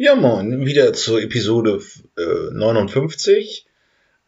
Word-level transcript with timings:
Ja, 0.00 0.14
moin, 0.14 0.64
wieder 0.64 0.92
zur 0.92 1.20
Episode 1.20 1.82
äh, 2.16 2.54
59. 2.54 3.66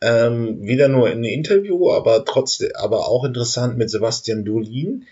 Ähm, 0.01 0.67
wieder 0.67 0.89
nur 0.89 1.07
ein 1.07 1.23
Interview, 1.23 1.93
aber 1.93 2.25
trotzdem, 2.25 2.71
aber 2.75 3.07
auch 3.07 3.23
interessant 3.23 3.79
mit 3.79 3.89
Sebastian 3.89 4.45
Dolin. 4.45 5.07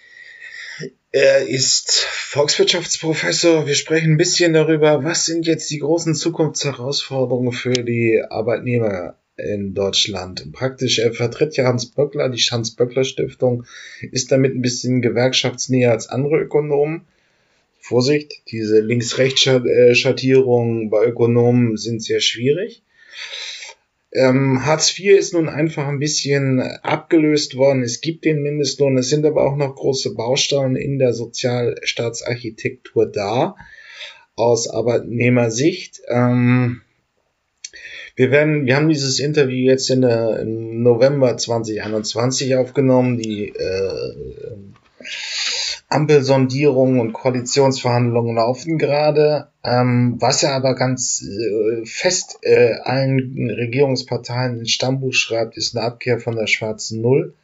Er 1.13 1.47
ist 1.47 1.93
Volkswirtschaftsprofessor. 1.93 3.69
Wir 3.69 3.77
sprechen 3.77 4.15
ein 4.15 4.17
bisschen 4.17 4.53
darüber, 4.53 5.05
was 5.05 5.27
sind 5.27 5.47
jetzt 5.47 5.71
die 5.71 5.79
großen 5.79 6.17
Zukunftsherausforderungen 6.17 7.53
für 7.53 7.85
die 7.85 8.21
Arbeitnehmer 8.29 9.15
in 9.37 9.75
Deutschland. 9.75 10.51
Praktisch, 10.51 10.99
er 10.99 11.13
vertritt 11.13 11.57
ja 11.57 11.67
Hans 11.67 11.87
Böckler, 11.87 12.31
die 12.31 12.43
Hans-Böckler-Stiftung, 12.43 13.65
ist 14.11 14.33
damit 14.33 14.57
ein 14.57 14.63
bisschen 14.63 15.03
gewerkschaftsnäher 15.03 15.93
als 15.93 16.09
andere 16.09 16.41
Ökonomen. 16.41 17.07
Vorsicht, 17.81 18.43
diese 18.51 18.81
Links-Rechts-Schattierungen 18.81 20.91
bei 20.91 21.07
Ökonomen 21.07 21.77
sind 21.77 22.03
sehr 22.03 22.21
schwierig. 22.21 22.83
Ähm, 24.13 24.65
Hartz 24.65 24.99
IV 24.99 25.19
ist 25.19 25.35
nun 25.35 25.49
einfach 25.49 25.87
ein 25.87 25.99
bisschen 25.99 26.61
abgelöst 26.61 27.57
worden. 27.57 27.83
Es 27.83 28.01
gibt 28.01 28.25
den 28.25 28.43
Mindestlohn, 28.43 28.97
es 28.97 29.11
sind 29.11 29.27
aber 29.27 29.45
auch 29.45 29.57
noch 29.57 29.75
große 29.75 30.15
Bausteine 30.15 30.81
in 30.81 30.99
der 30.99 31.13
Sozialstaatsarchitektur 31.13 33.07
da, 33.07 33.57
aus 34.35 34.69
Arbeitnehmersicht. 34.69 36.01
Ähm, 36.09 36.81
wir 38.17 38.31
werden, 38.31 38.67
wir 38.67 38.77
haben 38.77 38.89
dieses 38.89 39.21
Interview 39.21 39.71
jetzt 39.71 39.91
in 39.91 40.01
der, 40.01 40.41
im 40.41 40.83
November 40.83 41.37
2021 41.37 42.57
aufgenommen. 42.57 43.19
Die 43.19 43.51
äh, 43.51 44.15
Ampelsondierungen 45.89 47.01
und 47.01 47.15
Koalitionsverhandlungen 47.15 48.37
laufen 48.37 48.77
gerade. 48.79 49.49
Ähm, 49.65 50.17
was 50.19 50.43
er 50.43 50.55
aber 50.55 50.75
ganz 50.75 51.23
äh, 51.23 51.87
fest 51.87 52.39
äh, 52.43 52.75
allen 52.83 53.51
Regierungsparteien 53.51 54.59
ins 54.59 54.71
Stammbuch 54.71 55.15
schreibt, 55.15 55.57
ist 55.57 55.77
eine 55.77 55.87
Abkehr 55.87 56.21
von 56.21 56.37
der 56.37 56.47
schwarzen 56.47 57.01
Null. 57.01 57.35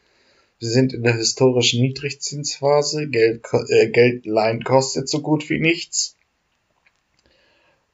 Wir 0.58 0.68
sind 0.68 0.92
in 0.92 1.02
der 1.02 1.16
historischen 1.16 1.80
Niedrigzinsphase. 1.80 3.08
Geld, 3.08 3.46
äh, 3.68 3.88
Geld 3.88 4.26
kostet 4.64 5.08
so 5.08 5.20
gut 5.20 5.48
wie 5.48 5.58
nichts. 5.58 6.14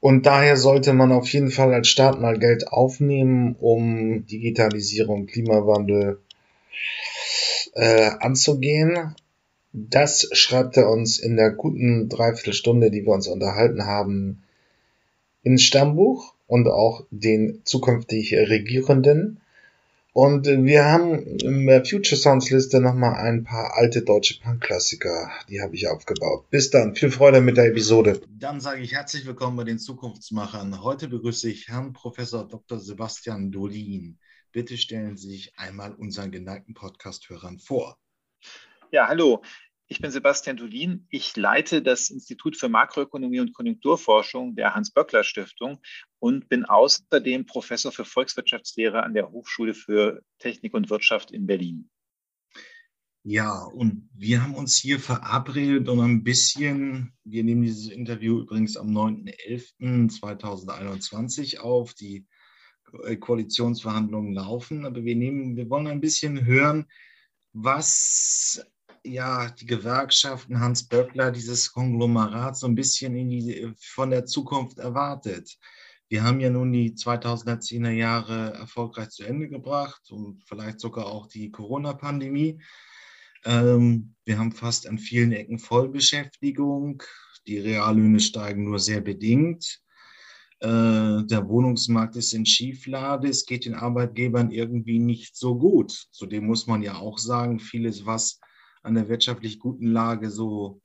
Und 0.01 0.27
daher 0.27 0.57
sollte 0.57 0.95
man 0.95 1.13
auf 1.13 1.29
jeden 1.33 1.51
Fall 1.51 1.73
als 1.73 1.89
Staat 1.89 2.21
mal 2.21 2.39
Geld 2.39 2.69
aufnehmen, 2.69 3.55
um 3.61 4.27
Digitalisierung, 4.27 5.27
Klimawandel 5.27 6.19
äh, 7.75 8.11
anzugehen. 8.19 9.15
Das 9.73 10.29
schreibt 10.33 10.77
er 10.77 10.91
uns 10.91 11.19
in 11.19 11.37
der 11.37 11.51
guten 11.51 12.09
Dreiviertelstunde, 12.09 12.91
die 12.91 13.05
wir 13.07 13.13
uns 13.13 13.29
unterhalten 13.29 13.85
haben, 13.85 14.43
ins 15.43 15.63
Stammbuch 15.63 16.35
und 16.47 16.67
auch 16.67 17.07
den 17.11 17.63
zukünftig 17.65 18.35
Regierenden. 18.35 19.41
Und 20.13 20.47
wir 20.47 20.87
haben 20.87 21.23
in 21.39 21.67
der 21.67 21.85
Future 21.85 22.21
Sounds 22.21 22.51
Liste 22.51 22.81
nochmal 22.81 23.15
ein 23.15 23.45
paar 23.45 23.77
alte 23.77 24.03
deutsche 24.03 24.41
Punk-Klassiker, 24.41 25.31
die 25.49 25.63
habe 25.63 25.77
ich 25.77 25.87
aufgebaut. 25.87 26.51
Bis 26.51 26.71
dann, 26.71 26.97
viel 26.97 27.13
Freude 27.13 27.41
mit 27.41 27.57
der 27.57 27.67
Episode. 27.67 28.21
Dann 28.29 28.61
sage 28.61 28.83
ich 28.83 28.93
herzlich 28.93 29.25
willkommen 29.25 29.57
bei 29.57 29.63
den 29.63 29.79
Zukunftsmachern. 29.79 30.83
Heute 30.83 31.07
begrüße 31.07 31.49
ich 31.49 31.69
Herrn 31.69 31.93
Professor 31.93 32.47
Dr. 32.47 32.81
Sebastian 32.81 33.53
Dolin. 33.53 34.19
Bitte 34.51 34.77
stellen 34.77 35.17
Sie 35.17 35.29
sich 35.29 35.53
einmal 35.57 35.95
unseren 35.95 36.33
geneigten 36.33 36.75
Podcast-Hörern 36.75 37.61
vor. 37.61 37.97
Ja, 38.93 39.07
hallo. 39.07 39.41
Ich 39.87 40.01
bin 40.01 40.11
Sebastian 40.11 40.57
Dulin. 40.57 41.07
Ich 41.11 41.37
leite 41.37 41.81
das 41.81 42.11
Institut 42.11 42.57
für 42.57 42.69
Makroökonomie 42.69 43.39
und 43.39 43.53
Konjunkturforschung 43.53 44.57
der 44.57 44.75
Hans-Böckler-Stiftung 44.75 45.81
und 46.19 46.49
bin 46.49 46.65
außerdem 46.65 47.47
Professor 47.47 47.93
für 47.93 48.05
Volkswirtschaftslehre 48.05 49.05
an 49.05 49.15
der 49.15 49.31
Hochschule 49.31 49.75
für 49.75 50.25
Technik 50.41 50.75
und 50.75 50.91
Wirtschaft 50.91 51.31
in 51.31 51.47
Berlin. 51.47 51.89
Ja, 53.23 53.63
und 53.63 54.11
wir 54.13 54.43
haben 54.43 54.57
uns 54.57 54.77
hier 54.77 54.99
verabredet, 54.99 55.89
um 55.89 56.01
ein 56.01 56.25
bisschen, 56.25 57.13
wir 57.23 57.45
nehmen 57.45 57.63
dieses 57.63 57.93
Interview 57.93 58.41
übrigens 58.41 58.77
am 58.77 58.89
9.11.2021 58.89 61.59
auf, 61.59 61.95
die 61.95 62.27
Koalitionsverhandlungen 63.21 64.33
laufen, 64.33 64.85
aber 64.85 65.05
wir 65.05 65.15
nehmen, 65.15 65.55
wir 65.55 65.71
wollen 65.71 65.87
ein 65.87 66.01
bisschen 66.01 66.45
hören, 66.45 66.89
was 67.53 68.65
ja 69.05 69.51
die 69.51 69.67
Gewerkschaften 69.67 70.61
Hans 70.61 70.87
Böckler, 70.87 71.31
dieses 71.31 71.73
Konglomerat 71.73 72.57
so 72.57 72.67
ein 72.67 72.75
bisschen 72.75 73.17
in 73.17 73.31
die, 73.31 73.73
von 73.79 74.11
der 74.11 74.27
Zukunft 74.27 74.79
erwartet. 74.79 75.59
Wir 76.09 76.25
haben 76.25 76.41
ja 76.41 76.51
nun 76.51 76.73
die 76.73 76.93
2010er 76.93 77.91
Jahre 77.91 78.55
erfolgreich 78.55 79.11
zu 79.11 79.25
Ende 79.25 79.49
gebracht 79.49 80.11
und 80.11 80.43
vielleicht 80.45 80.81
sogar 80.81 81.07
auch 81.07 81.27
die 81.27 81.51
Corona-Pandemie. 81.51 82.61
Ähm, 83.45 84.15
wir 84.25 84.39
haben 84.39 84.53
fast 84.53 84.89
an 84.89 84.99
vielen 84.99 85.33
Ecken 85.33 85.59
Vollbeschäftigung. 85.59 87.03
Die 87.47 87.59
Reallöhne 87.59 88.21
steigen 88.21 88.65
nur 88.65 88.81
sehr 88.81 89.01
bedingt. 89.01 89.81
Äh, 90.59 91.25
der 91.25 91.49
Wohnungsmarkt 91.49 92.17
ist 92.17 92.35
in 92.35 92.45
Schieflage. 92.45 93.29
Es 93.29 93.47
geht 93.47 93.65
den 93.65 93.75
Arbeitgebern 93.75 94.51
irgendwie 94.51 94.99
nicht 94.99 95.37
so 95.37 95.57
gut. 95.57 96.09
Zudem 96.11 96.47
muss 96.47 96.67
man 96.67 96.83
ja 96.83 96.97
auch 96.97 97.19
sagen, 97.19 97.61
vieles, 97.61 98.05
was 98.05 98.41
an 98.83 98.95
der 98.95 99.09
wirtschaftlich 99.09 99.59
guten 99.59 99.87
Lage 99.87 100.31
so 100.31 100.81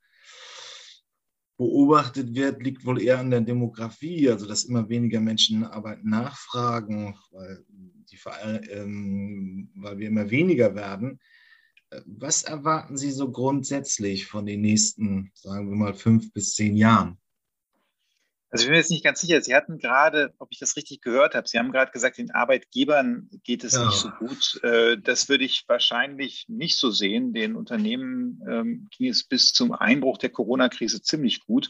beobachtet 1.58 2.36
wird, 2.36 2.62
liegt 2.62 2.86
wohl 2.86 3.02
eher 3.02 3.20
an 3.20 3.30
der 3.30 3.42
Demografie, 3.42 4.30
also 4.30 4.46
dass 4.46 4.66
immer 4.66 4.90
weniger 4.90 5.22
Menschen 5.22 5.64
Arbeit 5.64 6.04
nachfragen, 6.04 7.16
weil, 7.32 7.64
die, 7.70 8.20
ähm, 8.72 9.70
weil 9.76 9.98
wir 9.98 10.08
immer 10.08 10.30
weniger 10.30 10.76
werden. 10.76 11.20
Was 12.06 12.44
erwarten 12.44 12.98
Sie 12.98 13.12
so 13.12 13.32
grundsätzlich 13.32 14.26
von 14.26 14.46
den 14.46 14.62
nächsten, 14.62 15.32
sagen 15.34 15.70
wir 15.70 15.78
mal, 15.78 15.94
fünf 15.94 16.34
bis 16.34 16.56
zehn 16.56 16.76
Jahren? 16.76 17.18
Also 18.56 18.64
ich 18.64 18.68
bin 18.68 18.74
mir 18.74 18.80
jetzt 18.80 18.92
nicht 18.92 19.04
ganz 19.04 19.20
sicher. 19.20 19.42
Sie 19.42 19.54
hatten 19.54 19.78
gerade, 19.78 20.34
ob 20.40 20.48
ich 20.52 20.60
das 20.60 20.78
richtig 20.78 21.02
gehört 21.02 21.36
habe, 21.36 21.46
Sie 21.48 21.60
haben 21.60 21.74
gerade 21.74 21.92
gesagt, 21.92 22.18
den 22.18 22.32
Arbeitgebern 22.32 23.30
geht 23.44 23.66
es 23.66 23.74
ja. 23.74 23.86
nicht 23.86 23.98
so 23.98 24.10
gut. 24.12 24.64
Äh, 24.64 24.98
das 24.98 25.28
würde 25.28 25.44
ich 25.44 25.66
wahrscheinlich 25.68 26.46
nicht 26.48 26.78
so 26.78 26.90
sehen. 26.90 27.34
Den 27.34 27.58
Unternehmen 27.58 28.42
ähm, 28.50 28.88
ging 28.98 29.10
es 29.10 29.26
bis 29.26 29.52
zum 29.52 29.74
Einbruch 29.74 30.18
der 30.18 30.30
Corona-Krise 30.30 31.02
ziemlich 31.02 31.46
gut. 31.46 31.70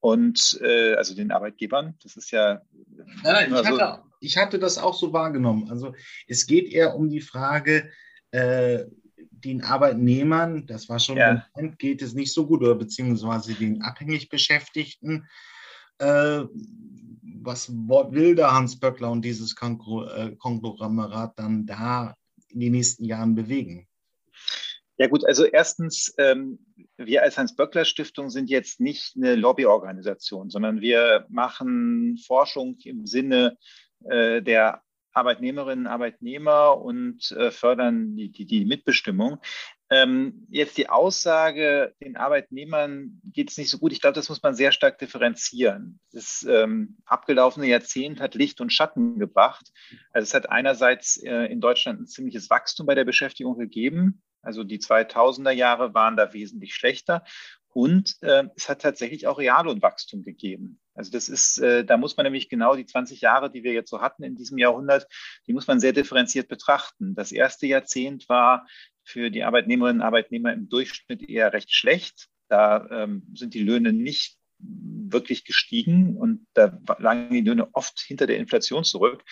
Und 0.00 0.58
äh, 0.62 0.94
also 0.94 1.14
den 1.14 1.30
Arbeitgebern, 1.30 1.94
das 2.02 2.16
ist 2.16 2.32
ja. 2.32 2.60
Nein, 3.22 3.50
nein, 3.50 3.52
ich, 3.52 3.68
so 3.68 3.80
hatte, 3.80 4.02
ich 4.20 4.36
hatte 4.36 4.58
das 4.58 4.78
auch 4.78 4.94
so 4.94 5.12
wahrgenommen. 5.12 5.70
Also 5.70 5.94
es 6.26 6.46
geht 6.46 6.72
eher 6.72 6.96
um 6.96 7.08
die 7.08 7.20
Frage, 7.20 7.90
äh, 8.32 8.84
den 9.30 9.62
Arbeitnehmern, 9.62 10.66
das 10.66 10.88
war 10.88 10.98
schon 10.98 11.18
ja. 11.18 11.46
geht 11.78 12.02
es 12.02 12.14
nicht 12.14 12.32
so 12.32 12.46
gut, 12.46 12.62
oder 12.62 12.74
beziehungsweise 12.74 13.54
den 13.54 13.82
abhängig 13.82 14.28
Beschäftigten 14.28 15.28
äh, 15.98 16.44
was 17.42 17.70
will 17.70 18.34
der 18.34 18.52
Hans 18.52 18.78
Böckler 18.78 19.10
und 19.10 19.24
dieses 19.24 19.54
äh, 19.54 20.30
Konglomerat 20.36 21.38
dann 21.38 21.66
da 21.66 22.14
in 22.48 22.60
den 22.60 22.72
nächsten 22.72 23.04
Jahren 23.04 23.34
bewegen? 23.34 23.86
Ja 24.98 25.08
gut, 25.08 25.26
also 25.26 25.44
erstens, 25.44 26.14
ähm, 26.16 26.58
wir 26.96 27.22
als 27.22 27.36
Hans-Böckler-Stiftung 27.36 28.30
sind 28.30 28.48
jetzt 28.48 28.80
nicht 28.80 29.14
eine 29.16 29.34
Lobbyorganisation, 29.34 30.48
sondern 30.48 30.80
wir 30.80 31.26
machen 31.28 32.16
Forschung 32.26 32.78
im 32.84 33.06
Sinne 33.06 33.58
äh, 34.04 34.40
der 34.40 34.82
Arbeitnehmerinnen, 35.12 35.86
Arbeitnehmer 35.86 36.80
und 36.80 37.30
äh, 37.32 37.50
fördern 37.50 38.16
die, 38.16 38.30
die, 38.30 38.46
die 38.46 38.64
Mitbestimmung. 38.64 39.38
Ähm, 39.88 40.46
jetzt 40.50 40.76
die 40.78 40.88
Aussage, 40.88 41.94
den 42.02 42.16
Arbeitnehmern 42.16 43.20
geht 43.24 43.50
es 43.50 43.56
nicht 43.56 43.70
so 43.70 43.78
gut, 43.78 43.92
ich 43.92 44.00
glaube, 44.00 44.14
das 44.14 44.28
muss 44.28 44.42
man 44.42 44.54
sehr 44.54 44.72
stark 44.72 44.98
differenzieren. 44.98 46.00
Das 46.12 46.44
ähm, 46.48 46.98
abgelaufene 47.04 47.66
Jahrzehnt 47.66 48.20
hat 48.20 48.34
Licht 48.34 48.60
und 48.60 48.72
Schatten 48.72 49.18
gebracht. 49.18 49.70
Also 50.12 50.24
es 50.24 50.34
hat 50.34 50.50
einerseits 50.50 51.22
äh, 51.22 51.46
in 51.46 51.60
Deutschland 51.60 52.00
ein 52.00 52.06
ziemliches 52.06 52.50
Wachstum 52.50 52.86
bei 52.86 52.96
der 52.96 53.04
Beschäftigung 53.04 53.58
gegeben. 53.58 54.22
Also 54.42 54.64
die 54.64 54.78
2000er 54.78 55.52
Jahre 55.52 55.94
waren 55.94 56.16
da 56.16 56.32
wesentlich 56.32 56.74
schlechter. 56.74 57.22
Und 57.76 58.16
äh, 58.22 58.44
es 58.56 58.68
hat 58.70 58.80
tatsächlich 58.80 59.26
auch 59.26 59.38
Reallohnwachstum 59.38 60.22
gegeben. 60.22 60.80
Also 60.94 61.10
das 61.10 61.28
ist, 61.28 61.58
äh, 61.58 61.84
da 61.84 61.98
muss 61.98 62.16
man 62.16 62.24
nämlich 62.24 62.48
genau 62.48 62.74
die 62.74 62.86
20 62.86 63.20
Jahre, 63.20 63.50
die 63.50 63.64
wir 63.64 63.72
jetzt 63.72 63.90
so 63.90 64.00
hatten 64.00 64.22
in 64.22 64.34
diesem 64.34 64.56
Jahrhundert, 64.56 65.06
die 65.46 65.52
muss 65.52 65.66
man 65.66 65.78
sehr 65.78 65.92
differenziert 65.92 66.48
betrachten. 66.48 67.14
Das 67.14 67.32
erste 67.32 67.66
Jahrzehnt 67.66 68.30
war 68.30 68.66
für 69.06 69.30
die 69.30 69.44
Arbeitnehmerinnen 69.44 70.00
und 70.00 70.06
Arbeitnehmer 70.06 70.52
im 70.52 70.68
Durchschnitt 70.68 71.28
eher 71.28 71.52
recht 71.52 71.72
schlecht. 71.72 72.28
Da 72.48 72.86
ähm, 72.90 73.22
sind 73.34 73.54
die 73.54 73.62
Löhne 73.62 73.92
nicht 73.92 74.36
wirklich 74.58 75.44
gestiegen 75.44 76.16
und 76.16 76.46
da 76.54 76.78
lagen 76.98 77.32
die 77.32 77.42
Löhne 77.42 77.68
oft 77.72 78.00
hinter 78.00 78.26
der 78.26 78.38
Inflation 78.38 78.84
zurück. 78.84 79.22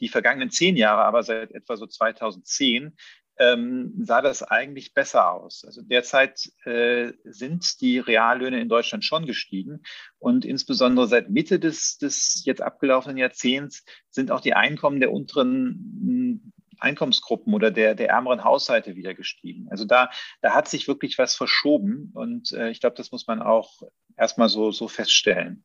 Die 0.00 0.08
vergangenen 0.08 0.50
zehn 0.50 0.76
Jahre 0.76 1.04
aber 1.04 1.22
seit 1.22 1.52
etwa 1.52 1.76
so 1.76 1.86
2010 1.86 2.96
ähm, 3.38 3.94
sah 4.02 4.20
das 4.20 4.42
eigentlich 4.42 4.92
besser 4.92 5.32
aus. 5.32 5.64
Also 5.64 5.82
derzeit 5.82 6.52
äh, 6.64 7.12
sind 7.24 7.80
die 7.80 7.98
Reallöhne 7.98 8.60
in 8.60 8.68
Deutschland 8.68 9.04
schon 9.04 9.24
gestiegen 9.24 9.82
und 10.18 10.44
insbesondere 10.44 11.06
seit 11.08 11.30
Mitte 11.30 11.58
des, 11.58 11.96
des 11.98 12.42
jetzt 12.44 12.60
abgelaufenen 12.60 13.16
Jahrzehnts 13.16 13.84
sind 14.10 14.30
auch 14.30 14.40
die 14.40 14.54
Einkommen 14.54 15.00
der 15.00 15.12
unteren 15.12 16.51
Einkommensgruppen 16.82 17.54
oder 17.54 17.70
der, 17.70 17.94
der 17.94 18.08
ärmeren 18.08 18.44
Haushalte 18.44 18.96
wieder 18.96 19.14
gestiegen. 19.14 19.68
Also 19.70 19.84
da, 19.84 20.10
da 20.40 20.54
hat 20.54 20.68
sich 20.68 20.88
wirklich 20.88 21.18
was 21.18 21.34
verschoben 21.34 22.10
und 22.14 22.52
äh, 22.52 22.70
ich 22.70 22.80
glaube, 22.80 22.96
das 22.96 23.12
muss 23.12 23.26
man 23.26 23.42
auch 23.42 23.82
erstmal 24.16 24.48
so, 24.48 24.70
so 24.70 24.88
feststellen 24.88 25.64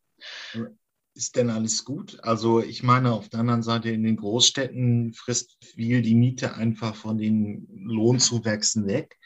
ist 1.17 1.35
denn 1.35 1.49
alles 1.49 1.83
gut? 1.83 2.19
Also 2.23 2.61
ich 2.61 2.83
meine, 2.83 3.11
auf 3.11 3.27
der 3.27 3.39
anderen 3.41 3.63
Seite 3.63 3.89
in 3.89 4.03
den 4.03 4.17
Großstädten 4.17 5.13
frisst 5.13 5.57
viel 5.65 6.03
die 6.03 6.15
Miete 6.15 6.53
einfach 6.53 6.95
von 6.95 7.17
den 7.17 7.67
Lohnzuwächsen 7.71 8.85
weg. 8.85 9.17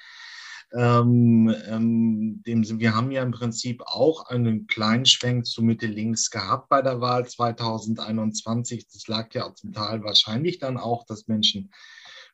Ähm, 0.74 1.54
ähm, 1.68 2.44
dem, 2.46 2.80
wir 2.80 2.96
haben 2.96 3.12
ja 3.12 3.24
im 3.24 3.32
Prinzip 3.32 3.82
auch 3.86 4.28
einen 4.28 4.68
kleinen 4.68 5.06
Schwenk 5.06 5.46
zu 5.46 5.62
Mitte 5.62 5.88
links 5.88 6.30
gehabt 6.30 6.70
bei 6.70 6.82
der 6.82 7.02
Wahl 7.02 7.28
2021. 7.28 8.88
Das 8.88 9.08
lag 9.08 9.34
ja 9.34 9.54
zum 9.54 9.74
Teil 9.74 10.04
wahrscheinlich 10.04 10.60
dann 10.60 10.78
auch, 10.78 11.06
dass 11.06 11.28
Menschen 11.28 11.72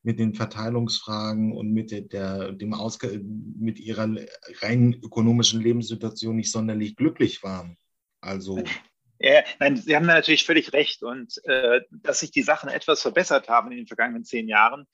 mit 0.04 0.20
den 0.20 0.36
Verteilungsfragen 0.36 1.52
und 1.52 1.74
mit, 1.74 1.92
der, 1.92 2.52
dem 2.52 2.74
Ausge 2.74 3.20
mit 3.24 3.80
ihrer 3.80 4.08
rein 4.62 4.94
ökonomischen 4.94 5.62
Lebenssituation 5.62 6.36
nicht 6.36 6.52
sonderlich 6.52 6.96
glücklich 6.96 7.42
waren. 7.44 7.78
Also 8.22 8.64
ja, 9.20 9.44
nein, 9.60 9.78
Sie 9.78 9.96
haben 9.96 10.06
natürlich 10.06 10.46
völlig 10.46 10.74
recht. 10.74 11.04
Und 11.04 11.42
äh, 11.46 11.82
dass 11.92 12.20
sich 12.20 12.32
die 12.32 12.44
Sachen 12.44 12.70
etwas 12.70 13.02
verbessert 13.02 13.50
haben 13.50 13.72
in 13.72 13.78
den 13.78 13.88
vergangenen 13.88 14.24
zehn 14.24 14.48
Jahren, 14.48 14.86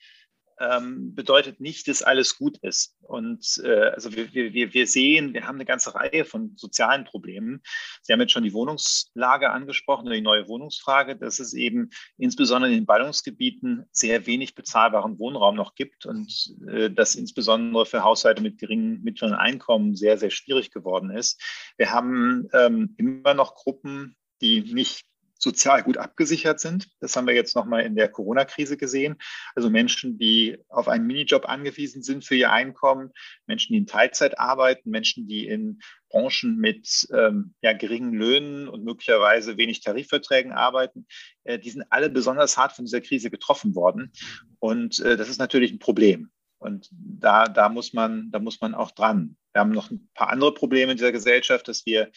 ähm, 0.71 1.13
bedeutet 1.15 1.59
nicht, 1.59 1.87
dass 1.87 2.01
alles 2.01 2.37
gut 2.37 2.57
ist. 2.59 2.95
Und 3.01 3.61
äh, 3.63 3.89
also 3.89 4.13
wir, 4.13 4.33
wir, 4.33 4.73
wir 4.73 4.87
sehen, 4.87 5.33
wir 5.33 5.47
haben 5.47 5.55
eine 5.55 5.65
ganze 5.65 5.95
Reihe 5.95 6.25
von 6.25 6.53
sozialen 6.55 7.05
Problemen. 7.05 7.61
Sie 8.01 8.13
haben 8.13 8.21
jetzt 8.21 8.31
schon 8.31 8.43
die 8.43 8.53
Wohnungslage 8.53 9.49
angesprochen 9.49 10.07
oder 10.07 10.15
die 10.15 10.21
neue 10.21 10.47
Wohnungsfrage, 10.47 11.15
dass 11.15 11.39
es 11.39 11.53
eben 11.53 11.89
insbesondere 12.17 12.71
in 12.71 12.79
den 12.79 12.85
Ballungsgebieten 12.85 13.85
sehr 13.91 14.25
wenig 14.25 14.55
bezahlbaren 14.55 15.19
Wohnraum 15.19 15.55
noch 15.55 15.75
gibt 15.75 16.05
und 16.05 16.55
äh, 16.67 16.89
das 16.89 17.15
insbesondere 17.15 17.85
für 17.85 18.03
Haushalte 18.03 18.41
mit 18.41 18.57
geringen 18.57 19.03
mittleren 19.03 19.35
Einkommen 19.35 19.95
sehr, 19.95 20.17
sehr 20.17 20.31
schwierig 20.31 20.71
geworden 20.71 21.11
ist. 21.11 21.41
Wir 21.77 21.91
haben 21.91 22.47
ähm, 22.53 22.95
immer 22.97 23.33
noch 23.33 23.55
Gruppen, 23.55 24.15
die 24.41 24.61
nicht 24.61 25.05
sozial 25.43 25.83
gut 25.83 25.97
abgesichert 25.97 26.59
sind. 26.59 26.87
Das 26.99 27.15
haben 27.15 27.27
wir 27.27 27.35
jetzt 27.35 27.55
nochmal 27.55 27.83
in 27.83 27.95
der 27.95 28.09
Corona-Krise 28.09 28.77
gesehen. 28.77 29.17
Also 29.55 29.69
Menschen, 29.69 30.17
die 30.17 30.57
auf 30.69 30.87
einen 30.87 31.05
Minijob 31.05 31.47
angewiesen 31.47 32.01
sind 32.01 32.25
für 32.25 32.35
ihr 32.35 32.51
Einkommen, 32.51 33.11
Menschen, 33.45 33.73
die 33.73 33.79
in 33.79 33.85
Teilzeit 33.85 34.39
arbeiten, 34.39 34.89
Menschen, 34.89 35.27
die 35.27 35.45
in 35.45 35.79
Branchen 36.09 36.57
mit 36.57 37.07
ähm, 37.13 37.53
ja, 37.61 37.73
geringen 37.73 38.13
Löhnen 38.13 38.67
und 38.67 38.83
möglicherweise 38.83 39.57
wenig 39.57 39.81
Tarifverträgen 39.81 40.51
arbeiten, 40.51 41.05
äh, 41.43 41.59
die 41.59 41.69
sind 41.69 41.85
alle 41.89 42.09
besonders 42.09 42.57
hart 42.57 42.73
von 42.73 42.85
dieser 42.85 43.01
Krise 43.01 43.29
getroffen 43.29 43.75
worden. 43.75 44.13
Und 44.59 44.99
äh, 44.99 45.17
das 45.17 45.29
ist 45.29 45.39
natürlich 45.39 45.71
ein 45.71 45.79
Problem. 45.79 46.31
Und 46.57 46.87
da, 46.91 47.49
da, 47.49 47.67
muss 47.67 47.91
man, 47.91 48.31
da 48.31 48.39
muss 48.39 48.61
man 48.61 48.73
auch 48.73 48.91
dran. 48.91 49.35
Wir 49.51 49.59
haben 49.59 49.71
noch 49.71 49.91
ein 49.91 50.09
paar 50.13 50.29
andere 50.29 50.53
Probleme 50.53 50.93
in 50.93 50.97
dieser 50.97 51.11
Gesellschaft, 51.11 51.67
dass 51.67 51.85
wir 51.85 52.09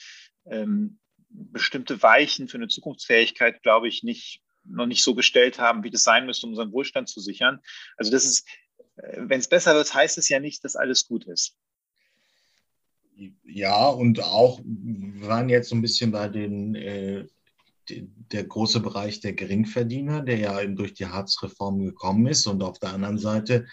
ähm, 0.49 0.99
bestimmte 1.29 2.03
Weichen 2.03 2.49
für 2.49 2.57
eine 2.57 2.69
Zukunftsfähigkeit, 2.69 3.63
glaube 3.63 3.89
ich, 3.89 4.03
nicht, 4.03 4.43
noch 4.65 4.87
nicht 4.87 5.03
so 5.03 5.15
gestellt 5.15 5.59
haben, 5.59 5.85
wie 5.85 5.91
das 5.91 6.03
sein 6.03 6.27
müsste, 6.27 6.47
um 6.47 6.53
unseren 6.53 6.73
Wohlstand 6.73 7.09
zu 7.09 7.21
sichern. 7.21 7.61
Also 7.97 8.11
das 8.11 8.25
ist, 8.25 8.47
äh, 8.97 9.17
wenn 9.19 9.41
es 9.41 9.49
besser 9.49 9.75
wird, 9.75 9.93
heißt 9.93 10.19
es 10.19 10.29
ja 10.29 10.41
nicht, 10.41 10.65
dass 10.65 10.77
alles 10.77 11.07
gut 11.07 11.25
ist. 11.25 11.57
Ja, 13.45 13.89
und 13.89 14.23
auch, 14.23 14.61
wir 14.65 15.27
waren 15.27 15.49
jetzt 15.49 15.71
so 15.71 15.75
ein 15.75 15.83
bisschen 15.83 16.11
bei 16.11 16.29
den, 16.29 16.75
äh, 16.75 17.27
der 17.89 18.45
große 18.45 18.81
Bereich 18.81 19.21
der 19.21 19.33
Geringverdiener, 19.33 20.23
der 20.23 20.39
ja 20.39 20.65
durch 20.67 20.95
die 20.95 21.07
Hartz-Reform 21.07 21.85
gekommen 21.85 22.27
ist. 22.27 22.47
Und 22.47 22.63
auf 22.63 22.79
der 22.79 22.93
anderen 22.93 23.19
Seite 23.19 23.67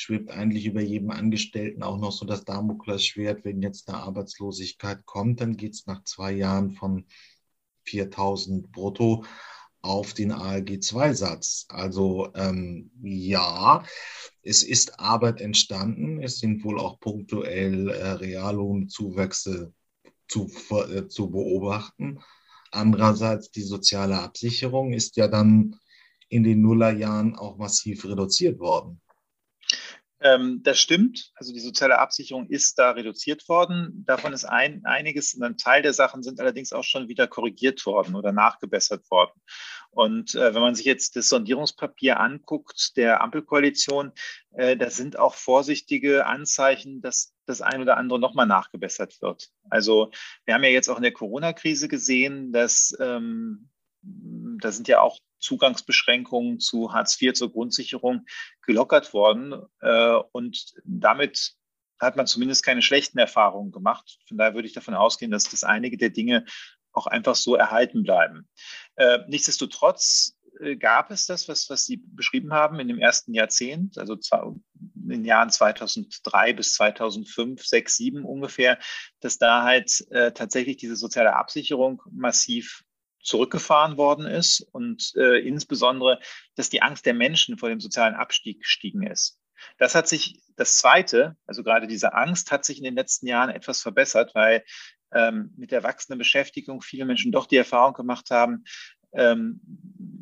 schwebt 0.00 0.30
eigentlich 0.30 0.66
über 0.66 0.80
jedem 0.80 1.10
Angestellten 1.10 1.82
auch 1.82 1.98
noch 1.98 2.12
so 2.12 2.24
das 2.24 2.44
Damoklesschwert, 2.44 3.44
wenn 3.44 3.62
jetzt 3.62 3.88
eine 3.88 3.98
Arbeitslosigkeit 3.98 5.04
kommt, 5.04 5.40
dann 5.40 5.56
geht 5.56 5.74
es 5.74 5.86
nach 5.86 6.02
zwei 6.04 6.32
Jahren 6.32 6.70
von 6.72 7.06
4000 7.84 8.72
brutto 8.72 9.24
auf 9.82 10.14
den 10.14 10.32
ALG-2-Satz. 10.32 11.66
Also 11.68 12.30
ähm, 12.34 12.90
ja, 13.02 13.84
es 14.42 14.62
ist 14.62 14.98
Arbeit 14.98 15.40
entstanden, 15.40 16.22
es 16.22 16.38
sind 16.38 16.64
wohl 16.64 16.78
auch 16.78 17.00
punktuell 17.00 17.88
äh, 17.90 18.12
Reallohnzuwächse 18.12 19.72
zu, 20.28 20.50
äh, 20.70 21.08
zu 21.08 21.30
beobachten. 21.30 22.20
Andererseits 22.70 23.50
die 23.50 23.62
soziale 23.62 24.18
Absicherung 24.18 24.92
ist 24.92 25.16
ja 25.16 25.28
dann 25.28 25.76
in 26.28 26.44
den 26.44 26.62
Nullerjahren 26.62 27.34
auch 27.34 27.56
massiv 27.58 28.04
reduziert 28.04 28.58
worden. 28.60 29.00
Ähm, 30.22 30.62
das 30.62 30.78
stimmt. 30.78 31.32
Also 31.34 31.52
die 31.52 31.60
soziale 31.60 31.98
Absicherung 31.98 32.46
ist 32.48 32.78
da 32.78 32.90
reduziert 32.90 33.48
worden. 33.48 34.04
Davon 34.06 34.34
ist 34.34 34.44
ein, 34.44 34.84
einiges, 34.84 35.40
ein 35.40 35.56
Teil 35.56 35.80
der 35.80 35.94
Sachen 35.94 36.22
sind 36.22 36.40
allerdings 36.40 36.74
auch 36.74 36.84
schon 36.84 37.08
wieder 37.08 37.26
korrigiert 37.26 37.84
worden 37.86 38.14
oder 38.14 38.30
nachgebessert 38.30 39.10
worden. 39.10 39.40
Und 39.90 40.34
äh, 40.34 40.54
wenn 40.54 40.60
man 40.60 40.74
sich 40.74 40.84
jetzt 40.84 41.16
das 41.16 41.28
Sondierungspapier 41.30 42.20
anguckt 42.20 42.96
der 42.96 43.22
Ampelkoalition, 43.22 44.12
äh, 44.52 44.76
da 44.76 44.90
sind 44.90 45.18
auch 45.18 45.34
vorsichtige 45.34 46.26
Anzeichen, 46.26 47.00
dass 47.00 47.32
das 47.46 47.62
ein 47.62 47.80
oder 47.80 47.96
andere 47.96 48.20
nochmal 48.20 48.46
nachgebessert 48.46 49.22
wird. 49.22 49.48
Also 49.70 50.10
wir 50.44 50.54
haben 50.54 50.64
ja 50.64 50.70
jetzt 50.70 50.88
auch 50.88 50.96
in 50.96 51.02
der 51.02 51.12
Corona-Krise 51.12 51.88
gesehen, 51.88 52.52
dass 52.52 52.94
ähm, 53.00 53.69
da 54.02 54.72
sind 54.72 54.88
ja 54.88 55.00
auch 55.00 55.18
Zugangsbeschränkungen 55.38 56.60
zu 56.60 56.92
Hartz 56.92 57.20
IV 57.20 57.32
zur 57.32 57.52
Grundsicherung 57.52 58.26
gelockert 58.62 59.12
worden. 59.12 59.62
Äh, 59.80 60.18
und 60.32 60.72
damit 60.84 61.54
hat 61.98 62.16
man 62.16 62.26
zumindest 62.26 62.64
keine 62.64 62.82
schlechten 62.82 63.18
Erfahrungen 63.18 63.72
gemacht. 63.72 64.18
Von 64.26 64.38
daher 64.38 64.54
würde 64.54 64.66
ich 64.66 64.74
davon 64.74 64.94
ausgehen, 64.94 65.30
dass 65.30 65.44
das 65.44 65.64
einige 65.64 65.96
der 65.96 66.10
Dinge 66.10 66.44
auch 66.92 67.06
einfach 67.06 67.36
so 67.36 67.54
erhalten 67.54 68.02
bleiben. 68.02 68.48
Äh, 68.96 69.20
nichtsdestotrotz 69.28 70.36
äh, 70.60 70.76
gab 70.76 71.10
es 71.10 71.26
das, 71.26 71.48
was, 71.48 71.70
was 71.70 71.84
Sie 71.84 72.02
beschrieben 72.04 72.52
haben 72.52 72.80
in 72.80 72.88
dem 72.88 72.98
ersten 72.98 73.32
Jahrzehnt, 73.34 73.98
also 73.98 74.14
in 74.14 75.08
den 75.08 75.24
Jahren 75.24 75.50
2003 75.50 76.52
bis 76.54 76.74
2005, 76.74 77.64
6, 77.64 77.96
7 77.96 78.24
ungefähr, 78.24 78.78
dass 79.20 79.38
da 79.38 79.62
halt 79.62 80.04
äh, 80.10 80.32
tatsächlich 80.32 80.78
diese 80.78 80.96
soziale 80.96 81.36
Absicherung 81.36 82.02
massiv 82.10 82.82
zurückgefahren 83.22 83.96
worden 83.96 84.26
ist 84.26 84.60
und 84.72 85.12
äh, 85.16 85.38
insbesondere, 85.40 86.20
dass 86.54 86.70
die 86.70 86.82
Angst 86.82 87.06
der 87.06 87.14
Menschen 87.14 87.58
vor 87.58 87.68
dem 87.68 87.80
sozialen 87.80 88.14
Abstieg 88.14 88.60
gestiegen 88.60 89.02
ist. 89.02 89.38
Das 89.78 89.94
hat 89.94 90.08
sich, 90.08 90.40
das 90.56 90.78
Zweite, 90.78 91.36
also 91.46 91.62
gerade 91.62 91.86
diese 91.86 92.14
Angst, 92.14 92.50
hat 92.50 92.64
sich 92.64 92.78
in 92.78 92.84
den 92.84 92.94
letzten 92.94 93.26
Jahren 93.26 93.50
etwas 93.50 93.82
verbessert, 93.82 94.34
weil 94.34 94.64
ähm, 95.12 95.52
mit 95.56 95.70
der 95.70 95.82
wachsenden 95.82 96.18
Beschäftigung 96.18 96.82
viele 96.82 97.04
Menschen 97.04 97.32
doch 97.32 97.46
die 97.46 97.56
Erfahrung 97.56 97.94
gemacht 97.94 98.30
haben, 98.30 98.64
ähm, 99.12 99.60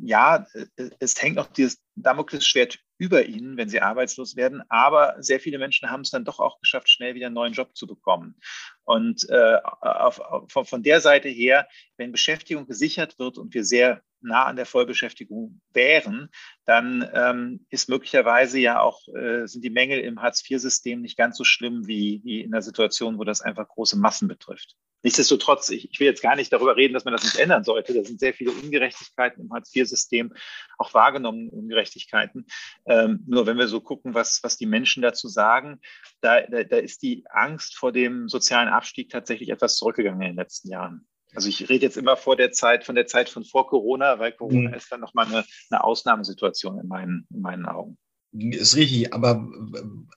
ja, 0.02 0.46
äh, 0.54 0.90
es 0.98 1.20
hängt 1.20 1.36
noch 1.36 1.48
dieses 1.48 1.82
Damoklesschwert 1.96 2.78
über 2.98 3.24
ihnen, 3.26 3.56
wenn 3.56 3.68
sie 3.68 3.80
arbeitslos 3.80 4.36
werden. 4.36 4.62
Aber 4.68 5.16
sehr 5.18 5.40
viele 5.40 5.58
Menschen 5.58 5.90
haben 5.90 6.00
es 6.00 6.10
dann 6.10 6.24
doch 6.24 6.40
auch 6.40 6.60
geschafft, 6.60 6.88
schnell 6.88 7.14
wieder 7.14 7.26
einen 7.26 7.34
neuen 7.34 7.52
Job 7.52 7.76
zu 7.76 7.86
bekommen. 7.86 8.36
Und 8.84 9.28
äh, 9.28 9.58
auf, 9.80 10.18
auf, 10.20 10.68
von 10.68 10.82
der 10.82 11.00
Seite 11.00 11.28
her, 11.28 11.68
wenn 11.96 12.12
Beschäftigung 12.12 12.66
gesichert 12.66 13.18
wird 13.18 13.38
und 13.38 13.54
wir 13.54 13.64
sehr 13.64 14.02
nah 14.20 14.46
an 14.46 14.56
der 14.56 14.66
Vollbeschäftigung 14.66 15.60
wären, 15.72 16.28
dann 16.64 17.08
ähm, 17.14 17.66
ist 17.70 17.88
möglicherweise 17.88 18.58
ja 18.58 18.80
auch, 18.80 19.06
äh, 19.14 19.46
sind 19.46 19.64
die 19.64 19.70
Mängel 19.70 20.00
im 20.00 20.20
Hartz-IV-System 20.20 21.00
nicht 21.00 21.16
ganz 21.16 21.36
so 21.36 21.44
schlimm 21.44 21.86
wie, 21.86 22.20
wie 22.24 22.40
in 22.40 22.50
der 22.50 22.62
Situation, 22.62 23.18
wo 23.18 23.24
das 23.24 23.42
einfach 23.42 23.68
große 23.68 23.96
Massen 23.96 24.26
betrifft. 24.26 24.76
Nichtsdestotrotz, 25.02 25.68
ich, 25.70 25.90
ich 25.90 26.00
will 26.00 26.08
jetzt 26.08 26.22
gar 26.22 26.34
nicht 26.34 26.52
darüber 26.52 26.76
reden, 26.76 26.94
dass 26.94 27.04
man 27.04 27.12
das 27.12 27.22
nicht 27.22 27.36
ändern 27.36 27.64
sollte. 27.64 27.94
Da 27.94 28.02
sind 28.02 28.18
sehr 28.18 28.34
viele 28.34 28.50
Ungerechtigkeiten 28.50 29.42
im 29.42 29.52
Hartz-IV-System, 29.52 30.34
auch 30.76 30.92
wahrgenommene 30.92 31.50
Ungerechtigkeiten. 31.50 32.46
Ähm, 32.86 33.24
nur 33.26 33.46
wenn 33.46 33.58
wir 33.58 33.68
so 33.68 33.80
gucken, 33.80 34.14
was, 34.14 34.40
was 34.42 34.56
die 34.56 34.66
Menschen 34.66 35.02
dazu 35.02 35.28
sagen, 35.28 35.80
da, 36.20 36.40
da, 36.42 36.64
da 36.64 36.76
ist 36.78 37.02
die 37.02 37.24
Angst 37.30 37.76
vor 37.76 37.92
dem 37.92 38.28
sozialen 38.28 38.68
Abstieg 38.68 39.10
tatsächlich 39.10 39.50
etwas 39.50 39.76
zurückgegangen 39.76 40.20
in 40.22 40.28
den 40.28 40.36
letzten 40.36 40.70
Jahren. 40.70 41.06
Also 41.34 41.48
ich 41.48 41.68
rede 41.68 41.86
jetzt 41.86 41.96
immer 41.96 42.16
vor 42.16 42.36
der 42.36 42.52
Zeit, 42.52 42.84
von 42.84 42.94
der 42.94 43.06
Zeit 43.06 43.28
von 43.28 43.44
vor 43.44 43.68
Corona, 43.68 44.18
weil 44.18 44.32
Corona 44.32 44.70
mhm. 44.70 44.74
ist 44.74 44.90
dann 44.90 45.00
nochmal 45.00 45.26
eine, 45.26 45.44
eine 45.70 45.84
Ausnahmesituation 45.84 46.80
in 46.80 46.88
meinen, 46.88 47.26
in 47.32 47.40
meinen 47.40 47.66
Augen. 47.66 47.98
Ist 48.32 48.76
richtig, 48.76 49.12
aber 49.12 49.48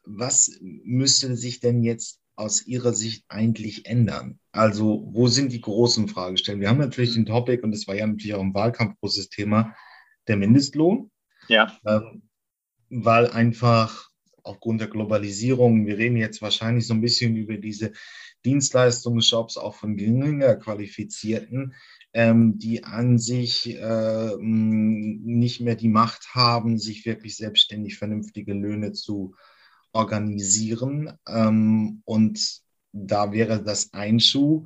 was 0.04 0.58
müsste 0.62 1.36
sich 1.36 1.60
denn 1.60 1.84
jetzt 1.84 2.21
aus 2.42 2.66
Ihrer 2.66 2.94
Sicht 2.94 3.24
eigentlich 3.30 3.86
ändern? 3.86 4.40
Also, 4.52 5.08
wo 5.12 5.28
sind 5.28 5.52
die 5.52 5.62
großen 5.62 6.08
Fragestellungen? 6.08 6.62
Wir 6.62 6.70
haben 6.70 6.80
natürlich 6.80 7.14
den 7.14 7.26
Topic, 7.26 7.64
und 7.64 7.72
das 7.72 7.88
war 7.88 7.96
ja 7.96 8.06
natürlich 8.06 8.34
auch 8.34 8.42
im 8.42 8.54
Wahlkampf 8.54 9.00
großes 9.00 9.30
Thema, 9.30 9.76
der 10.28 10.38
Mindestlohn. 10.38 11.12
Ja. 11.48 11.78
Ähm, 11.86 12.24
weil 12.90 13.28
einfach 13.28 14.10
aufgrund 14.44 14.82
der 14.82 14.88
Globalisierung, 14.88 15.86
wir 15.86 15.98
reden 15.98 16.18
jetzt 16.18 16.42
wahrscheinlich 16.42 16.88
so 16.88 16.94
ein 16.94 17.02
bisschen 17.02 17.36
über 17.36 17.58
diese 17.58 17.94
Dienstleistungsjobs 18.44 19.58
auch 19.58 19.76
von 19.76 19.96
geringer 19.98 20.56
Qualifizierten, 20.56 21.76
ähm, 22.14 22.58
die 22.58 22.84
an 22.84 23.20
sich 23.20 23.78
äh, 23.78 24.36
nicht 24.40 25.62
mehr 25.62 25.76
die 25.76 25.90
Macht 25.90 26.34
haben, 26.34 26.80
sich 26.80 27.06
wirklich 27.06 27.38
selbstständig 27.38 27.98
vernünftige 27.98 28.54
Löhne 28.54 28.94
zu 28.94 29.36
organisieren. 29.94 31.18
Ähm, 31.28 32.02
und 32.06 32.62
da 32.92 33.32
wäre 33.32 33.64
das 33.64 33.94
ein 33.94 34.20
Schuh. 34.20 34.66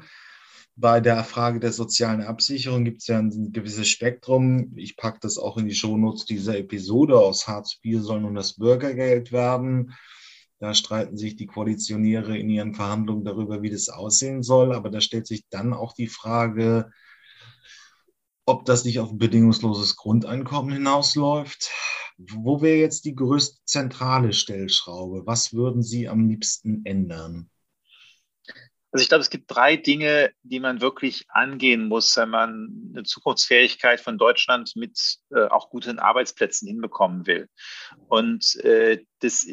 Bei 0.78 1.00
der 1.00 1.24
Frage 1.24 1.62
der 1.62 1.72
sozialen 1.72 2.22
Absicherung 2.22 2.84
gibt 2.84 3.02
es 3.02 3.08
ja 3.08 3.18
ein 3.18 3.54
gewisses 3.54 3.88
Spektrum. 3.88 4.74
Ich 4.76 4.98
packe 4.98 5.20
das 5.22 5.38
auch 5.38 5.58
in 5.58 5.68
die 5.68 5.76
Shownotes 5.76 6.26
dieser 6.26 6.58
Episode. 6.58 7.18
Aus 7.18 7.48
Hartz 7.48 7.80
IV 7.84 8.02
soll 8.02 8.22
nun 8.22 8.36
das 8.36 8.56
Bürgergeld 8.56 9.32
werden. 9.32 9.94
Da 10.60 10.74
streiten 10.74 11.16
sich 11.18 11.38
die 11.38 11.46
Koalitionäre 11.46 12.38
in 12.38 12.50
ihren 12.50 12.74
Verhandlungen 12.74 13.24
darüber, 13.24 13.62
wie 13.62 13.70
das 13.70 13.88
aussehen 13.88 14.44
soll. 14.44 14.74
Aber 14.74 14.90
da 14.90 15.00
stellt 15.00 15.28
sich 15.28 15.46
dann 15.50 15.74
auch 15.74 15.94
die 15.94 16.08
Frage, 16.08 16.92
ob 18.46 18.66
das 18.66 18.84
nicht 18.84 19.00
auf 19.00 19.12
ein 19.12 19.18
bedingungsloses 19.18 19.96
Grundeinkommen 19.96 20.74
hinausläuft. 20.74 21.72
Wo 22.18 22.62
wäre 22.62 22.78
jetzt 22.78 23.06
die 23.06 23.16
größte 23.16 23.60
zentrale 23.66 24.34
Stellschraube? 24.34 25.26
Was 25.26 25.54
würden 25.54 25.84
Sie 25.84 26.08
am 26.08 26.28
liebsten 26.28 26.86
ändern? 26.86 27.50
Also 28.96 29.04
ich 29.04 29.10
glaube, 29.10 29.24
es 29.24 29.30
gibt 29.30 29.54
drei 29.54 29.76
Dinge, 29.76 30.32
die 30.44 30.62
man 30.62 30.80
wirklich 30.80 31.26
angehen 31.28 31.90
muss, 31.90 32.16
wenn 32.16 32.30
man 32.30 32.94
eine 32.94 33.04
Zukunftsfähigkeit 33.04 34.00
von 34.00 34.18
Deutschland 34.18 34.72
mit 34.78 35.18
äh, 35.32 35.48
auch 35.48 35.70
guten 35.70 36.00
Arbeitsplätzen 36.00 36.70
hinbekommen 36.70 37.28
will. 37.28 37.50
Und 38.08 38.56
äh, 38.64 39.04
das 39.20 39.46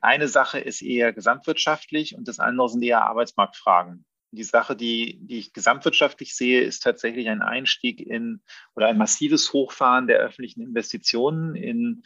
eine 0.00 0.26
Sache 0.26 0.58
ist 0.58 0.82
eher 0.82 1.12
gesamtwirtschaftlich 1.12 2.16
und 2.16 2.26
das 2.26 2.40
andere 2.40 2.68
sind 2.70 2.82
eher 2.82 3.04
Arbeitsmarktfragen. 3.04 4.04
Die 4.30 4.44
Sache, 4.44 4.76
die, 4.76 5.18
die 5.22 5.38
ich 5.38 5.52
gesamtwirtschaftlich 5.52 6.36
sehe, 6.36 6.60
ist 6.60 6.82
tatsächlich 6.82 7.28
ein 7.28 7.42
Einstieg 7.42 8.00
in 8.00 8.42
oder 8.74 8.88
ein 8.88 8.98
massives 8.98 9.52
Hochfahren 9.52 10.06
der 10.06 10.18
öffentlichen 10.18 10.60
Investitionen 10.60 11.54
in 11.54 12.02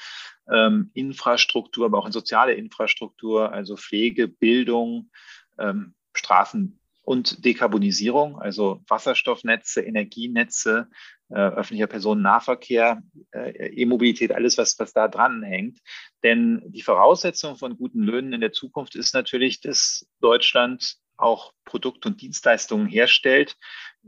ähm, 0.52 0.91
Infrastruktur, 0.95 1.87
aber 1.87 1.99
auch 1.99 2.07
in 2.07 2.12
soziale 2.12 2.55
Infrastruktur, 2.55 3.52
also 3.52 3.76
Pflege, 3.76 4.29
Bildung, 4.29 5.11
ähm, 5.59 5.95
Straßen, 6.14 6.79
und 7.05 7.45
Dekarbonisierung, 7.45 8.38
also 8.38 8.81
Wasserstoffnetze, 8.87 9.83
Energienetze, 9.83 10.88
äh, 11.31 11.35
öffentlicher 11.35 11.88
Personennahverkehr, 11.88 13.02
äh, 13.33 13.69
E-Mobilität, 13.75 14.33
alles, 14.33 14.57
was, 14.57 14.79
was 14.79 14.93
da 14.93 15.09
dran 15.09 15.43
hängt. 15.43 15.81
Denn 16.23 16.62
die 16.67 16.83
Voraussetzung 16.83 17.57
von 17.57 17.76
guten 17.76 18.02
Löhnen 18.02 18.33
in 18.33 18.41
der 18.41 18.52
Zukunft 18.52 18.95
ist 18.95 19.14
natürlich, 19.14 19.61
dass 19.61 20.07
Deutschland 20.21 20.97
auch 21.23 21.52
Produkte 21.64 22.09
und 22.09 22.21
Dienstleistungen 22.21 22.87
herstellt, 22.87 23.57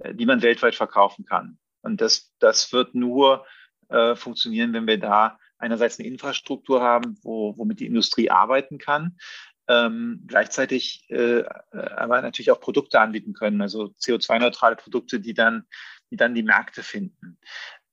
äh, 0.01 0.15
die 0.15 0.27
man 0.27 0.43
weltweit 0.43 0.75
verkaufen 0.75 1.25
kann. 1.25 1.59
Und 1.83 2.01
das, 2.01 2.33
das 2.39 2.73
wird 2.73 2.95
nur 2.95 3.47
äh, 3.89 4.15
funktionieren, 4.17 4.73
wenn 4.73 4.87
wir 4.87 4.99
da 4.99 5.39
einerseits 5.59 5.99
eine 5.99 6.09
Infrastruktur 6.09 6.83
haben, 6.83 7.19
wo, 7.23 7.57
womit 7.57 7.81
die 7.81 7.87
Industrie 7.87 8.31
arbeiten 8.31 8.79
kann, 8.79 9.17
ähm, 9.69 10.25
gleichzeitig 10.27 11.09
äh, 11.11 11.45
aber 11.73 12.21
natürlich 12.21 12.51
auch 12.51 12.61
Produkte 12.61 13.01
anbieten 13.01 13.33
können, 13.33 13.63
also 13.63 13.95
CO2-neutrale 14.01 14.77
Produkte, 14.77 15.21
die 15.21 15.35
dann, 15.35 15.67
die 16.11 16.17
dann 16.17 16.35
die 16.35 16.43
Märkte 16.43 16.83
finden. 16.83 17.39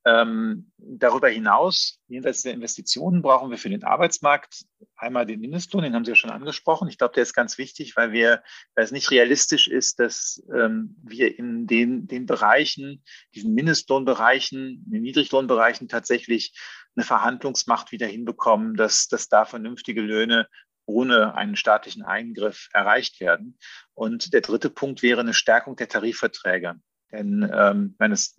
Ähm, 0.03 0.71
darüber 0.77 1.29
hinaus, 1.29 1.99
jenseits 2.07 2.41
der 2.41 2.53
Investitionen, 2.53 3.21
brauchen 3.21 3.51
wir 3.51 3.59
für 3.59 3.69
den 3.69 3.83
Arbeitsmarkt 3.83 4.65
einmal 4.95 5.27
den 5.27 5.39
Mindestlohn, 5.39 5.83
den 5.83 5.93
haben 5.93 6.05
Sie 6.05 6.11
ja 6.11 6.15
schon 6.15 6.31
angesprochen. 6.31 6.87
Ich 6.87 6.97
glaube, 6.97 7.13
der 7.13 7.23
ist 7.23 7.35
ganz 7.35 7.59
wichtig, 7.59 7.95
weil 7.95 8.11
wir, 8.11 8.41
weil 8.75 8.83
es 8.83 8.91
nicht 8.91 9.11
realistisch 9.11 9.67
ist, 9.67 9.99
dass 9.99 10.43
ähm, 10.55 10.95
wir 11.03 11.37
in 11.37 11.67
den, 11.67 12.07
den 12.07 12.25
Bereichen, 12.25 13.03
diesen 13.35 13.53
Mindestlohnbereichen, 13.53 14.83
in 14.85 14.91
den 14.91 15.03
Niedriglohnbereichen 15.03 15.87
tatsächlich 15.87 16.53
eine 16.95 17.05
Verhandlungsmacht 17.05 17.91
wieder 17.91 18.07
hinbekommen, 18.07 18.75
dass, 18.75 19.07
dass 19.07 19.29
da 19.29 19.45
vernünftige 19.45 20.01
Löhne 20.01 20.47
ohne 20.85 21.35
einen 21.35 21.55
staatlichen 21.55 22.03
Eingriff 22.03 22.69
erreicht 22.73 23.19
werden. 23.19 23.57
Und 23.93 24.33
der 24.33 24.41
dritte 24.41 24.69
Punkt 24.69 25.03
wäre 25.03 25.21
eine 25.21 25.33
Stärkung 25.33 25.75
der 25.75 25.87
Tarifverträge. 25.87 26.75
Denn 27.11 27.49
ähm, 27.53 27.95
wenn 27.97 28.11
es, 28.11 28.35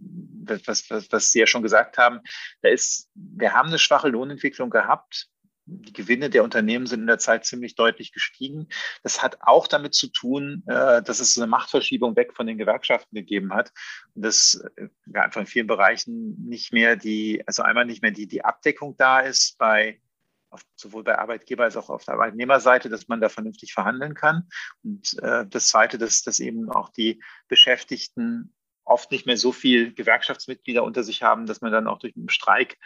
was, 0.66 0.90
was, 0.90 1.12
was 1.12 1.30
Sie 1.30 1.40
ja 1.40 1.46
schon 1.46 1.62
gesagt 1.62 1.98
haben, 1.98 2.20
da 2.62 2.68
ist, 2.68 3.10
wir 3.14 3.52
haben 3.52 3.68
eine 3.68 3.78
schwache 3.78 4.08
Lohnentwicklung 4.08 4.70
gehabt. 4.70 5.28
Die 5.64 5.92
Gewinne 5.92 6.28
der 6.28 6.42
Unternehmen 6.42 6.86
sind 6.86 7.00
in 7.00 7.06
der 7.06 7.18
Zeit 7.18 7.44
ziemlich 7.44 7.76
deutlich 7.76 8.12
gestiegen. 8.12 8.66
Das 9.04 9.22
hat 9.22 9.38
auch 9.42 9.68
damit 9.68 9.94
zu 9.94 10.08
tun, 10.08 10.64
äh, 10.66 11.02
dass 11.02 11.20
es 11.20 11.36
eine 11.36 11.46
Machtverschiebung 11.46 12.16
weg 12.16 12.34
von 12.34 12.46
den 12.46 12.58
Gewerkschaften 12.58 13.14
gegeben 13.14 13.54
hat. 13.54 13.72
Und 14.14 14.24
dass 14.24 14.60
äh, 14.76 14.88
einfach 15.14 15.40
in 15.40 15.46
vielen 15.46 15.68
Bereichen 15.68 16.36
nicht 16.48 16.72
mehr 16.72 16.96
die, 16.96 17.42
also 17.46 17.62
einmal 17.62 17.84
nicht 17.84 18.02
mehr 18.02 18.10
die, 18.10 18.26
die 18.26 18.44
Abdeckung 18.44 18.96
da 18.96 19.20
ist 19.20 19.56
bei 19.58 20.00
auf, 20.52 20.62
sowohl 20.76 21.02
bei 21.02 21.18
Arbeitgeber 21.18 21.64
als 21.64 21.76
auch 21.76 21.90
auf 21.90 22.04
der 22.04 22.14
Arbeitnehmerseite, 22.14 22.88
dass 22.88 23.08
man 23.08 23.20
da 23.20 23.28
vernünftig 23.28 23.72
verhandeln 23.72 24.14
kann. 24.14 24.48
Und 24.84 25.18
äh, 25.22 25.46
das 25.46 25.68
Zweite, 25.68 25.98
dass, 25.98 26.22
dass 26.22 26.40
eben 26.40 26.70
auch 26.70 26.90
die 26.90 27.22
Beschäftigten 27.48 28.54
oft 28.84 29.10
nicht 29.10 29.26
mehr 29.26 29.36
so 29.36 29.52
viel 29.52 29.92
Gewerkschaftsmitglieder 29.92 30.82
unter 30.82 31.02
sich 31.02 31.22
haben, 31.22 31.46
dass 31.46 31.60
man 31.60 31.72
dann 31.72 31.86
auch 31.86 31.98
durch 31.98 32.16
einen 32.16 32.28
Streik 32.28 32.78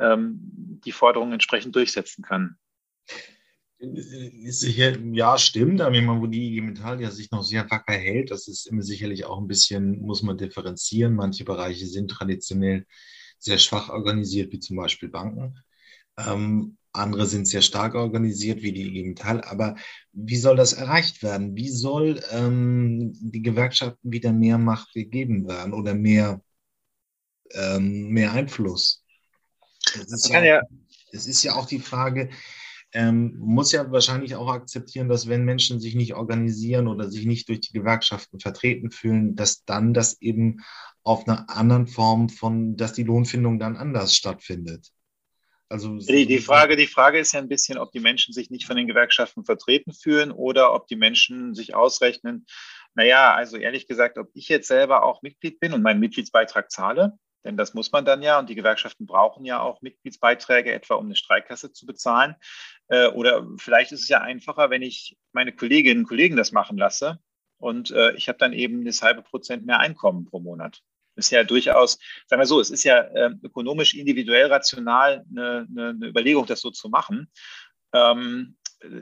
ähm, 0.00 0.38
die 0.84 0.92
Forderungen 0.92 1.32
entsprechend 1.32 1.74
durchsetzen 1.74 2.22
kann. 2.22 2.56
Sicher, 3.80 4.98
ja, 5.12 5.38
stimmt, 5.38 5.80
aber 5.80 5.94
wo 6.20 6.26
die 6.26 6.48
IG 6.48 6.60
Metall 6.62 7.00
ja 7.00 7.12
sich 7.12 7.30
noch 7.30 7.44
sehr 7.44 7.70
wacker 7.70 7.92
hält, 7.92 8.32
das 8.32 8.48
ist 8.48 8.66
immer 8.66 8.82
sicherlich 8.82 9.24
auch 9.24 9.38
ein 9.38 9.46
bisschen, 9.46 10.00
muss 10.00 10.22
man 10.22 10.36
differenzieren. 10.36 11.14
Manche 11.14 11.44
Bereiche 11.44 11.86
sind 11.86 12.10
traditionell 12.10 12.86
sehr 13.38 13.58
schwach 13.58 13.88
organisiert, 13.88 14.52
wie 14.52 14.58
zum 14.58 14.76
Beispiel 14.76 15.08
Banken. 15.08 15.62
Ähm, 16.18 16.76
andere 16.98 17.26
sind 17.26 17.48
sehr 17.48 17.62
stark 17.62 17.94
organisiert, 17.94 18.62
wie 18.62 18.72
die 18.72 18.86
IG 18.86 19.08
Metall. 19.08 19.42
Aber 19.42 19.76
wie 20.12 20.36
soll 20.36 20.56
das 20.56 20.72
erreicht 20.72 21.22
werden? 21.22 21.56
Wie 21.56 21.70
soll 21.70 22.20
ähm, 22.30 23.12
die 23.20 23.42
Gewerkschaften 23.42 24.12
wieder 24.12 24.32
mehr 24.32 24.58
Macht 24.58 24.92
gegeben 24.92 25.48
werden 25.48 25.72
oder 25.72 25.94
mehr, 25.94 26.40
ähm, 27.52 28.08
mehr 28.08 28.32
Einfluss? 28.32 29.04
Es 29.94 30.12
ist, 30.12 30.28
ja, 30.28 30.44
ja, 30.44 30.62
ist 31.12 31.42
ja 31.42 31.54
auch 31.54 31.66
die 31.66 31.78
Frage, 31.78 32.30
ähm, 32.92 33.36
muss 33.38 33.72
ja 33.72 33.90
wahrscheinlich 33.90 34.34
auch 34.34 34.48
akzeptieren, 34.48 35.08
dass 35.08 35.28
wenn 35.28 35.44
Menschen 35.44 35.80
sich 35.80 35.94
nicht 35.94 36.14
organisieren 36.14 36.88
oder 36.88 37.10
sich 37.10 37.26
nicht 37.26 37.48
durch 37.48 37.60
die 37.60 37.72
Gewerkschaften 37.72 38.40
vertreten 38.40 38.90
fühlen, 38.90 39.36
dass 39.36 39.64
dann 39.64 39.92
das 39.92 40.20
eben 40.20 40.60
auf 41.02 41.28
einer 41.28 41.48
anderen 41.50 41.86
Form 41.86 42.28
von, 42.28 42.76
dass 42.76 42.92
die 42.94 43.02
Lohnfindung 43.02 43.58
dann 43.58 43.76
anders 43.76 44.14
stattfindet. 44.14 44.90
Also 45.70 45.98
die, 45.98 46.26
die, 46.26 46.38
Frage, 46.38 46.76
die 46.76 46.86
Frage 46.86 47.18
ist 47.18 47.32
ja 47.32 47.40
ein 47.40 47.48
bisschen, 47.48 47.76
ob 47.76 47.92
die 47.92 48.00
Menschen 48.00 48.32
sich 48.32 48.48
nicht 48.48 48.66
von 48.66 48.76
den 48.76 48.86
Gewerkschaften 48.86 49.44
vertreten 49.44 49.92
fühlen 49.92 50.32
oder 50.32 50.72
ob 50.72 50.86
die 50.86 50.96
Menschen 50.96 51.54
sich 51.54 51.74
ausrechnen, 51.74 52.46
naja, 52.94 53.34
also 53.34 53.58
ehrlich 53.58 53.86
gesagt, 53.86 54.16
ob 54.16 54.30
ich 54.32 54.48
jetzt 54.48 54.66
selber 54.66 55.02
auch 55.02 55.20
Mitglied 55.20 55.60
bin 55.60 55.74
und 55.74 55.82
meinen 55.82 56.00
Mitgliedsbeitrag 56.00 56.70
zahle, 56.70 57.18
denn 57.44 57.58
das 57.58 57.74
muss 57.74 57.92
man 57.92 58.06
dann 58.06 58.22
ja 58.22 58.38
und 58.38 58.48
die 58.48 58.54
Gewerkschaften 58.54 59.06
brauchen 59.06 59.44
ja 59.44 59.60
auch 59.60 59.82
Mitgliedsbeiträge, 59.82 60.72
etwa 60.72 60.94
um 60.94 61.04
eine 61.04 61.16
Streikkasse 61.16 61.70
zu 61.70 61.84
bezahlen. 61.84 62.34
Äh, 62.88 63.08
oder 63.08 63.46
vielleicht 63.58 63.92
ist 63.92 64.02
es 64.02 64.08
ja 64.08 64.22
einfacher, 64.22 64.70
wenn 64.70 64.82
ich 64.82 65.18
meine 65.32 65.54
Kolleginnen 65.54 66.00
und 66.00 66.08
Kollegen 66.08 66.36
das 66.36 66.50
machen 66.50 66.78
lasse 66.78 67.18
und 67.58 67.90
äh, 67.90 68.14
ich 68.14 68.28
habe 68.28 68.38
dann 68.38 68.54
eben 68.54 68.86
das 68.86 69.02
halbe 69.02 69.22
Prozent 69.22 69.66
mehr 69.66 69.80
Einkommen 69.80 70.24
pro 70.24 70.40
Monat 70.40 70.82
ist 71.18 71.30
ja 71.30 71.44
durchaus, 71.44 71.98
sagen 72.26 72.40
wir 72.40 72.46
so, 72.46 72.60
es 72.60 72.70
ist 72.70 72.84
ja 72.84 73.00
äh, 73.00 73.30
ökonomisch 73.42 73.94
individuell 73.94 74.46
rational 74.46 75.24
eine, 75.30 75.66
eine, 75.68 75.88
eine, 75.90 76.06
Überlegung, 76.06 76.46
das 76.46 76.60
so 76.60 76.70
zu 76.70 76.88
machen. 76.88 77.30
Ähm, 77.92 78.56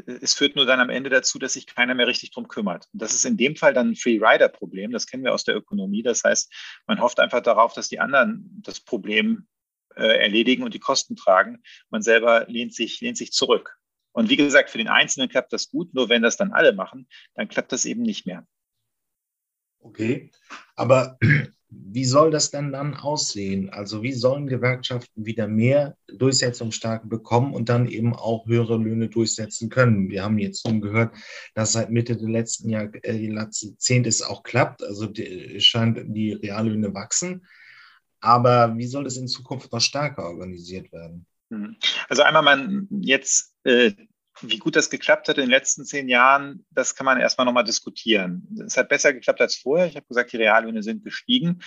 es 0.07 0.35
führt 0.35 0.57
nur 0.57 0.65
dann 0.65 0.81
am 0.81 0.91
Ende 0.91 1.11
dazu, 1.11 1.39
dass 1.39 1.53
sich 1.53 1.67
keiner 1.67 1.95
mehr 1.95 2.07
richtig 2.07 2.31
drum 2.31 2.49
kümmert. 2.49 2.89
Und 2.93 3.03
das 3.03 3.13
ist 3.13 3.27
in 3.27 3.37
dem 3.37 3.57
Fall 3.57 3.75
dann 3.75 3.91
ein 3.91 3.97
Free-Rider-Problem. 3.97 4.91
Das 4.91 5.07
kennen 5.07 5.25
wir 5.25 5.35
aus 5.35 5.45
der 5.45 5.55
Ökonomie. 5.55 6.03
Das 6.03 6.25
heißt, 6.25 6.53
man 6.87 7.01
hofft 7.01 7.21
einfach 7.21 7.43
darauf, 7.43 7.75
dass 7.75 7.89
die 7.89 8.01
anderen 8.01 8.63
das 8.65 8.81
Problem 8.81 9.47
äh, 9.95 10.19
erledigen 10.19 10.63
und 10.63 10.73
die 10.73 10.79
Kosten 10.79 11.15
tragen. 11.15 11.63
Man 11.91 12.03
selber 12.03 12.47
lehnt 12.49 12.75
sich, 12.75 13.01
lehnt 13.01 13.19
sich 13.19 13.33
zurück. 13.33 13.77
Und 14.13 14.31
wie 14.31 14.37
gesagt, 14.37 14.71
für 14.71 14.79
den 14.79 14.89
Einzelnen 14.89 15.29
klappt 15.29 15.53
das 15.53 15.69
gut. 15.69 15.93
Nur 15.93 16.09
wenn 16.09 16.23
das 16.23 16.39
dann 16.39 16.53
alle 16.53 16.73
machen, 16.73 17.07
dann 17.35 17.49
klappt 17.49 17.73
das 17.73 17.85
eben 17.85 18.03
nicht 18.03 18.25
mehr. 18.25 18.47
Okay, 19.87 20.31
aber 20.75 21.17
wie 21.69 22.05
soll 22.05 22.31
das 22.31 22.51
denn 22.51 22.73
dann 22.73 22.95
aussehen? 22.95 23.71
Also 23.71 24.03
wie 24.03 24.13
sollen 24.13 24.47
Gewerkschaften 24.47 25.27
wieder 25.27 25.47
mehr 25.47 25.97
Durchsetzungsstarke 26.09 27.07
bekommen 27.07 27.55
und 27.55 27.69
dann 27.69 27.89
eben 27.89 28.15
auch 28.15 28.47
höhere 28.47 28.77
Löhne 28.77 29.09
durchsetzen 29.09 29.69
können? 29.69 30.11
Wir 30.11 30.25
haben 30.25 30.39
jetzt 30.39 30.67
nun 30.67 30.81
gehört, 30.81 31.15
dass 31.55 31.73
seit 31.73 31.91
Mitte 31.91 32.17
des 32.17 32.29
letzten 32.29 32.69
Jahr, 32.71 32.89
äh, 33.03 33.17
Jahrzehntes 33.17 34.23
auch 34.23 34.43
klappt. 34.43 34.83
Also 34.83 35.07
die, 35.07 35.61
scheint 35.61 35.99
die 36.07 36.33
Reallöhne 36.33 36.93
wachsen. 36.95 37.47
Aber 38.21 38.77
wie 38.77 38.87
soll 38.87 39.07
es 39.07 39.17
in 39.17 39.29
Zukunft 39.29 39.73
noch 39.73 39.81
stärker 39.81 40.25
organisiert 40.25 40.93
werden? 40.93 41.27
Mhm. 41.51 41.77
Also 42.09 42.23
einmal 42.23 42.43
man 42.43 42.89
jetzt 42.91 43.55
äh, 43.65 43.93
wie 44.43 44.59
gut 44.59 44.77
das 44.77 44.91
geklappt 44.91 45.29
hat 45.29 45.39
in 45.39 45.45
den 45.45 45.51
letzten 45.51 45.85
zehn 45.85 46.09
Jahren, 46.09 46.65
das 46.71 46.95
kann 46.95 47.05
man 47.05 47.21
erstmal 47.21 47.45
nochmal 47.45 47.65
diskutieren. 47.65 48.47
Es 48.67 48.77
hat 48.77 48.89
besser 48.89 49.13
geklappt 49.13 49.41
als 49.41 49.57
vorher. 49.57 49.87
Ich 49.87 49.97
habe 49.97 50.07
gesagt, 50.07 50.33
die 50.33 50.37
Reallöhne 50.37 50.83
sind 50.83 51.05
gestiegen. 51.05 51.61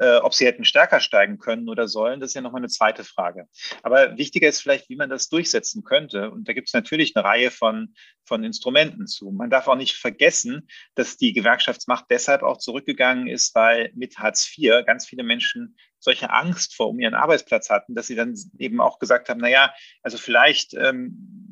Äh, 0.00 0.16
ob 0.16 0.34
sie 0.34 0.46
hätten 0.46 0.64
stärker 0.64 1.00
steigen 1.00 1.38
können 1.38 1.68
oder 1.68 1.88
sollen, 1.88 2.20
das 2.20 2.30
ist 2.30 2.34
ja 2.34 2.40
nochmal 2.40 2.60
eine 2.60 2.68
zweite 2.68 3.04
Frage. 3.04 3.46
Aber 3.82 4.16
wichtiger 4.16 4.48
ist 4.48 4.60
vielleicht, 4.60 4.88
wie 4.88 4.96
man 4.96 5.10
das 5.10 5.28
durchsetzen 5.28 5.84
könnte. 5.84 6.30
Und 6.30 6.48
da 6.48 6.52
gibt 6.52 6.68
es 6.68 6.74
natürlich 6.74 7.14
eine 7.14 7.24
Reihe 7.24 7.50
von, 7.50 7.94
von 8.24 8.42
Instrumenten 8.42 9.06
zu. 9.06 9.30
Man 9.30 9.50
darf 9.50 9.68
auch 9.68 9.76
nicht 9.76 9.96
vergessen, 9.96 10.68
dass 10.94 11.16
die 11.16 11.32
Gewerkschaftsmacht 11.32 12.06
deshalb 12.10 12.42
auch 12.42 12.58
zurückgegangen 12.58 13.26
ist, 13.26 13.54
weil 13.54 13.90
mit 13.94 14.18
Hartz 14.18 14.50
IV 14.56 14.84
ganz 14.86 15.06
viele 15.06 15.22
Menschen 15.22 15.76
solche 16.04 16.30
Angst 16.30 16.76
vor 16.76 16.88
um 16.90 17.00
ihren 17.00 17.14
Arbeitsplatz 17.14 17.70
hatten, 17.70 17.94
dass 17.94 18.06
sie 18.06 18.14
dann 18.14 18.34
eben 18.58 18.80
auch 18.80 18.98
gesagt 18.98 19.28
haben, 19.28 19.40
na 19.40 19.48
ja, 19.48 19.74
also 20.02 20.18
vielleicht 20.18 20.74
ähm, 20.74 21.43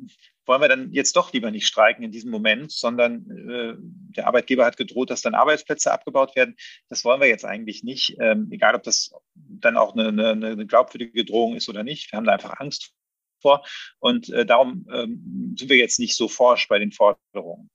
wollen 0.47 0.61
wir 0.61 0.69
dann 0.69 0.93
jetzt 0.93 1.17
doch 1.17 1.33
lieber 1.33 1.51
nicht 1.51 1.67
streiken 1.67 2.05
in 2.05 2.11
diesem 2.11 2.31
Moment, 2.31 2.73
sondern 2.73 3.31
äh, 3.31 3.75
der 4.17 4.27
Arbeitgeber 4.27 4.65
hat 4.65 4.77
gedroht, 4.77 5.11
dass 5.11 5.23
dann 5.23 5.35
Arbeitsplätze 5.35 5.93
abgebaut 5.93 6.35
werden. 6.37 6.57
Das 6.89 7.05
wollen 7.05 7.21
wir 7.21 7.29
jetzt 7.29 7.45
eigentlich 7.45 7.83
nicht, 7.83 8.17
ähm, 8.21 8.49
egal 8.51 8.75
ob 8.75 8.83
das 8.83 9.13
dann 9.35 9.77
auch 9.77 9.95
eine, 9.95 10.09
eine, 10.09 10.49
eine 10.49 10.67
glaubwürdige 10.67 11.25
Drohung 11.25 11.55
ist 11.55 11.69
oder 11.69 11.85
nicht. 11.85 12.13
Wir 12.13 12.17
haben 12.17 12.25
da 12.25 12.33
einfach 12.33 12.59
Angst 12.59 12.93
vor 13.41 13.65
und 13.99 14.31
äh, 14.31 14.47
darum 14.47 14.87
ähm, 14.93 15.55
sind 15.59 15.69
wir 15.69 15.77
jetzt 15.77 15.99
nicht 15.99 16.17
so 16.17 16.29
forsch 16.29 16.69
bei 16.69 16.79
den 16.79 16.93
Forderungen. 16.93 17.71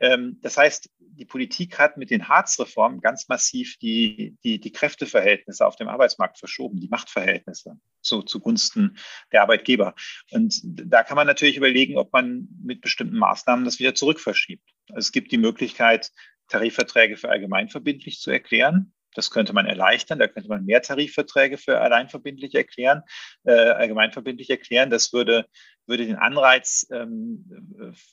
Ähm, 0.00 0.38
das 0.42 0.56
heißt, 0.56 0.90
die 0.98 1.24
Politik 1.26 1.78
hat 1.78 1.96
mit 1.96 2.10
den 2.10 2.28
Hartz-Reformen 2.28 3.00
ganz 3.00 3.28
massiv 3.28 3.76
die, 3.78 4.36
die, 4.42 4.58
die 4.58 4.72
Kräfteverhältnisse 4.72 5.66
auf 5.66 5.76
dem 5.76 5.88
Arbeitsmarkt 5.88 6.38
verschoben, 6.38 6.80
die 6.80 6.88
Machtverhältnisse 6.88 7.78
zu, 8.00 8.22
zugunsten 8.22 8.96
der 9.30 9.42
Arbeitgeber. 9.42 9.94
Und 10.30 10.60
da 10.64 11.02
kann 11.02 11.16
man 11.16 11.26
natürlich 11.26 11.56
überlegen, 11.56 11.98
ob 11.98 12.12
man 12.12 12.48
mit 12.62 12.80
bestimmten 12.80 13.18
Maßnahmen 13.18 13.64
das 13.64 13.78
wieder 13.78 13.94
zurückverschiebt. 13.94 14.68
Es 14.94 15.12
gibt 15.12 15.30
die 15.32 15.38
Möglichkeit, 15.38 16.10
Tarifverträge 16.48 17.16
für 17.16 17.28
allgemeinverbindlich 17.28 18.20
zu 18.20 18.30
erklären. 18.30 18.92
Das 19.14 19.30
könnte 19.30 19.52
man 19.52 19.66
erleichtern. 19.66 20.18
Da 20.18 20.28
könnte 20.28 20.48
man 20.48 20.64
mehr 20.64 20.82
Tarifverträge 20.82 21.58
für 21.58 21.80
alleinverbindlich 21.80 22.54
erklären, 22.54 23.02
äh, 23.44 23.52
allgemeinverbindlich 23.52 24.50
erklären. 24.50 24.90
Das 24.90 25.12
würde, 25.12 25.46
würde 25.90 26.06
den 26.06 26.16
Anreiz 26.16 26.86
ähm, 26.90 27.44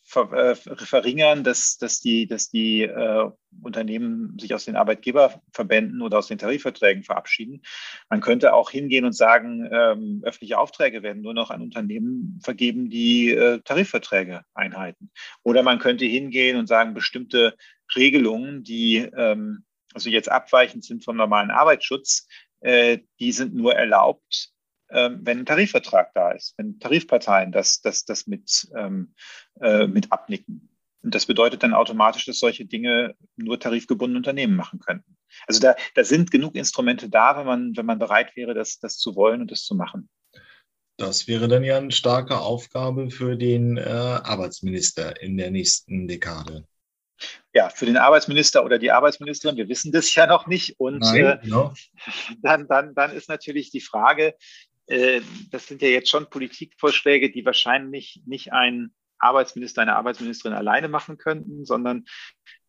ver, 0.04 0.34
äh, 0.34 0.56
verringern, 0.56 1.44
dass, 1.44 1.78
dass 1.78 2.02
die, 2.02 2.28
dass 2.28 2.50
die 2.50 2.82
äh, 2.82 3.30
Unternehmen 3.62 4.38
sich 4.40 4.54
aus 4.54 4.66
den 4.66 4.76
Arbeitgeberverbänden 4.76 6.02
oder 6.02 6.18
aus 6.18 6.28
den 6.28 6.40
Tarifverträgen 6.40 7.04
verabschieden. 7.04 7.62
Man 8.10 8.20
könnte 8.20 8.54
auch 8.54 8.72
hingehen 8.72 9.06
und 9.06 9.14
sagen, 9.14 9.70
ähm, 9.72 10.22
öffentliche 10.26 10.58
Aufträge 10.58 11.04
werden 11.04 11.22
nur 11.22 11.34
noch 11.34 11.52
an 11.52 11.62
Unternehmen 11.62 12.40
vergeben, 12.44 12.90
die 12.90 13.30
äh, 13.30 13.62
Tarifverträge 13.62 14.42
einhalten. 14.54 15.12
Oder 15.44 15.64
man 15.64 15.80
könnte 15.80 16.06
hingehen 16.06 16.58
und 16.58 16.68
sagen, 16.68 16.94
bestimmte 16.94 17.56
Regelungen, 17.96 18.64
die 18.64 18.98
ähm, 18.98 19.64
also 19.94 20.10
jetzt 20.10 20.30
abweichend 20.30 20.84
sind 20.84 21.06
vom 21.06 21.16
normalen 21.16 21.52
Arbeitsschutz, 21.52 22.28
äh, 22.62 23.00
die 23.20 23.32
sind 23.32 23.54
nur 23.54 23.76
erlaubt, 23.76 24.52
ähm, 24.90 25.20
wenn 25.24 25.40
ein 25.40 25.46
Tarifvertrag 25.46 26.14
da 26.14 26.32
ist, 26.32 26.54
wenn 26.58 26.80
Tarifparteien 26.80 27.52
das, 27.52 27.82
das, 27.82 28.06
das 28.06 28.28
mit, 28.28 28.68
ähm, 28.76 29.14
äh, 29.62 29.88
mit 29.88 30.12
abnicken. 30.12 30.70
Und 31.04 31.14
das 31.16 31.26
bedeutet 31.26 31.64
dann 31.64 31.74
automatisch, 31.74 32.26
dass 32.26 32.40
solche 32.40 32.66
Dinge 32.66 33.16
nur 33.36 33.60
tarifgebundene 33.60 34.18
Unternehmen 34.18 34.56
machen 34.56 34.80
könnten. 34.80 35.18
Also 35.46 35.60
da, 35.60 35.76
da 35.96 36.04
sind 36.04 36.32
genug 36.32 36.56
Instrumente 36.56 37.10
da, 37.10 37.38
wenn 37.38 37.46
man, 37.46 37.78
wenn 37.78 37.86
man 37.86 38.00
bereit 38.00 38.36
wäre, 38.36 38.54
das, 38.54 38.80
das 38.80 38.98
zu 38.98 39.16
wollen 39.16 39.42
und 39.42 39.52
das 39.52 39.64
zu 39.64 39.76
machen. 39.76 40.10
Das 40.98 41.28
wäre 41.28 41.48
dann 41.48 41.64
ja 41.64 41.78
eine 41.78 41.92
starke 41.92 42.40
Aufgabe 42.40 43.12
für 43.12 43.38
den 43.38 43.78
äh, 43.78 43.82
Arbeitsminister 43.82 45.22
in 45.22 45.38
der 45.38 45.52
nächsten 45.52 46.08
Dekade 46.08 46.66
ja, 47.54 47.70
für 47.70 47.86
den 47.86 47.98
Arbeitsminister 47.98 48.64
oder 48.64 48.78
die 48.78 48.92
Arbeitsministerin, 48.92 49.58
wir 49.58 49.70
wissen 49.70 49.92
das 49.92 50.14
ja 50.14 50.28
noch 50.28 50.48
nicht. 50.48 50.80
Und 50.80 51.00
Nein, 51.00 51.26
äh, 51.26 51.40
no. 51.44 51.74
dann, 52.42 52.68
dann, 52.68 52.94
dann 52.94 53.12
ist 53.12 53.30
natürlich 53.30 53.72
die 53.72 53.82
Frage, 53.82 54.36
äh, 54.88 55.22
das 55.52 55.68
sind 55.68 55.82
ja 55.82 55.90
jetzt 55.90 56.10
schon 56.10 56.30
Politikvorschläge, 56.30 57.32
die 57.32 57.46
wahrscheinlich 57.46 58.22
nicht 58.26 58.52
ein 58.54 58.92
Arbeitsminister, 59.20 59.82
eine 59.82 59.96
Arbeitsministerin 59.96 60.58
alleine 60.58 60.88
machen 60.90 61.18
könnten, 61.18 61.66
sondern 61.66 62.06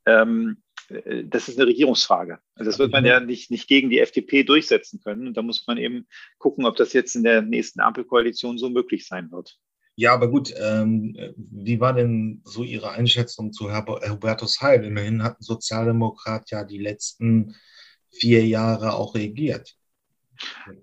ähm, 0.06 0.62
äh, 0.88 1.24
das 1.24 1.48
ist 1.48 1.58
eine 1.58 1.68
Regierungsfrage. 1.68 2.38
Also 2.54 2.70
das 2.70 2.78
wird 2.78 2.92
man 2.92 3.04
ja 3.04 3.20
nicht, 3.20 3.50
nicht 3.50 3.68
gegen 3.68 3.90
die 3.90 4.00
FDP 4.00 4.44
durchsetzen 4.44 5.00
können. 5.02 5.28
Und 5.28 5.36
da 5.36 5.42
muss 5.42 5.66
man 5.66 5.78
eben 5.78 6.06
gucken, 6.38 6.66
ob 6.66 6.76
das 6.76 6.92
jetzt 6.92 7.14
in 7.14 7.22
der 7.22 7.42
nächsten 7.42 7.80
Ampelkoalition 7.80 8.58
so 8.58 8.68
möglich 8.70 9.06
sein 9.06 9.30
wird. 9.30 9.58
Ja, 9.96 10.14
aber 10.14 10.28
gut, 10.28 10.54
ähm, 10.56 11.16
wie 11.36 11.80
war 11.80 11.92
denn 11.92 12.40
so 12.44 12.62
Ihre 12.62 12.92
Einschätzung 12.92 13.52
zu 13.52 13.68
Herr 13.70 13.84
Hubertus 13.84 14.60
Heil? 14.60 14.84
Immerhin 14.84 15.24
hat 15.24 15.40
ein 15.40 15.42
Sozialdemokrat 15.42 16.50
ja 16.52 16.62
die 16.62 16.78
letzten 16.78 17.56
vier 18.10 18.46
Jahre 18.46 18.94
auch 18.94 19.16
regiert. 19.16 19.76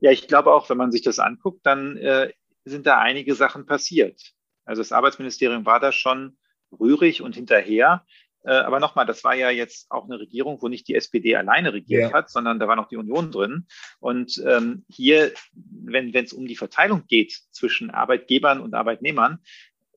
Ja, 0.02 0.12
ich 0.12 0.28
glaube 0.28 0.54
auch, 0.54 0.70
wenn 0.70 0.78
man 0.78 0.92
sich 0.92 1.02
das 1.02 1.20
anguckt, 1.20 1.66
dann 1.66 1.98
äh, 1.98 2.32
sind 2.66 2.86
da 2.86 3.00
einige 3.00 3.36
Sachen 3.36 3.66
passiert. 3.66 4.22
Also 4.66 4.82
das 4.82 4.92
Arbeitsministerium 4.92 5.66
war 5.66 5.80
da 5.80 5.92
schon 5.92 6.38
rührig 6.80 7.22
und 7.22 7.36
hinterher. 7.36 8.06
Äh, 8.44 8.54
aber 8.54 8.80
nochmal, 8.80 9.06
das 9.06 9.24
war 9.24 9.36
ja 9.36 9.50
jetzt 9.50 9.90
auch 9.90 10.06
eine 10.06 10.20
Regierung, 10.20 10.62
wo 10.62 10.68
nicht 10.68 10.88
die 10.88 10.96
SPD 10.96 11.36
alleine 11.36 11.74
regiert 11.74 12.12
ja. 12.12 12.14
hat, 12.14 12.30
sondern 12.30 12.60
da 12.60 12.68
war 12.68 12.76
noch 12.76 12.90
die 12.90 12.98
Union 12.98 13.32
drin. 13.32 13.68
Und 14.00 14.42
ähm, 14.46 14.86
hier, 14.90 15.34
wenn 15.54 16.14
es 16.14 16.34
um 16.34 16.46
die 16.48 16.56
Verteilung 16.56 17.06
geht 17.08 17.34
zwischen 17.52 17.90
Arbeitgebern 17.90 18.62
und 18.62 18.74
Arbeitnehmern, 18.74 19.40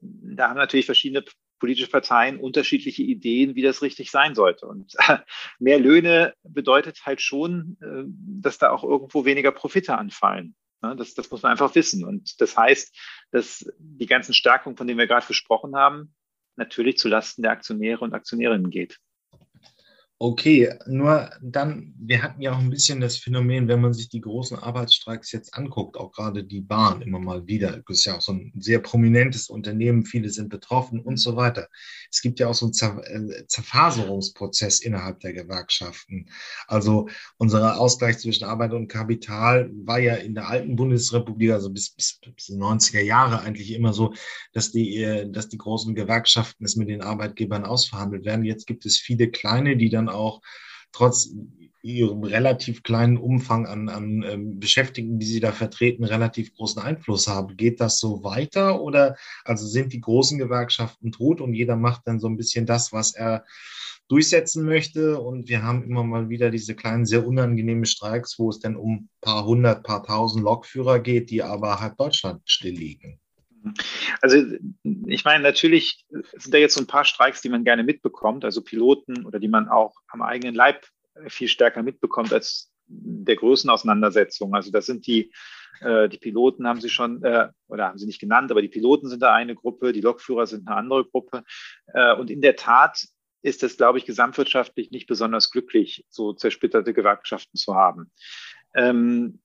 da 0.00 0.48
haben 0.50 0.56
natürlich 0.56 0.86
verschiedene 0.86 1.24
politische 1.58 1.90
Parteien 1.90 2.38
unterschiedliche 2.38 3.02
Ideen, 3.02 3.54
wie 3.54 3.62
das 3.62 3.82
richtig 3.82 4.10
sein 4.10 4.34
sollte. 4.34 4.66
Und 4.66 4.94
mehr 5.58 5.78
Löhne 5.78 6.34
bedeutet 6.42 7.04
halt 7.06 7.20
schon, 7.20 7.76
äh, 7.80 8.04
dass 8.40 8.58
da 8.58 8.70
auch 8.70 8.84
irgendwo 8.84 9.24
weniger 9.24 9.52
Profite 9.52 9.96
anfallen. 9.98 10.54
Ja, 10.82 10.94
das, 10.94 11.14
das 11.14 11.30
muss 11.30 11.42
man 11.42 11.52
einfach 11.52 11.74
wissen. 11.74 12.04
Und 12.04 12.40
das 12.40 12.56
heißt, 12.56 12.96
dass 13.32 13.70
die 13.78 14.06
ganzen 14.06 14.32
Stärkungen, 14.32 14.76
von 14.76 14.86
denen 14.86 14.98
wir 14.98 15.08
gerade 15.08 15.26
gesprochen 15.26 15.74
haben, 15.74 16.14
natürlich 16.56 16.98
zulasten 16.98 17.42
der 17.42 17.52
Aktionäre 17.52 18.04
und 18.04 18.14
Aktionärinnen 18.14 18.70
geht. 18.70 18.98
Okay, 20.20 20.68
nur 20.86 21.30
dann, 21.40 21.94
wir 21.96 22.24
hatten 22.24 22.42
ja 22.42 22.52
auch 22.52 22.58
ein 22.58 22.70
bisschen 22.70 23.00
das 23.00 23.18
Phänomen, 23.18 23.68
wenn 23.68 23.80
man 23.80 23.92
sich 23.92 24.08
die 24.08 24.20
großen 24.20 24.58
Arbeitsstreiks 24.58 25.30
jetzt 25.30 25.54
anguckt, 25.54 25.96
auch 25.96 26.10
gerade 26.10 26.42
die 26.42 26.60
Bahn 26.60 27.02
immer 27.02 27.20
mal 27.20 27.46
wieder, 27.46 27.80
das 27.86 27.98
ist 27.98 28.04
ja 28.04 28.16
auch 28.16 28.20
so 28.20 28.32
ein 28.32 28.52
sehr 28.58 28.80
prominentes 28.80 29.48
Unternehmen, 29.48 30.04
viele 30.04 30.30
sind 30.30 30.48
betroffen 30.48 30.98
und 30.98 31.18
so 31.18 31.36
weiter. 31.36 31.68
Es 32.10 32.20
gibt 32.20 32.40
ja 32.40 32.48
auch 32.48 32.54
so 32.54 32.66
einen 32.66 33.30
äh, 33.30 33.46
Zerfaserungsprozess 33.46 34.80
innerhalb 34.80 35.20
der 35.20 35.34
Gewerkschaften. 35.34 36.28
Also 36.66 37.08
unser 37.36 37.78
Ausgleich 37.78 38.18
zwischen 38.18 38.42
Arbeit 38.42 38.72
und 38.72 38.88
Kapital 38.88 39.70
war 39.84 40.00
ja 40.00 40.16
in 40.16 40.34
der 40.34 40.48
alten 40.48 40.74
Bundesrepublik, 40.74 41.52
also 41.52 41.70
bis, 41.70 41.90
bis, 41.90 42.18
bis 42.34 42.46
die 42.46 42.54
90er 42.54 43.02
Jahre 43.02 43.42
eigentlich 43.42 43.72
immer 43.72 43.92
so, 43.92 44.12
dass 44.52 44.72
die, 44.72 44.96
äh, 45.00 45.30
dass 45.30 45.48
die 45.48 45.58
großen 45.58 45.94
Gewerkschaften 45.94 46.64
es 46.64 46.74
mit 46.74 46.88
den 46.88 47.02
Arbeitgebern 47.02 47.64
ausverhandelt 47.64 48.24
werden. 48.24 48.44
Jetzt 48.44 48.66
gibt 48.66 48.84
es 48.84 48.98
viele 48.98 49.30
kleine, 49.30 49.76
die 49.76 49.88
auch 50.08 50.40
trotz 50.92 51.30
ihrem 51.82 52.24
relativ 52.24 52.82
kleinen 52.82 53.16
Umfang 53.16 53.66
an, 53.66 53.88
an 53.88 54.24
ähm, 54.28 54.58
Beschäftigten, 54.58 55.18
die 55.18 55.26
sie 55.26 55.40
da 55.40 55.52
vertreten, 55.52 56.04
relativ 56.04 56.54
großen 56.54 56.82
Einfluss 56.82 57.28
haben. 57.28 57.56
Geht 57.56 57.80
das 57.80 57.98
so 57.98 58.24
weiter 58.24 58.80
oder 58.80 59.16
also 59.44 59.66
sind 59.66 59.92
die 59.92 60.00
großen 60.00 60.38
Gewerkschaften 60.38 61.12
tot 61.12 61.40
und 61.40 61.54
jeder 61.54 61.76
macht 61.76 62.02
dann 62.06 62.18
so 62.18 62.26
ein 62.28 62.36
bisschen 62.36 62.66
das, 62.66 62.92
was 62.92 63.14
er 63.14 63.44
durchsetzen 64.08 64.64
möchte 64.64 65.20
und 65.20 65.48
wir 65.48 65.62
haben 65.62 65.84
immer 65.84 66.02
mal 66.02 66.30
wieder 66.30 66.50
diese 66.50 66.74
kleinen, 66.74 67.04
sehr 67.06 67.26
unangenehmen 67.26 67.84
Streiks, 67.84 68.38
wo 68.38 68.48
es 68.48 68.58
dann 68.58 68.74
um 68.74 69.08
paar 69.20 69.44
hundert, 69.44 69.84
paar 69.84 70.02
tausend 70.02 70.42
Lokführer 70.44 70.98
geht, 70.98 71.30
die 71.30 71.42
aber 71.42 71.80
halb 71.80 71.96
Deutschland 71.98 72.40
stilllegen. 72.46 73.20
Also 74.20 74.42
ich 75.06 75.24
meine, 75.24 75.42
natürlich 75.42 76.04
sind 76.36 76.54
da 76.54 76.58
jetzt 76.58 76.74
so 76.74 76.80
ein 76.80 76.86
paar 76.86 77.04
Streiks, 77.04 77.40
die 77.40 77.48
man 77.48 77.64
gerne 77.64 77.84
mitbekommt, 77.84 78.44
also 78.44 78.62
Piloten 78.62 79.26
oder 79.26 79.38
die 79.38 79.48
man 79.48 79.68
auch 79.68 79.94
am 80.08 80.22
eigenen 80.22 80.54
Leib 80.54 80.86
viel 81.26 81.48
stärker 81.48 81.82
mitbekommt 81.82 82.32
als 82.32 82.72
der 82.88 83.36
Größenauseinandersetzung. 83.36 84.54
Also 84.54 84.70
das 84.70 84.86
sind 84.86 85.06
die, 85.06 85.32
äh, 85.80 86.08
die 86.08 86.18
Piloten 86.18 86.66
haben 86.66 86.80
sie 86.80 86.88
schon, 86.88 87.22
äh, 87.22 87.48
oder 87.68 87.88
haben 87.88 87.98
sie 87.98 88.06
nicht 88.06 88.20
genannt, 88.20 88.50
aber 88.50 88.62
die 88.62 88.68
Piloten 88.68 89.08
sind 89.08 89.22
da 89.22 89.34
eine 89.34 89.54
Gruppe, 89.54 89.92
die 89.92 90.00
Lokführer 90.00 90.46
sind 90.46 90.66
eine 90.66 90.76
andere 90.76 91.04
Gruppe. 91.04 91.44
Äh, 91.92 92.14
und 92.14 92.30
in 92.30 92.40
der 92.40 92.56
Tat 92.56 93.04
ist 93.42 93.62
es, 93.62 93.76
glaube 93.76 93.98
ich, 93.98 94.04
gesamtwirtschaftlich 94.04 94.90
nicht 94.90 95.06
besonders 95.06 95.50
glücklich, 95.50 96.04
so 96.08 96.32
zersplitterte 96.32 96.94
Gewerkschaften 96.94 97.56
zu 97.56 97.74
haben. 97.74 98.10
Ähm, 98.74 99.40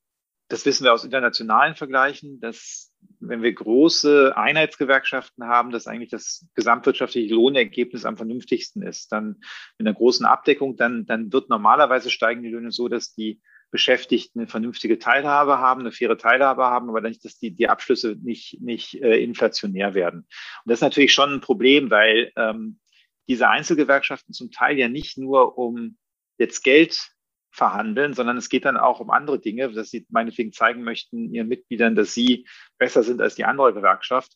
das 0.48 0.66
wissen 0.66 0.84
wir 0.84 0.94
aus 0.94 1.04
internationalen 1.04 1.76
Vergleichen, 1.76 2.40
dass 2.40 2.92
wenn 3.28 3.42
wir 3.42 3.54
große 3.54 4.34
Einheitsgewerkschaften 4.36 5.46
haben, 5.46 5.72
dass 5.72 5.88
eigentlich 5.88 6.10
das 6.10 6.46
gesamtwirtschaftliche 6.56 7.34
Lohnergebnis 7.34 8.06
am 8.06 8.18
vernünftigsten 8.18 8.82
ist. 8.84 9.12
Dann 9.12 9.42
mit 9.78 9.88
einer 9.88 9.94
großen 9.94 10.26
Abdeckung, 10.26 10.76
dann, 10.76 11.06
dann 11.06 11.32
wird 11.32 11.50
normalerweise 11.50 12.10
steigen 12.10 12.44
die 12.44 12.50
Löhne 12.50 12.72
so, 12.72 12.88
dass 12.88 13.14
die 13.14 13.42
Beschäftigten 13.72 14.40
eine 14.40 14.48
vernünftige 14.48 15.00
Teilhabe 15.00 15.58
haben, 15.58 15.82
eine 15.82 15.92
faire 15.92 16.18
Teilhabe 16.18 16.64
haben, 16.66 16.90
aber 16.90 17.02
nicht, 17.02 17.26
dass 17.26 17.40
die, 17.40 17.52
die 17.52 17.70
Abschlüsse 17.70 18.16
nicht, 18.22 18.62
nicht 18.62 19.02
äh, 19.02 19.18
inflationär 19.24 19.96
werden. 19.96 20.20
Und 20.20 20.70
das 20.70 20.78
ist 20.78 20.84
natürlich 20.84 21.14
schon 21.14 21.34
ein 21.34 21.42
Problem, 21.42 21.90
weil 21.90 22.32
ähm, 22.36 22.80
diese 23.28 23.50
Einzelgewerkschaften 23.50 24.34
zum 24.34 24.52
Teil 24.52 24.78
ja 24.78 24.90
nicht 24.90 25.18
nur 25.18 25.58
um 25.58 25.98
jetzt 26.38 26.64
Geld 26.64 27.12
verhandeln, 27.54 28.13
sondern 28.13 28.38
es 28.38 28.50
geht 28.50 28.66
dann 28.66 28.78
auch 28.78 29.00
um 29.00 29.12
andere 29.12 29.39
Dinge, 29.39 29.72
dass 29.72 29.92
sie 29.92 30.06
meinetwegen 30.10 30.52
zeigen 30.52 30.84
möchten 30.84 31.34
ihren 31.34 31.48
Mitgliedern, 31.48 31.96
dass 31.96 32.13
sie 32.13 32.48
besser 32.78 33.04
sind 33.04 33.22
als 33.22 33.36
die 33.36 33.46
andere 33.46 33.74
Gewerkschaft. 33.74 34.34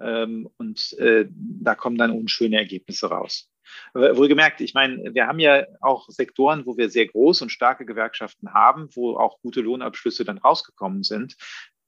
Ähm, 0.00 0.48
und 0.58 0.92
äh, 0.98 1.26
da 1.28 1.74
kommen 1.74 1.98
dann 1.98 2.12
unschöne 2.12 2.56
Ergebnisse 2.56 3.08
raus. 3.08 3.48
Wohlgemerkt, 3.94 4.60
ich 4.60 4.74
meine, 4.74 5.14
wir 5.14 5.26
haben 5.26 5.38
ja 5.38 5.64
auch 5.80 6.08
Sektoren, 6.08 6.66
wo 6.66 6.76
wir 6.76 6.90
sehr 6.90 7.06
große 7.06 7.44
und 7.44 7.50
starke 7.50 7.86
Gewerkschaften 7.86 8.52
haben, 8.52 8.88
wo 8.94 9.16
auch 9.16 9.40
gute 9.40 9.60
Lohnabschlüsse 9.60 10.24
dann 10.24 10.38
rausgekommen 10.38 11.02
sind 11.02 11.36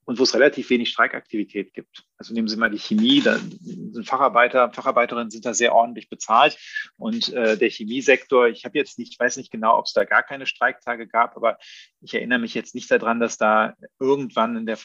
und 0.04 0.18
wo 0.18 0.22
es 0.22 0.34
relativ 0.34 0.70
wenig 0.70 0.90
Streikaktivität 0.90 1.72
gibt. 1.72 2.04
Also 2.16 2.34
nehmen 2.34 2.48
Sie 2.48 2.56
mal 2.56 2.70
die 2.70 2.78
Chemie, 2.78 3.20
da 3.20 3.38
sind 3.38 4.06
Facharbeiter, 4.06 4.72
Facharbeiterinnen 4.72 5.30
sind 5.30 5.44
da 5.44 5.54
sehr 5.54 5.74
ordentlich 5.74 6.08
bezahlt 6.08 6.58
und 6.96 7.32
äh, 7.32 7.56
der 7.56 7.70
Chemiesektor, 7.70 8.48
ich 8.48 8.64
habe 8.64 8.78
jetzt 8.78 8.98
nicht, 8.98 9.12
ich 9.12 9.18
weiß 9.18 9.36
nicht 9.36 9.50
genau, 9.50 9.78
ob 9.78 9.86
es 9.86 9.92
da 9.92 10.04
gar 10.04 10.22
keine 10.22 10.46
Streiktage 10.46 11.06
gab, 11.06 11.36
aber 11.36 11.58
ich 12.00 12.14
erinnere 12.14 12.38
mich 12.38 12.54
jetzt 12.54 12.74
nicht 12.74 12.90
daran, 12.90 13.20
dass 13.20 13.36
da 13.36 13.74
irgendwann 13.98 14.56
in 14.56 14.66
der 14.66 14.78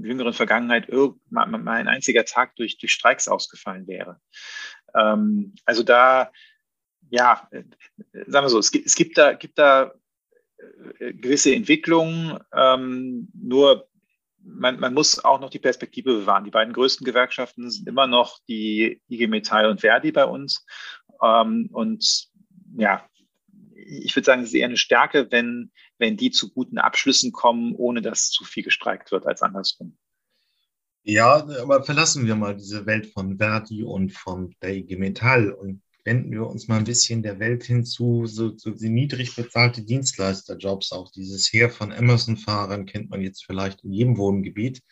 jüngeren 0.00 0.32
Vergangenheit 0.32 0.88
mal, 1.30 1.46
mal 1.46 1.76
ein 1.76 1.88
einziger 1.88 2.24
Tag 2.24 2.54
durch, 2.56 2.78
durch 2.78 2.92
Streiks 2.92 3.28
ausgefallen 3.28 3.86
wäre. 3.86 4.20
Ähm, 4.94 5.54
also 5.64 5.82
da, 5.82 6.30
ja, 7.10 7.48
äh, 7.50 7.64
sagen 8.26 8.46
wir 8.46 8.50
so, 8.50 8.58
es 8.58 8.70
gibt, 8.70 8.86
es 8.86 8.94
gibt 8.94 9.18
da, 9.18 9.32
gibt 9.32 9.58
da 9.58 9.92
äh, 10.98 11.12
gewisse 11.12 11.54
Entwicklungen, 11.54 12.38
ähm, 12.54 13.28
nur 13.34 13.88
man, 14.46 14.78
man 14.78 14.94
muss 14.94 15.22
auch 15.24 15.40
noch 15.40 15.50
die 15.50 15.58
Perspektive 15.58 16.20
bewahren. 16.20 16.44
Die 16.44 16.50
beiden 16.50 16.72
größten 16.72 17.04
Gewerkschaften 17.04 17.70
sind 17.70 17.88
immer 17.88 18.06
noch 18.06 18.38
die 18.48 19.02
IG 19.08 19.26
Metall 19.26 19.66
und 19.66 19.80
Verdi 19.80 20.12
bei 20.12 20.24
uns. 20.24 20.64
Ähm, 21.22 21.68
und 21.72 22.28
ja, 22.76 23.06
ich 23.74 24.14
würde 24.14 24.26
sagen, 24.26 24.42
es 24.42 24.48
ist 24.48 24.54
eher 24.54 24.66
eine 24.66 24.76
Stärke, 24.76 25.30
wenn, 25.30 25.70
wenn 25.98 26.16
die 26.16 26.30
zu 26.30 26.52
guten 26.52 26.78
Abschlüssen 26.78 27.32
kommen, 27.32 27.74
ohne 27.74 28.02
dass 28.02 28.30
zu 28.30 28.44
viel 28.44 28.62
gestreikt 28.62 29.12
wird 29.12 29.26
als 29.26 29.42
andersrum. 29.42 29.96
Ja, 31.02 31.46
aber 31.62 31.84
verlassen 31.84 32.26
wir 32.26 32.34
mal 32.34 32.56
diese 32.56 32.84
Welt 32.86 33.06
von 33.12 33.38
Verdi 33.38 33.84
und 33.84 34.12
von 34.12 34.54
der 34.60 34.74
IG 34.74 34.96
Metall 34.96 35.52
und 35.52 35.82
wenden 36.06 36.30
wir 36.30 36.46
uns 36.46 36.68
mal 36.68 36.78
ein 36.78 36.84
bisschen 36.84 37.22
der 37.22 37.38
Welt 37.40 37.64
hinzu, 37.64 38.26
so, 38.26 38.56
so 38.56 38.70
die 38.70 38.88
niedrig 38.88 39.34
bezahlte 39.34 39.82
Dienstleisterjobs, 39.82 40.92
auch 40.92 41.10
dieses 41.10 41.52
Heer 41.52 41.68
von 41.68 41.92
Amazon-Fahrern 41.92 42.86
kennt 42.86 43.10
man 43.10 43.20
jetzt 43.20 43.44
vielleicht 43.44 43.84
in 43.84 43.92
jedem 43.92 44.16
Wohngebiet. 44.16 44.82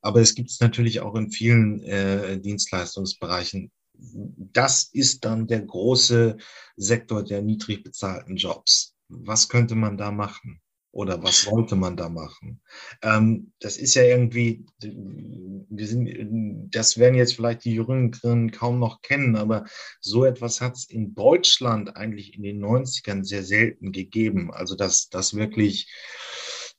Aber 0.00 0.20
es 0.20 0.34
gibt 0.34 0.50
es 0.50 0.60
natürlich 0.60 1.00
auch 1.00 1.14
in 1.14 1.30
vielen 1.30 1.82
äh, 1.82 2.40
Dienstleistungsbereichen. 2.40 3.70
Das 3.94 4.84
ist 4.92 5.24
dann 5.24 5.46
der 5.46 5.62
große 5.62 6.36
Sektor 6.76 7.22
der 7.22 7.42
niedrig 7.42 7.82
bezahlten 7.82 8.36
Jobs. 8.36 8.94
Was 9.08 9.48
könnte 9.48 9.74
man 9.74 9.96
da 9.96 10.10
machen? 10.10 10.60
Oder 10.96 11.22
was 11.22 11.42
sollte 11.42 11.76
man 11.76 11.94
da 11.94 12.08
machen? 12.08 12.62
Ähm, 13.02 13.52
das 13.60 13.76
ist 13.76 13.94
ja 13.96 14.02
irgendwie, 14.04 14.64
wir 14.80 15.86
sind, 15.86 16.70
das 16.70 16.96
werden 16.96 17.16
jetzt 17.16 17.34
vielleicht 17.34 17.66
die 17.66 17.74
Jüngeren 17.74 18.50
kaum 18.50 18.78
noch 18.78 19.02
kennen, 19.02 19.36
aber 19.36 19.66
so 20.00 20.24
etwas 20.24 20.62
hat 20.62 20.72
es 20.76 20.88
in 20.88 21.14
Deutschland 21.14 21.98
eigentlich 21.98 22.32
in 22.34 22.42
den 22.42 22.64
90ern 22.64 23.24
sehr 23.24 23.42
selten 23.42 23.92
gegeben. 23.92 24.50
Also, 24.50 24.74
dass, 24.74 25.10
dass 25.10 25.34
wirklich 25.34 25.92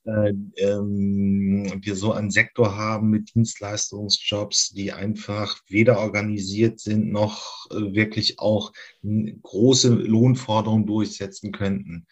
äh, 0.05 0.33
ähm, 0.55 1.79
wir 1.83 1.95
so 1.95 2.11
einen 2.11 2.31
Sektor 2.31 2.75
haben 2.75 3.11
mit 3.11 3.35
Dienstleistungsjobs, 3.35 4.69
die 4.69 4.93
einfach 4.93 5.59
weder 5.67 5.99
organisiert 5.99 6.79
sind 6.79 7.11
noch 7.11 7.67
äh, 7.69 7.93
wirklich 7.93 8.39
auch 8.39 8.71
große 9.03 9.89
Lohnforderungen 9.89 10.87
durchsetzen 10.87 11.51
könnten. 11.51 12.07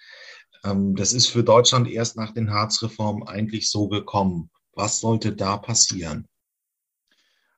Ähm, 0.66 0.96
das 0.96 1.14
ist 1.14 1.28
für 1.28 1.44
Deutschland 1.44 1.90
erst 1.90 2.18
nach 2.18 2.34
den 2.34 2.52
Harzreformen 2.52 3.28
eigentlich 3.28 3.70
so 3.70 3.88
gekommen. 3.88 4.50
Was 4.74 5.00
sollte 5.00 5.34
da 5.34 5.58
passieren? 5.58 6.28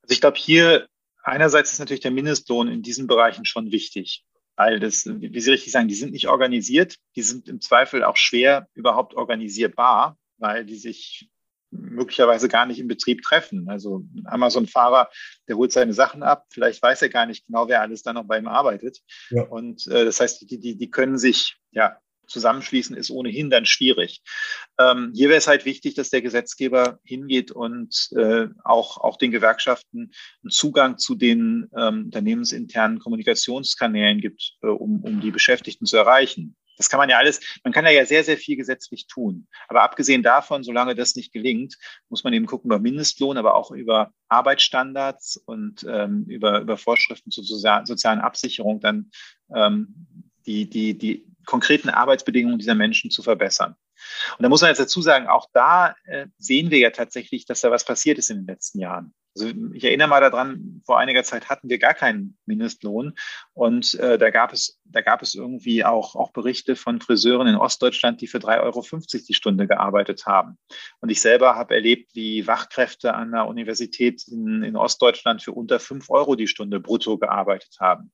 Also 0.02 0.14
ich 0.14 0.22
glaube, 0.22 0.38
hier 0.38 0.88
einerseits 1.24 1.72
ist 1.72 1.80
natürlich 1.80 2.02
der 2.02 2.12
Mindestlohn 2.12 2.68
in 2.68 2.82
diesen 2.82 3.08
Bereichen 3.08 3.46
schon 3.46 3.72
wichtig, 3.72 4.24
weil 4.56 4.80
das, 4.80 5.06
wie 5.06 5.40
Sie 5.40 5.52
richtig 5.52 5.72
sagen, 5.72 5.88
die 5.88 5.96
sind 5.96 6.12
nicht 6.12 6.28
organisiert, 6.28 6.96
die 7.16 7.24
sind 7.24 7.50
im 7.50 7.62
Zweifel 7.62 8.04
auch 8.04 8.18
schwer 8.18 8.68
überhaupt 8.74 9.16
organisierbar, 9.16 10.18
weil 10.38 10.66
die 10.66 10.76
sich 10.76 11.30
möglicherweise 11.70 12.48
gar 12.48 12.66
nicht 12.66 12.80
im 12.80 12.88
Betrieb 12.88 13.24
treffen. 13.24 13.68
Also 13.70 14.06
Amazon-Fahrer, 14.26 15.10
der 15.48 15.58
holt 15.58 15.72
seine 15.72 15.94
Sachen 15.94 16.24
ab, 16.24 16.46
vielleicht 16.50 16.82
weiß 16.82 17.02
er 17.02 17.10
gar 17.10 17.26
nicht 17.26 17.46
genau, 17.46 17.68
wer 17.68 17.82
alles 17.82 18.04
da 18.04 18.14
noch 18.14 18.24
bei 18.24 18.38
ihm 18.38 18.48
arbeitet. 18.48 19.02
Ja. 19.30 19.44
Und 19.44 19.86
äh, 19.88 20.06
das 20.06 20.20
heißt, 20.20 20.50
die, 20.50 20.60
die, 20.60 20.78
die 20.78 20.92
können 20.92 21.18
sich 21.18 21.58
ja 21.72 21.98
zusammenschließen 22.28 22.96
ist 22.96 23.12
ohnehin 23.12 23.50
dann 23.50 23.66
schwierig. 23.66 24.22
Ähm, 24.80 25.12
hier 25.16 25.30
wäre 25.30 25.38
es 25.38 25.48
halt 25.48 25.66
wichtig, 25.66 25.96
dass 25.96 26.10
der 26.10 26.22
Gesetzgeber 26.22 27.00
hingeht 27.04 27.52
und 27.52 28.10
äh, 28.16 28.48
auch, 28.64 28.98
auch 28.98 29.18
den 29.18 29.32
Gewerkschaften 29.32 30.12
einen 30.44 30.52
Zugang 30.52 30.98
zu 30.98 31.16
den 31.16 31.70
ähm, 31.78 32.06
unternehmensinternen 32.06 33.00
Kommunikationskanälen 33.00 34.22
gibt, 34.22 34.54
äh, 34.62 34.68
um, 34.68 35.04
um 35.04 35.22
die 35.22 35.32
Beschäftigten 35.32 35.86
zu 35.86 35.98
erreichen. 35.98 36.56
Das 36.78 36.90
kann 36.90 37.00
man 37.00 37.10
ja 37.10 37.18
alles, 37.18 37.60
man 37.64 37.74
kann 37.74 37.86
ja 37.86 38.06
sehr, 38.06 38.24
sehr 38.24 38.38
viel 38.38 38.56
gesetzlich 38.56 39.08
tun. 39.08 39.48
Aber 39.68 39.82
abgesehen 39.82 40.22
davon, 40.24 40.64
solange 40.64 40.96
das 40.96 41.16
nicht 41.16 41.34
gelingt, 41.34 41.76
muss 42.08 42.24
man 42.24 42.34
eben 42.34 42.46
gucken 42.46 42.70
über 42.70 42.80
Mindestlohn, 42.80 43.38
aber 43.38 43.56
auch 43.56 43.72
über 43.72 44.12
Arbeitsstandards 44.30 45.42
und 45.46 45.86
ähm, 45.90 46.26
über, 46.28 46.62
über 46.62 46.78
Vorschriften 46.78 47.32
zur 47.32 47.44
sozialen 47.44 48.20
Absicherung 48.20 48.80
dann 48.80 49.10
ähm, 49.54 50.27
die, 50.48 50.70
die, 50.70 50.98
die 50.98 51.28
konkreten 51.46 51.90
Arbeitsbedingungen 51.90 52.60
dieser 52.60 52.76
Menschen 52.76 53.12
zu 53.12 53.24
verbessern. 53.24 53.76
Und 54.38 54.44
da 54.44 54.50
muss 54.50 54.62
man 54.62 54.70
jetzt 54.70 54.80
dazu 54.80 55.02
sagen, 55.02 55.28
auch 55.28 55.48
da 55.54 55.96
äh, 56.06 56.28
sehen 56.38 56.72
wir 56.72 56.78
ja 56.78 56.92
tatsächlich, 56.92 57.46
dass 57.46 57.62
da 57.62 57.72
was 57.72 57.86
passiert 57.86 58.18
ist 58.18 58.30
in 58.30 58.38
den 58.38 58.48
letzten 58.48 58.80
Jahren. 58.80 59.14
Also 59.36 59.54
ich 59.74 59.84
erinnere 59.84 60.08
mal 60.08 60.20
daran, 60.20 60.82
vor 60.86 60.98
einiger 60.98 61.24
Zeit 61.24 61.48
hatten 61.48 61.70
wir 61.70 61.78
gar 61.78 61.94
keinen 61.94 62.38
Mindestlohn 62.48 63.14
und 63.54 63.94
äh, 63.96 64.18
da 64.18 64.32
gab 64.32 64.52
es, 64.52 64.80
da 64.84 65.02
gab 65.02 65.22
es 65.22 65.36
irgendwie 65.36 65.86
auch, 65.86 66.16
auch 66.16 66.32
Berichte 66.32 66.76
von 66.76 67.02
Friseuren 67.02 67.48
in 67.48 67.56
Ostdeutschland, 67.56 68.20
die 68.22 68.28
für 68.28 68.40
3,50 68.40 68.64
Euro 68.64 68.84
die 69.28 69.34
Stunde 69.36 69.68
gearbeitet 69.68 70.26
haben. 70.26 70.58
Und 71.02 71.10
ich 71.10 71.22
selber 71.22 71.56
habe 71.56 71.76
erlebt, 71.76 72.16
wie 72.16 72.48
Wachkräfte 72.48 73.14
an 73.14 73.32
der 73.32 73.46
Universität 73.46 74.28
in, 74.28 74.64
in 74.64 74.76
Ostdeutschland 74.76 75.44
für 75.44 75.52
unter 75.52 75.80
5 75.80 76.10
Euro 76.10 76.36
die 76.36 76.48
Stunde 76.48 76.80
brutto 76.80 77.20
gearbeitet 77.20 77.78
haben 77.80 78.12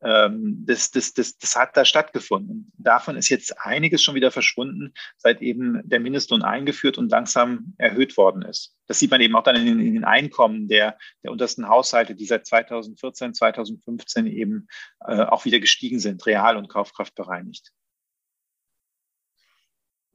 das, 0.00 0.90
das, 0.90 1.14
das, 1.14 1.38
das 1.38 1.56
hat 1.56 1.76
da 1.76 1.84
stattgefunden. 1.84 2.70
Davon 2.76 3.16
ist 3.16 3.30
jetzt 3.30 3.58
einiges 3.58 4.02
schon 4.02 4.14
wieder 4.14 4.30
verschwunden, 4.30 4.92
seit 5.16 5.40
eben 5.40 5.80
der 5.88 6.00
Mindestlohn 6.00 6.42
eingeführt 6.42 6.98
und 6.98 7.10
langsam 7.10 7.74
erhöht 7.78 8.16
worden 8.18 8.42
ist. 8.42 8.76
Das 8.86 8.98
sieht 8.98 9.10
man 9.10 9.22
eben 9.22 9.34
auch 9.34 9.42
dann 9.42 9.56
in, 9.56 9.80
in 9.80 9.94
den 9.94 10.04
Einkommen 10.04 10.68
der, 10.68 10.98
der 11.22 11.32
untersten 11.32 11.68
Haushalte, 11.68 12.14
die 12.14 12.26
seit 12.26 12.46
2014, 12.46 13.32
2015 13.32 14.26
eben 14.26 14.68
äh, 15.06 15.22
auch 15.22 15.46
wieder 15.46 15.58
gestiegen 15.58 16.00
sind, 16.00 16.26
real 16.26 16.58
und 16.58 16.68
kaufkraftbereinigt. 16.68 17.72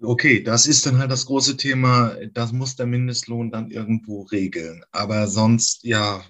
Okay, 0.01 0.41
das 0.41 0.65
ist 0.65 0.85
dann 0.85 0.97
halt 0.97 1.11
das 1.11 1.25
große 1.25 1.57
Thema, 1.57 2.15
das 2.33 2.53
muss 2.53 2.77
der 2.77 2.85
Mindestlohn 2.85 3.51
dann 3.51 3.69
irgendwo 3.69 4.21
regeln. 4.23 4.81
Aber 4.91 5.27
sonst, 5.27 5.83
ja, 5.83 6.23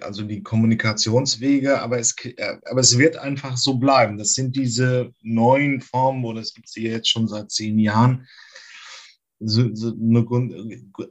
also 0.00 0.22
die 0.22 0.42
Kommunikationswege, 0.42 1.82
aber 1.82 1.98
es, 1.98 2.14
äh, 2.24 2.56
aber 2.64 2.80
es 2.80 2.96
wird 2.96 3.18
einfach 3.18 3.58
so 3.58 3.74
bleiben. 3.74 4.16
Das 4.16 4.32
sind 4.32 4.56
diese 4.56 5.12
neuen 5.20 5.82
Formen, 5.82 6.24
oder 6.24 6.40
es 6.40 6.54
gibt 6.54 6.70
sie 6.70 6.84
jetzt 6.84 7.08
schon 7.08 7.28
seit 7.28 7.50
zehn 7.50 7.78
Jahren. 7.78 8.26
So, 9.40 9.74
so 9.74 9.92
eine, 9.92 10.26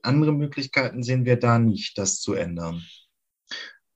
andere 0.02 0.34
Möglichkeiten 0.34 1.04
sehen 1.04 1.26
wir 1.26 1.36
da 1.36 1.60
nicht, 1.60 2.00
das 2.00 2.20
zu 2.20 2.34
ändern 2.34 2.84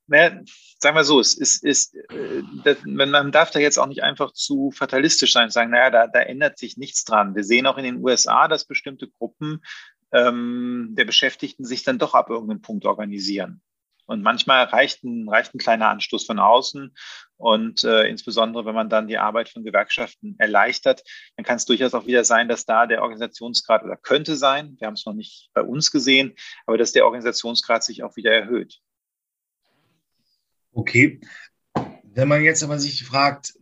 naja, 0.07 0.39
sagen 0.79 0.95
wir 0.95 1.03
so, 1.03 1.19
es 1.19 1.33
ist, 1.33 1.63
ist 1.63 1.95
äh, 1.95 2.43
das, 2.63 2.77
man 2.85 3.31
darf 3.31 3.51
da 3.51 3.59
jetzt 3.59 3.77
auch 3.77 3.87
nicht 3.87 4.03
einfach 4.03 4.33
zu 4.33 4.71
fatalistisch 4.71 5.33
sein 5.33 5.45
und 5.45 5.51
sagen, 5.51 5.71
naja, 5.71 5.89
da, 5.89 6.07
da 6.07 6.19
ändert 6.19 6.57
sich 6.57 6.77
nichts 6.77 7.03
dran. 7.03 7.35
Wir 7.35 7.43
sehen 7.43 7.65
auch 7.65 7.77
in 7.77 7.83
den 7.83 8.03
USA, 8.03 8.47
dass 8.47 8.65
bestimmte 8.65 9.07
Gruppen 9.07 9.63
ähm, 10.11 10.89
der 10.91 11.05
Beschäftigten 11.05 11.65
sich 11.65 11.83
dann 11.83 11.99
doch 11.99 12.13
ab 12.13 12.29
irgendeinem 12.29 12.61
Punkt 12.61 12.85
organisieren. 12.85 13.61
Und 14.07 14.21
manchmal 14.21 14.65
reicht 14.65 15.03
ein, 15.03 15.27
reicht 15.27 15.55
ein 15.55 15.59
kleiner 15.59 15.89
Anstoß 15.89 16.25
von 16.25 16.39
außen. 16.39 16.95
Und 17.37 17.83
äh, 17.83 18.03
insbesondere, 18.07 18.65
wenn 18.65 18.75
man 18.75 18.89
dann 18.89 19.07
die 19.07 19.17
Arbeit 19.17 19.49
von 19.49 19.63
Gewerkschaften 19.63 20.35
erleichtert, 20.37 21.03
dann 21.35 21.45
kann 21.45 21.57
es 21.57 21.65
durchaus 21.65 21.93
auch 21.95 22.05
wieder 22.05 22.23
sein, 22.23 22.47
dass 22.47 22.65
da 22.65 22.85
der 22.85 23.01
Organisationsgrad 23.01 23.83
oder 23.83 23.97
könnte 23.97 24.35
sein, 24.35 24.75
wir 24.79 24.87
haben 24.87 24.93
es 24.93 25.05
noch 25.05 25.13
nicht 25.13 25.49
bei 25.53 25.61
uns 25.61 25.91
gesehen, 25.91 26.35
aber 26.67 26.77
dass 26.77 26.91
der 26.91 27.05
Organisationsgrad 27.05 27.83
sich 27.83 28.03
auch 28.03 28.15
wieder 28.15 28.31
erhöht. 28.31 28.79
Okay, 30.77 31.21
Wenn 32.03 32.27
man 32.27 32.43
jetzt 32.43 32.61
aber 32.61 32.79
sich 32.79 33.05
fragt, 33.05 33.57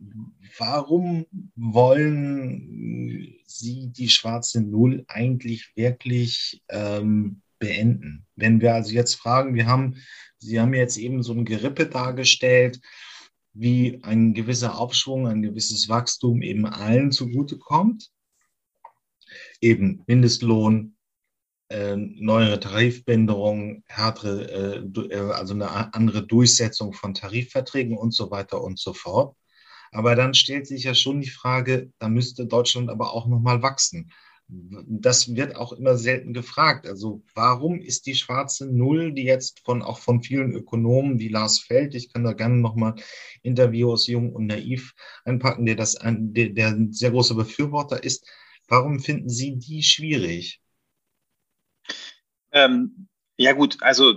warum 0.58 1.26
wollen 1.54 3.38
Sie 3.46 3.86
die 3.92 4.08
schwarze 4.08 4.60
Null 4.60 5.04
eigentlich 5.06 5.70
wirklich 5.76 6.60
ähm, 6.70 7.40
beenden? 7.60 8.26
Wenn 8.34 8.60
wir 8.60 8.74
also 8.74 8.92
jetzt 8.92 9.14
fragen, 9.14 9.54
wir 9.54 9.66
haben, 9.66 9.94
Sie 10.38 10.60
haben 10.60 10.74
jetzt 10.74 10.96
eben 10.96 11.22
so 11.22 11.34
ein 11.34 11.44
Gerippe 11.44 11.86
dargestellt, 11.86 12.80
wie 13.52 14.00
ein 14.02 14.34
gewisser 14.34 14.76
Aufschwung, 14.76 15.28
ein 15.28 15.42
gewisses 15.42 15.88
Wachstum 15.88 16.42
eben 16.42 16.66
allen 16.66 17.12
zugutekommt. 17.12 18.10
Eben 19.60 20.02
Mindestlohn, 20.08 20.93
äh, 21.74 21.96
neuere 21.96 22.60
Tarifbänderungen, 22.60 23.84
härtere, 23.86 24.84
äh, 25.10 25.16
also 25.32 25.54
eine 25.54 25.94
andere 25.94 26.26
Durchsetzung 26.26 26.92
von 26.92 27.14
Tarifverträgen 27.14 27.96
und 27.96 28.12
so 28.12 28.30
weiter 28.30 28.62
und 28.62 28.78
so 28.78 28.92
fort. 28.92 29.36
Aber 29.92 30.16
dann 30.16 30.34
stellt 30.34 30.66
sich 30.66 30.84
ja 30.84 30.94
schon 30.94 31.20
die 31.20 31.30
Frage, 31.30 31.92
da 31.98 32.08
müsste 32.08 32.46
Deutschland 32.46 32.90
aber 32.90 33.12
auch 33.12 33.26
nochmal 33.26 33.62
wachsen 33.62 34.10
das 34.48 35.34
wird 35.34 35.56
auch 35.56 35.72
immer 35.72 35.96
selten 35.96 36.34
gefragt. 36.34 36.86
Also 36.86 37.22
warum 37.34 37.80
ist 37.80 38.06
die 38.06 38.14
schwarze 38.14 38.66
Null, 38.66 39.12
die 39.12 39.24
jetzt 39.24 39.60
von 39.64 39.82
auch 39.82 39.98
von 39.98 40.22
vielen 40.22 40.52
Ökonomen 40.52 41.18
wie 41.18 41.28
Lars 41.28 41.60
Feld, 41.60 41.94
ich 41.94 42.12
kann 42.12 42.24
da 42.24 42.32
gerne 42.32 42.56
nochmal 42.56 42.94
Interview 43.42 43.92
aus 43.92 44.06
Jung 44.06 44.32
und 44.32 44.46
Naiv 44.46 44.94
einpacken, 45.24 45.66
der 45.66 45.76
das 45.76 45.96
ein, 45.96 46.34
der, 46.34 46.50
der 46.50 46.68
ein 46.68 46.92
sehr 46.92 47.10
großer 47.10 47.34
Befürworter 47.34 48.02
ist. 48.02 48.28
Warum 48.68 49.00
finden 49.00 49.28
Sie 49.28 49.56
die 49.58 49.82
schwierig? 49.82 50.60
Ähm, 52.54 53.08
ja 53.36 53.52
gut, 53.52 53.78
also 53.80 54.14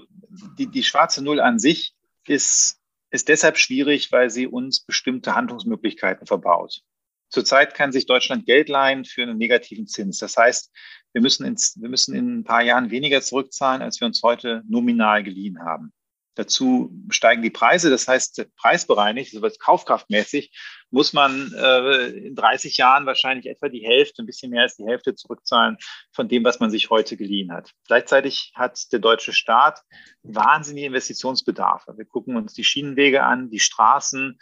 die, 0.57 0.67
die 0.67 0.83
schwarze 0.83 1.23
Null 1.23 1.39
an 1.39 1.59
sich 1.59 1.95
ist, 2.25 2.79
ist 3.09 3.27
deshalb 3.27 3.57
schwierig, 3.57 4.11
weil 4.11 4.29
sie 4.29 4.47
uns 4.47 4.85
bestimmte 4.85 5.35
Handlungsmöglichkeiten 5.35 6.27
verbaut. 6.27 6.81
Zurzeit 7.29 7.73
kann 7.73 7.91
sich 7.91 8.05
Deutschland 8.05 8.45
Geld 8.45 8.69
leihen 8.69 9.03
für 9.03 9.23
einen 9.23 9.37
negativen 9.37 9.87
Zins. 9.87 10.19
Das 10.19 10.37
heißt, 10.37 10.71
wir 11.11 11.21
müssen, 11.21 11.45
ins, 11.45 11.79
wir 11.81 11.89
müssen 11.89 12.15
in 12.15 12.39
ein 12.39 12.43
paar 12.43 12.63
Jahren 12.63 12.91
weniger 12.91 13.21
zurückzahlen, 13.21 13.81
als 13.81 13.99
wir 13.99 14.05
uns 14.05 14.21
heute 14.23 14.63
nominal 14.67 15.23
geliehen 15.23 15.59
haben. 15.59 15.91
Dazu 16.37 16.91
steigen 17.09 17.41
die 17.41 17.49
Preise, 17.49 17.89
das 17.89 18.07
heißt 18.07 18.45
preisbereinigt, 18.57 19.33
also 19.33 19.49
kaufkraftmäßig, 19.57 20.55
muss 20.91 21.11
man 21.11 21.51
äh, 21.57 22.09
in 22.09 22.35
30 22.35 22.77
Jahren 22.77 23.07
wahrscheinlich 23.07 23.47
etwa 23.47 23.69
die 23.69 23.83
Hälfte, 23.83 24.21
ein 24.21 24.27
bisschen 24.27 24.51
mehr 24.51 24.61
als 24.61 24.75
die 24.75 24.85
Hälfte 24.85 25.15
zurückzahlen 25.15 25.77
von 26.11 26.27
dem, 26.27 26.43
was 26.43 26.59
man 26.59 26.69
sich 26.69 26.91
heute 26.91 27.17
geliehen 27.17 27.51
hat. 27.51 27.71
Gleichzeitig 27.87 28.51
hat 28.53 28.91
der 28.91 28.99
deutsche 28.99 29.33
Staat 29.33 29.81
wahnsinnige 30.21 30.85
Investitionsbedarfe. 30.85 31.97
Wir 31.97 32.05
gucken 32.05 32.37
uns 32.37 32.53
die 32.53 32.63
Schienenwege 32.63 33.23
an, 33.23 33.49
die 33.49 33.59
Straßen, 33.59 34.37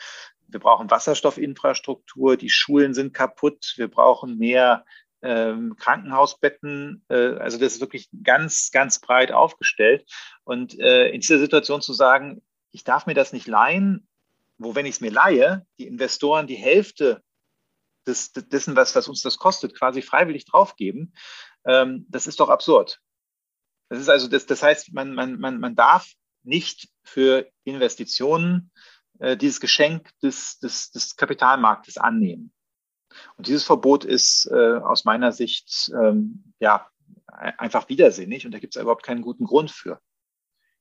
wir 0.48 0.60
brauchen 0.60 0.92
Wasserstoffinfrastruktur, 0.92 2.36
die 2.36 2.50
Schulen 2.50 2.94
sind 2.94 3.14
kaputt, 3.14 3.74
wir 3.78 3.88
brauchen 3.88 4.38
mehr 4.38 4.86
ähm, 5.26 5.76
Krankenhausbetten. 5.78 7.04
Äh, 7.10 7.38
also 7.38 7.58
das 7.58 7.74
ist 7.74 7.82
wirklich 7.82 8.10
ganz, 8.24 8.70
ganz 8.72 9.00
breit 9.00 9.32
aufgestellt. 9.32 10.10
Und 10.44 10.80
äh, 10.80 11.10
in 11.10 11.22
dieser 11.22 11.40
Situation 11.40 11.82
zu 11.82 11.94
sagen, 11.94 12.42
ich 12.72 12.84
darf 12.84 13.08
mir 13.08 13.16
das 13.16 13.34
nicht 13.34 13.48
leihen, 13.48 14.08
wo 14.58 14.76
wenn 14.76 14.86
ich 14.86 14.96
es 14.96 15.02
mir 15.02 15.12
leihe, 15.12 15.66
die 15.80 15.88
Investoren 15.88 16.48
die 16.48 16.56
Hälfte 16.56 17.22
des, 18.06 18.32
dessen, 18.34 18.76
was, 18.76 18.96
was 18.96 19.08
uns 19.08 19.22
das 19.22 19.38
kostet, 19.38 19.78
quasi 19.78 20.02
freiwillig 20.02 20.46
draufgeben, 20.46 21.14
ähm, 21.66 22.06
das 22.10 22.28
ist 22.28 22.40
doch 22.40 22.50
absurd. 22.50 23.02
Das 23.90 24.00
ist 24.00 24.10
also, 24.10 24.28
das, 24.28 24.46
das 24.46 24.62
heißt, 24.62 24.94
man, 24.94 25.14
man, 25.14 25.40
man, 25.40 25.60
man 25.60 25.76
darf 25.76 26.12
nicht 26.44 26.90
für 27.04 27.50
Investitionen 27.64 28.72
äh, 29.20 29.36
dieses 29.36 29.60
Geschenk 29.60 30.12
des, 30.22 30.60
des, 30.60 30.92
des 30.92 31.16
Kapitalmarktes 31.16 31.98
annehmen. 31.98 32.54
Und 33.38 33.48
dieses 33.48 33.64
Verbot 33.64 34.06
ist 34.06 34.50
äh, 34.52 34.78
aus 34.78 35.06
meiner 35.06 35.32
Sicht 35.32 35.92
ähm, 36.00 36.54
ja 36.60 36.88
einfach 37.28 37.90
widersinnig 37.90 38.46
und 38.46 38.54
da 38.54 38.60
gibt 38.60 38.76
es 38.76 38.82
überhaupt 38.82 39.04
keinen 39.04 39.22
guten 39.22 39.46
Grund 39.46 39.72
für. 39.72 40.00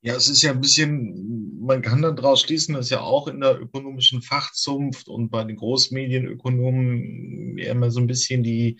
Ja, 0.02 0.14
es 0.14 0.28
ist 0.28 0.42
ja 0.42 0.50
ein 0.50 0.60
bisschen, 0.60 1.58
man 1.60 1.80
kann 1.80 2.02
dann 2.02 2.14
daraus 2.14 2.42
schließen, 2.42 2.74
dass 2.74 2.90
ja 2.90 3.00
auch 3.00 3.26
in 3.26 3.40
der 3.40 3.58
ökonomischen 3.58 4.20
Fachzunft 4.20 5.08
und 5.08 5.30
bei 5.30 5.44
den 5.44 5.56
Großmedienökonomen 5.56 7.56
immer 7.56 7.90
so 7.90 8.00
ein 8.00 8.06
bisschen 8.06 8.42
die, 8.42 8.78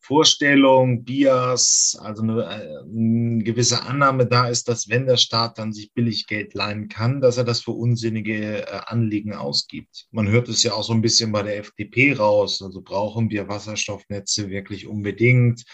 Vorstellung, 0.00 1.04
Bias, 1.04 1.96
also 2.00 2.22
eine, 2.22 2.46
eine, 2.46 3.42
gewisse 3.42 3.82
Annahme 3.82 4.26
da 4.26 4.48
ist, 4.48 4.68
dass 4.68 4.88
wenn 4.88 5.06
der 5.06 5.16
Staat 5.16 5.58
dann 5.58 5.72
sich 5.72 5.92
billig 5.92 6.26
Geld 6.26 6.54
leihen 6.54 6.88
kann, 6.88 7.20
dass 7.20 7.36
er 7.36 7.44
das 7.44 7.60
für 7.60 7.72
unsinnige 7.72 8.66
äh, 8.66 8.80
Anliegen 8.86 9.34
ausgibt. 9.34 10.06
Man 10.10 10.28
hört 10.28 10.48
es 10.48 10.62
ja 10.62 10.72
auch 10.72 10.84
so 10.84 10.92
ein 10.92 11.02
bisschen 11.02 11.32
bei 11.32 11.42
der 11.42 11.58
FDP 11.58 12.14
raus. 12.14 12.62
Also 12.62 12.82
brauchen 12.82 13.30
wir 13.30 13.48
Wasserstoffnetze 13.48 14.50
wirklich 14.50 14.86
unbedingt? 14.86 15.64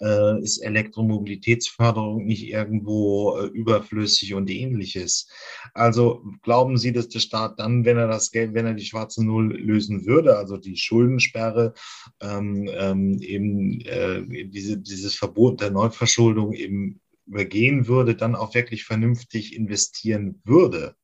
Äh, 0.00 0.40
ist 0.42 0.58
Elektromobilitätsförderung 0.58 2.24
nicht 2.24 2.48
irgendwo 2.48 3.38
äh, 3.38 3.46
überflüssig 3.46 4.34
und 4.34 4.50
ähnliches. 4.50 5.28
Also 5.74 6.24
glauben 6.42 6.76
Sie, 6.76 6.92
dass 6.92 7.08
der 7.08 7.20
Staat 7.20 7.58
dann, 7.58 7.84
wenn 7.84 7.96
er 7.96 8.08
das 8.08 8.30
Geld, 8.30 8.54
wenn 8.54 8.66
er 8.66 8.74
die 8.74 8.84
schwarze 8.84 9.24
Null 9.24 9.56
lösen 9.56 10.06
würde, 10.06 10.36
also 10.36 10.56
die 10.56 10.76
Schuldensperre, 10.76 11.74
ähm, 12.20 12.68
ähm, 12.72 13.18
eben 13.20 13.80
äh, 13.82 14.48
diese, 14.48 14.78
dieses 14.78 15.14
Verbot 15.14 15.60
der 15.60 15.70
Neuverschuldung 15.70 16.52
eben 16.52 17.00
übergehen 17.26 17.88
würde, 17.88 18.14
dann 18.14 18.34
auch 18.34 18.54
wirklich 18.54 18.84
vernünftig 18.84 19.54
investieren 19.54 20.40
würde? 20.44 20.94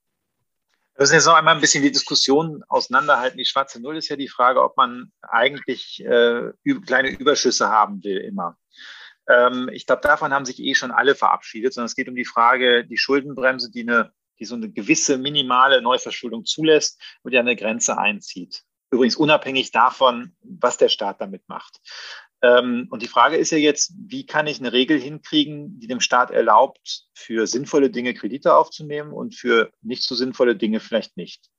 Wir 0.95 1.05
müssen 1.05 1.15
jetzt 1.15 1.27
noch 1.27 1.35
einmal 1.35 1.55
ein 1.55 1.61
bisschen 1.61 1.83
die 1.83 1.91
Diskussion 1.91 2.63
auseinanderhalten. 2.69 3.39
Die 3.39 3.47
schwarze 3.47 3.81
Null 3.81 3.97
ist 3.97 4.09
ja 4.09 4.17
die 4.17 4.29
Frage, 4.29 4.63
ob 4.63 4.77
man 4.77 5.11
eigentlich 5.23 6.05
äh, 6.05 6.53
kleine 6.87 7.11
Überschüsse 7.11 7.71
haben 7.71 8.05
will 8.05 8.19
immer. 8.19 8.57
Ähm, 9.29 9.71
ich 9.73 9.87
glaube, 9.87 10.03
davon 10.03 10.33
haben 10.33 10.45
sich 10.45 10.61
eh 10.61 10.75
schon 10.75 10.91
alle 10.91 11.15
verabschiedet, 11.15 11.73
sondern 11.73 11.87
es 11.87 11.95
geht 11.95 12.09
um 12.09 12.15
die 12.15 12.25
Frage, 12.25 12.85
die 12.85 12.99
Schuldenbremse, 12.99 13.71
die, 13.71 13.83
eine, 13.83 14.13
die 14.39 14.45
so 14.45 14.55
eine 14.55 14.71
gewisse 14.71 15.19
minimale 15.19 15.83
Neuverschuldung 15.83 16.45
zulässt 16.45 17.01
und 17.23 17.33
ja 17.33 17.41
eine 17.41 17.57
Grenze 17.57 17.99
einzieht. 17.99 18.63
Übrigens 18.91 19.17
unabhängig 19.17 19.71
davon, 19.71 20.37
was 20.43 20.77
der 20.77 20.89
Staat 20.89 21.21
damit 21.21 21.49
macht. 21.49 21.81
Ähm, 22.43 22.89
und 22.91 23.03
die 23.03 23.09
Frage 23.09 23.37
ist 23.37 23.53
ja 23.53 23.59
jetzt, 23.59 23.95
wie 23.97 24.27
kann 24.27 24.49
ich 24.49 24.59
eine 24.59 24.73
Regel 24.73 24.99
hinkriegen, 25.01 25.79
die 25.79 25.87
dem 25.87 26.01
Staat 26.01 26.33
erlaubt, 26.33 27.07
für 27.15 27.47
sinnvolle 27.47 27.89
Dinge 27.89 28.15
Kredite 28.15 28.55
aufzunehmen 28.55 29.13
und 29.13 29.35
für 29.37 29.73
nicht 29.81 30.03
so 30.03 30.15
sinnvolle 30.17 30.57
Dinge 30.57 30.81
vielleicht 30.81 31.17
nicht. 31.17 31.52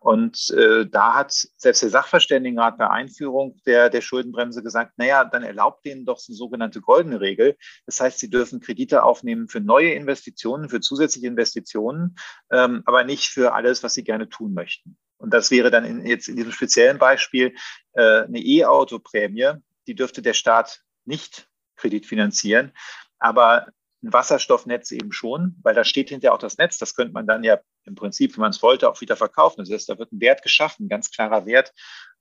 Und 0.00 0.50
äh, 0.50 0.86
da 0.86 1.14
hat 1.14 1.32
selbst 1.32 1.82
der 1.82 1.90
Sachverständigenrat 1.90 2.78
bei 2.78 2.88
Einführung 2.88 3.60
der, 3.66 3.90
der 3.90 4.00
Schuldenbremse 4.00 4.62
gesagt, 4.62 4.94
naja, 4.96 5.24
dann 5.24 5.42
erlaubt 5.42 5.84
denen 5.84 6.06
doch 6.06 6.20
eine 6.26 6.36
sogenannte 6.36 6.80
goldene 6.80 7.20
Regel. 7.20 7.56
Das 7.86 8.00
heißt, 8.00 8.18
sie 8.18 8.30
dürfen 8.30 8.60
Kredite 8.60 9.02
aufnehmen 9.02 9.48
für 9.48 9.60
neue 9.60 9.92
Investitionen, 9.92 10.68
für 10.68 10.80
zusätzliche 10.80 11.26
Investitionen, 11.26 12.16
ähm, 12.50 12.82
aber 12.86 13.04
nicht 13.04 13.28
für 13.28 13.52
alles, 13.52 13.82
was 13.82 13.94
sie 13.94 14.04
gerne 14.04 14.28
tun 14.28 14.54
möchten. 14.54 14.96
Und 15.18 15.34
das 15.34 15.50
wäre 15.50 15.70
dann 15.70 15.84
in, 15.84 16.06
jetzt 16.06 16.28
in 16.28 16.36
diesem 16.36 16.52
speziellen 16.52 16.98
Beispiel 16.98 17.54
äh, 17.92 18.22
eine 18.22 18.40
E-Auto-Prämie, 18.40 19.52
die 19.86 19.94
dürfte 19.94 20.22
der 20.22 20.32
Staat 20.32 20.82
nicht 21.04 21.48
kreditfinanzieren. 21.76 22.72
Aber 23.18 23.66
ein 24.02 24.12
Wasserstoffnetz 24.12 24.92
eben 24.92 25.12
schon, 25.12 25.56
weil 25.62 25.74
da 25.74 25.84
steht 25.84 26.08
hinterher 26.08 26.34
auch 26.34 26.38
das 26.38 26.58
Netz. 26.58 26.78
Das 26.78 26.94
könnte 26.94 27.12
man 27.12 27.26
dann 27.26 27.44
ja 27.44 27.60
im 27.84 27.94
Prinzip, 27.94 28.36
wenn 28.36 28.42
man 28.42 28.50
es 28.50 28.62
wollte, 28.62 28.88
auch 28.88 29.00
wieder 29.00 29.16
verkaufen. 29.16 29.60
Das 29.60 29.70
heißt, 29.70 29.88
da 29.88 29.98
wird 29.98 30.12
ein 30.12 30.20
Wert 30.20 30.42
geschaffen, 30.42 30.86
ein 30.86 30.88
ganz 30.88 31.10
klarer 31.10 31.46
Wert. 31.46 31.72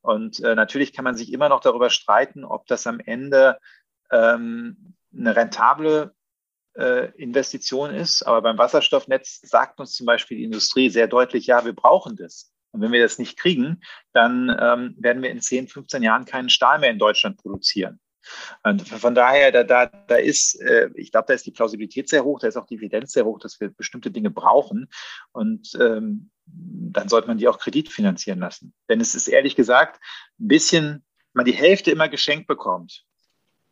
Und 0.02 0.42
äh, 0.44 0.56
natürlich 0.56 0.94
kann 0.94 1.04
man 1.04 1.16
sich 1.16 1.32
immer 1.32 1.50
noch 1.50 1.62
darüber 1.62 1.90
streiten, 1.90 2.44
ob 2.44 2.68
das 2.68 2.88
am 2.88 3.00
Ende 3.00 3.58
ähm, 4.12 4.96
eine 5.14 5.36
rentable 5.36 6.14
äh, 6.76 7.12
Investition 7.18 7.94
ist. 7.94 8.24
Aber 8.24 8.42
beim 8.42 8.58
Wasserstoffnetz 8.58 9.42
sagt 9.42 9.80
uns 9.80 9.94
zum 9.94 10.06
Beispiel 10.06 10.38
die 10.38 10.44
Industrie 10.44 10.90
sehr 10.90 11.08
deutlich, 11.08 11.48
ja, 11.48 11.66
wir 11.66 11.74
brauchen 11.74 12.16
das. 12.16 12.52
Und 12.72 12.82
wenn 12.82 12.92
wir 12.92 13.02
das 13.02 13.18
nicht 13.18 13.38
kriegen, 13.38 13.82
dann 14.14 14.56
ähm, 14.60 14.96
werden 15.00 15.24
wir 15.24 15.32
in 15.32 15.42
10, 15.42 15.68
15 15.68 16.04
Jahren 16.04 16.26
keinen 16.26 16.50
Stahl 16.50 16.80
mehr 16.80 16.92
in 16.92 17.00
Deutschland 17.00 17.38
produzieren. 17.38 18.00
Und 18.64 18.88
von 18.88 19.16
daher, 19.16 19.52
da, 19.52 19.64
da, 19.64 19.86
da 19.86 20.16
ist, 20.16 20.60
äh, 20.62 20.90
ich 20.96 21.12
glaube, 21.12 21.28
da 21.28 21.34
ist 21.34 21.46
die 21.46 21.52
Plausibilität 21.52 22.10
sehr 22.10 22.24
hoch, 22.24 22.40
da 22.40 22.48
ist 22.48 22.58
auch 22.58 22.66
die 22.66 22.76
Evidenz 22.76 23.12
sehr 23.12 23.26
hoch, 23.26 23.40
dass 23.40 23.60
wir 23.60 23.70
bestimmte 23.70 24.12
Dinge 24.12 24.30
brauchen. 24.30 24.90
Und 25.32 25.78
ähm, 25.80 26.30
dann 26.46 27.10
sollte 27.10 27.28
man 27.28 27.38
die 27.38 27.48
auch 27.48 27.60
kreditfinanzieren 27.60 28.40
lassen. 28.40 28.74
Denn 28.90 29.02
es 29.02 29.16
ist 29.16 29.28
ehrlich 29.28 29.56
gesagt 29.56 30.02
ein 30.40 30.48
bisschen, 30.48 31.04
wenn 31.34 31.44
man 31.44 31.46
die 31.46 31.54
Hälfte 31.54 31.92
immer 31.92 32.10
geschenkt 32.10 32.48
bekommt, 32.48 33.06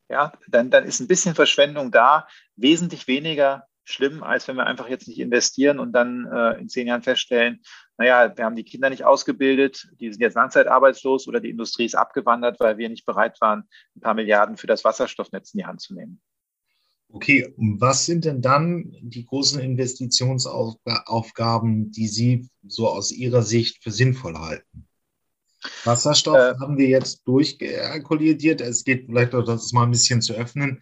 ja, 0.10 0.32
dann, 0.48 0.70
dann 0.70 0.86
ist 0.86 1.00
ein 1.00 1.08
bisschen 1.08 1.36
Verschwendung 1.36 1.92
da, 1.92 2.28
wesentlich 2.56 3.08
weniger 3.08 3.68
schlimm, 3.90 4.22
als 4.22 4.48
wenn 4.48 4.58
wir 4.58 4.68
einfach 4.68 4.90
jetzt 4.90 5.08
nicht 5.08 5.20
investieren 5.20 5.80
und 5.80 5.94
dann 5.94 6.28
äh, 6.32 6.60
in 6.60 6.68
zehn 6.68 6.88
Jahren 6.88 7.04
feststellen, 7.04 7.62
naja, 7.98 8.36
wir 8.36 8.44
haben 8.46 8.56
die 8.56 8.66
Kinder 8.66 8.90
nicht 8.90 9.06
ausgebildet, 9.06 9.88
die 10.00 10.12
sind 10.12 10.22
jetzt 10.22 10.36
langzeitarbeitslos 10.36 11.28
oder 11.28 11.40
die 11.40 11.50
Industrie 11.50 11.86
ist 11.86 11.96
abgewandert, 11.96 12.60
weil 12.60 12.78
wir 12.78 12.90
nicht 12.90 13.06
bereit 13.06 13.40
waren, 13.40 13.64
ein 13.96 14.02
paar 14.02 14.14
Milliarden 14.14 14.58
für 14.58 14.68
das 14.68 14.84
Wasserstoffnetz 14.84 15.54
in 15.54 15.60
die 15.60 15.66
Hand 15.66 15.80
zu 15.82 15.94
nehmen. 15.94 16.22
Okay, 17.10 17.54
was 17.56 18.06
sind 18.06 18.26
denn 18.26 18.42
dann 18.42 18.94
die 19.02 19.26
großen 19.26 19.62
Investitionsaufgaben, 19.62 21.90
die 21.92 22.08
Sie 22.08 22.50
so 22.68 22.90
aus 22.90 23.14
Ihrer 23.14 23.44
Sicht 23.44 23.82
für 23.82 23.92
sinnvoll 23.92 24.38
halten? 24.38 24.86
Wasserstoff 25.86 26.36
äh, 26.36 26.56
haben 26.60 26.78
wir 26.78 26.88
jetzt 26.88 27.26
durchkalkuliert. 27.26 28.60
Es 28.60 28.84
geht 28.84 29.06
vielleicht 29.06 29.34
auch, 29.34 29.46
das 29.46 29.72
mal 29.72 29.84
ein 29.84 29.92
bisschen 29.92 30.22
zu 30.22 30.34
öffnen. 30.34 30.82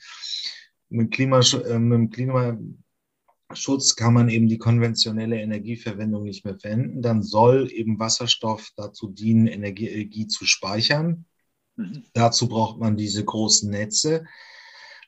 Mit, 0.90 1.12
Klimasch 1.12 1.54
äh, 1.54 1.78
mit 1.78 2.18
dem 2.18 2.84
Klimaschutz 3.48 3.96
kann 3.96 4.14
man 4.14 4.30
eben 4.30 4.48
die 4.48 4.58
konventionelle 4.58 5.40
Energieverwendung 5.40 6.24
nicht 6.24 6.46
mehr 6.46 6.58
verwenden. 6.58 7.02
Dann 7.02 7.22
soll 7.22 7.72
eben 7.72 8.00
Wasserstoff 8.00 8.70
dazu 8.76 9.08
dienen, 9.08 9.48
Energie 9.48 10.28
zu 10.28 10.46
speichern. 10.46 11.26
Mhm. 11.76 12.06
Dazu 12.14 12.48
braucht 12.48 12.80
man 12.80 12.98
diese 12.98 13.24
großen 13.24 13.70
Netze. 13.70 14.26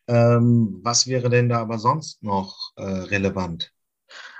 Ähm, 0.08 0.80
was 0.84 1.08
wäre 1.08 1.30
denn 1.30 1.50
da 1.50 1.60
aber 1.60 1.80
sonst 1.80 2.24
noch 2.24 2.74
äh, 2.76 2.84
relevant? 2.84 3.74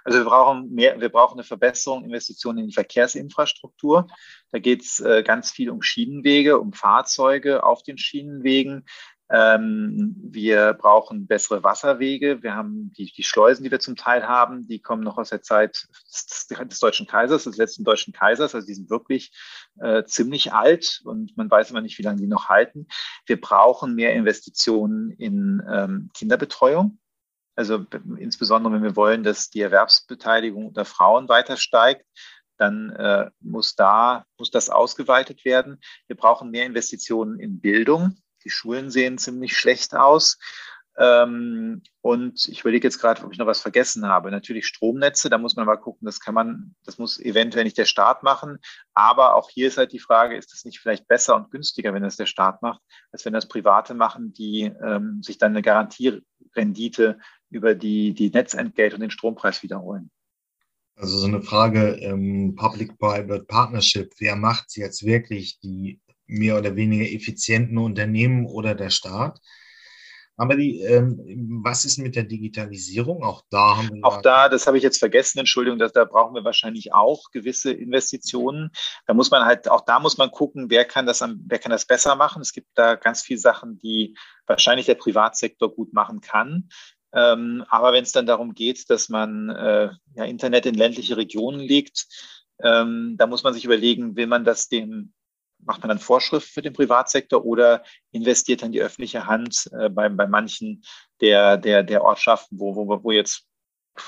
Also 0.06 0.20
wir 0.20 0.26
brauchen 0.26 0.74
mehr, 0.74 1.02
wir 1.02 1.10
brauchen 1.10 1.34
eine 1.34 1.44
Verbesserung, 1.44 2.06
Investitionen 2.06 2.60
in 2.60 2.68
die 2.68 2.74
Verkehrsinfrastruktur. 2.74 4.08
Da 4.52 4.60
geht 4.60 4.84
es 4.84 5.02
äh, 5.02 5.24
ganz 5.24 5.52
viel 5.52 5.70
um 5.70 5.82
Schienenwege, 5.82 6.60
um 6.60 6.72
Fahrzeuge 6.72 7.64
auf 7.64 7.84
den 7.84 7.98
Schienenwegen. 7.98 8.86
Ähm, 9.30 10.16
wir 10.24 10.74
brauchen 10.74 11.28
bessere 11.28 11.64
Wasserwege. 11.64 12.42
Wir 12.44 12.56
haben 12.56 12.94
die, 12.94 13.12
die 13.12 13.24
Schleusen, 13.24 13.64
die 13.64 13.72
wir 13.72 13.80
zum 13.80 13.98
Teil 13.98 14.28
haben, 14.28 14.68
die 14.68 14.80
kommen 14.80 15.04
noch 15.04 15.18
aus 15.18 15.30
der 15.30 15.42
Zeit 15.42 15.88
des, 16.10 16.80
Deutschen 16.80 17.08
Kaisers, 17.08 17.44
des 17.44 17.58
letzten 17.58 17.84
Deutschen 17.84 18.14
Kaisers. 18.14 18.56
Also 18.56 18.66
die 18.66 18.74
sind 18.74 18.90
wirklich 18.90 19.32
äh, 19.80 20.06
ziemlich 20.06 20.54
alt 20.54 21.02
und 21.04 21.36
man 21.36 21.52
weiß 21.52 21.72
immer 21.72 21.82
nicht, 21.82 21.98
wie 21.98 22.04
lange 22.04 22.22
die 22.22 22.28
noch 22.28 22.48
halten. 22.48 22.88
Wir 23.26 23.40
brauchen 23.40 23.96
mehr 23.96 24.14
Investitionen 24.14 25.12
in 25.12 25.62
ähm, 25.70 26.10
Kinderbetreuung. 26.14 27.00
Also 27.56 27.86
insbesondere, 28.18 28.74
wenn 28.74 28.84
wir 28.84 28.96
wollen, 28.96 29.24
dass 29.24 29.50
die 29.50 29.62
Erwerbsbeteiligung 29.62 30.74
der 30.74 30.86
Frauen 30.86 31.28
weiter 31.28 31.58
steigt, 31.58 32.06
dann 32.58 32.92
äh, 32.92 33.30
muss 33.40 33.76
da, 33.76 34.26
muss 34.38 34.52
das 34.52 34.70
ausgeweitet 34.70 35.44
werden. 35.44 35.80
Wir 36.08 36.16
brauchen 36.16 36.52
mehr 36.52 36.66
Investitionen 36.66 37.40
in 37.40 37.60
Bildung. 37.60 38.16
Die 38.44 38.50
Schulen 38.50 38.90
sehen 38.90 39.18
ziemlich 39.18 39.58
schlecht 39.58 39.96
aus. 39.96 40.38
Ähm, 41.00 41.84
und 42.02 42.48
ich 42.48 42.62
überlege 42.62 42.88
jetzt 42.88 43.00
gerade, 43.00 43.24
ob 43.24 43.32
ich 43.32 43.38
noch 43.38 43.46
was 43.46 43.62
vergessen 43.62 44.08
habe. 44.08 44.32
Natürlich 44.32 44.66
Stromnetze, 44.66 45.30
da 45.30 45.38
muss 45.38 45.56
man 45.56 45.68
mal 45.68 45.78
gucken, 45.78 46.06
das 46.06 46.20
kann 46.20 46.34
man, 46.34 46.76
das 46.86 46.98
muss 46.98 47.20
eventuell 47.20 47.66
nicht 47.66 47.78
der 47.78 47.86
Staat 47.86 48.24
machen. 48.24 48.58
Aber 48.96 49.36
auch 49.36 49.50
hier 49.52 49.68
ist 49.68 49.78
halt 49.78 49.92
die 49.92 50.00
Frage, 50.00 50.36
ist 50.36 50.54
es 50.54 50.66
nicht 50.66 50.80
vielleicht 50.80 51.08
besser 51.08 51.36
und 51.36 51.52
günstiger, 51.52 51.94
wenn 51.94 52.02
das 52.02 52.16
der 52.16 52.26
Staat 52.26 52.64
macht, 52.64 52.82
als 53.12 53.26
wenn 53.26 53.34
das 53.34 53.48
Private 53.48 53.94
machen, 53.94 54.34
die 54.34 54.72
ähm, 54.84 55.22
sich 55.22 55.38
dann 55.38 55.52
eine 55.52 55.62
Garantierendite 55.62 57.20
über 57.52 57.76
die, 57.76 58.14
die 58.14 58.32
Netzentgelt 58.32 58.96
und 58.96 59.02
den 59.02 59.12
Strompreis 59.12 59.62
wiederholen. 59.62 60.10
Also 60.96 61.20
so 61.20 61.28
eine 61.28 61.44
Frage, 61.44 62.00
ähm, 62.02 62.56
Public-Private 62.56 63.44
Partnership, 63.44 64.14
wer 64.18 64.36
macht 64.36 64.76
jetzt 64.78 65.06
wirklich, 65.06 65.60
die 65.60 66.02
mehr 66.28 66.58
oder 66.58 66.76
weniger 66.76 67.06
effizienten 67.06 67.78
Unternehmen 67.78 68.46
oder 68.46 68.76
der 68.76 68.90
Staat? 68.90 69.40
Aber 70.40 70.56
die, 70.56 70.82
ähm, 70.82 71.20
was 71.64 71.84
ist 71.84 71.98
mit 71.98 72.16
der 72.16 72.24
Digitalisierung? 72.24 73.24
Auch 73.24 73.44
da 73.50 73.78
haben 73.78 73.90
wir. 73.90 74.06
Auch 74.06 74.22
da, 74.22 74.50
das 74.50 74.68
habe 74.68 74.78
ich 74.78 74.84
jetzt 74.84 75.00
vergessen, 75.00 75.40
Entschuldigung, 75.40 75.80
dass, 75.80 75.94
da 75.94 76.06
brauchen 76.06 76.36
wir 76.36 76.44
wahrscheinlich 76.44 76.94
auch 76.94 77.32
gewisse 77.32 77.72
Investitionen. 77.72 78.70
Da 79.08 79.16
muss 79.16 79.32
man 79.32 79.46
halt, 79.46 79.68
auch 79.68 79.82
da 79.82 80.00
muss 80.00 80.20
man 80.20 80.30
gucken, 80.30 80.70
wer 80.70 80.86
kann 80.86 81.08
das, 81.08 81.22
wer 81.22 81.58
kann 81.58 81.72
das 81.72 81.88
besser 81.88 82.16
machen. 82.16 82.44
Es 82.44 82.54
gibt 82.54 82.68
da 82.76 82.94
ganz 82.94 83.24
viele 83.24 83.40
Sachen, 83.40 83.80
die 83.80 84.16
wahrscheinlich 84.46 84.86
der 84.86 84.96
Privatsektor 84.96 85.74
gut 85.74 85.92
machen 85.94 86.22
kann. 86.22 86.70
Ähm, 87.14 87.66
aber 87.70 87.94
wenn 87.94 88.04
es 88.04 88.12
dann 88.12 88.28
darum 88.28 88.54
geht, 88.54 88.92
dass 88.92 89.10
man 89.10 89.50
äh, 89.50 89.90
ja, 90.16 90.24
Internet 90.26 90.68
in 90.68 90.76
ländliche 90.76 91.18
Regionen 91.18 91.60
legt, 91.60 92.06
ähm, 92.64 93.16
da 93.18 93.26
muss 93.26 93.44
man 93.44 93.56
sich 93.56 93.66
überlegen, 93.66 94.16
will 94.16 94.28
man 94.28 94.44
das 94.44 94.68
dem 94.68 95.14
macht 95.60 95.82
man 95.82 95.90
dann 95.90 96.00
Vorschrift 96.00 96.48
für 96.48 96.62
den 96.62 96.74
Privatsektor 96.74 97.46
oder 97.46 97.84
investiert 98.12 98.62
dann 98.62 98.72
die 98.72 98.82
öffentliche 98.82 99.26
Hand 99.26 99.70
äh, 99.78 99.90
bei, 99.90 100.10
bei 100.10 100.28
manchen 100.28 100.84
der, 101.22 101.58
der, 101.58 101.84
der 101.84 102.04
Ortschaften, 102.04 102.60
wo, 102.60 102.76
wo, 102.76 103.04
wo 103.04 103.12
jetzt 103.12 103.48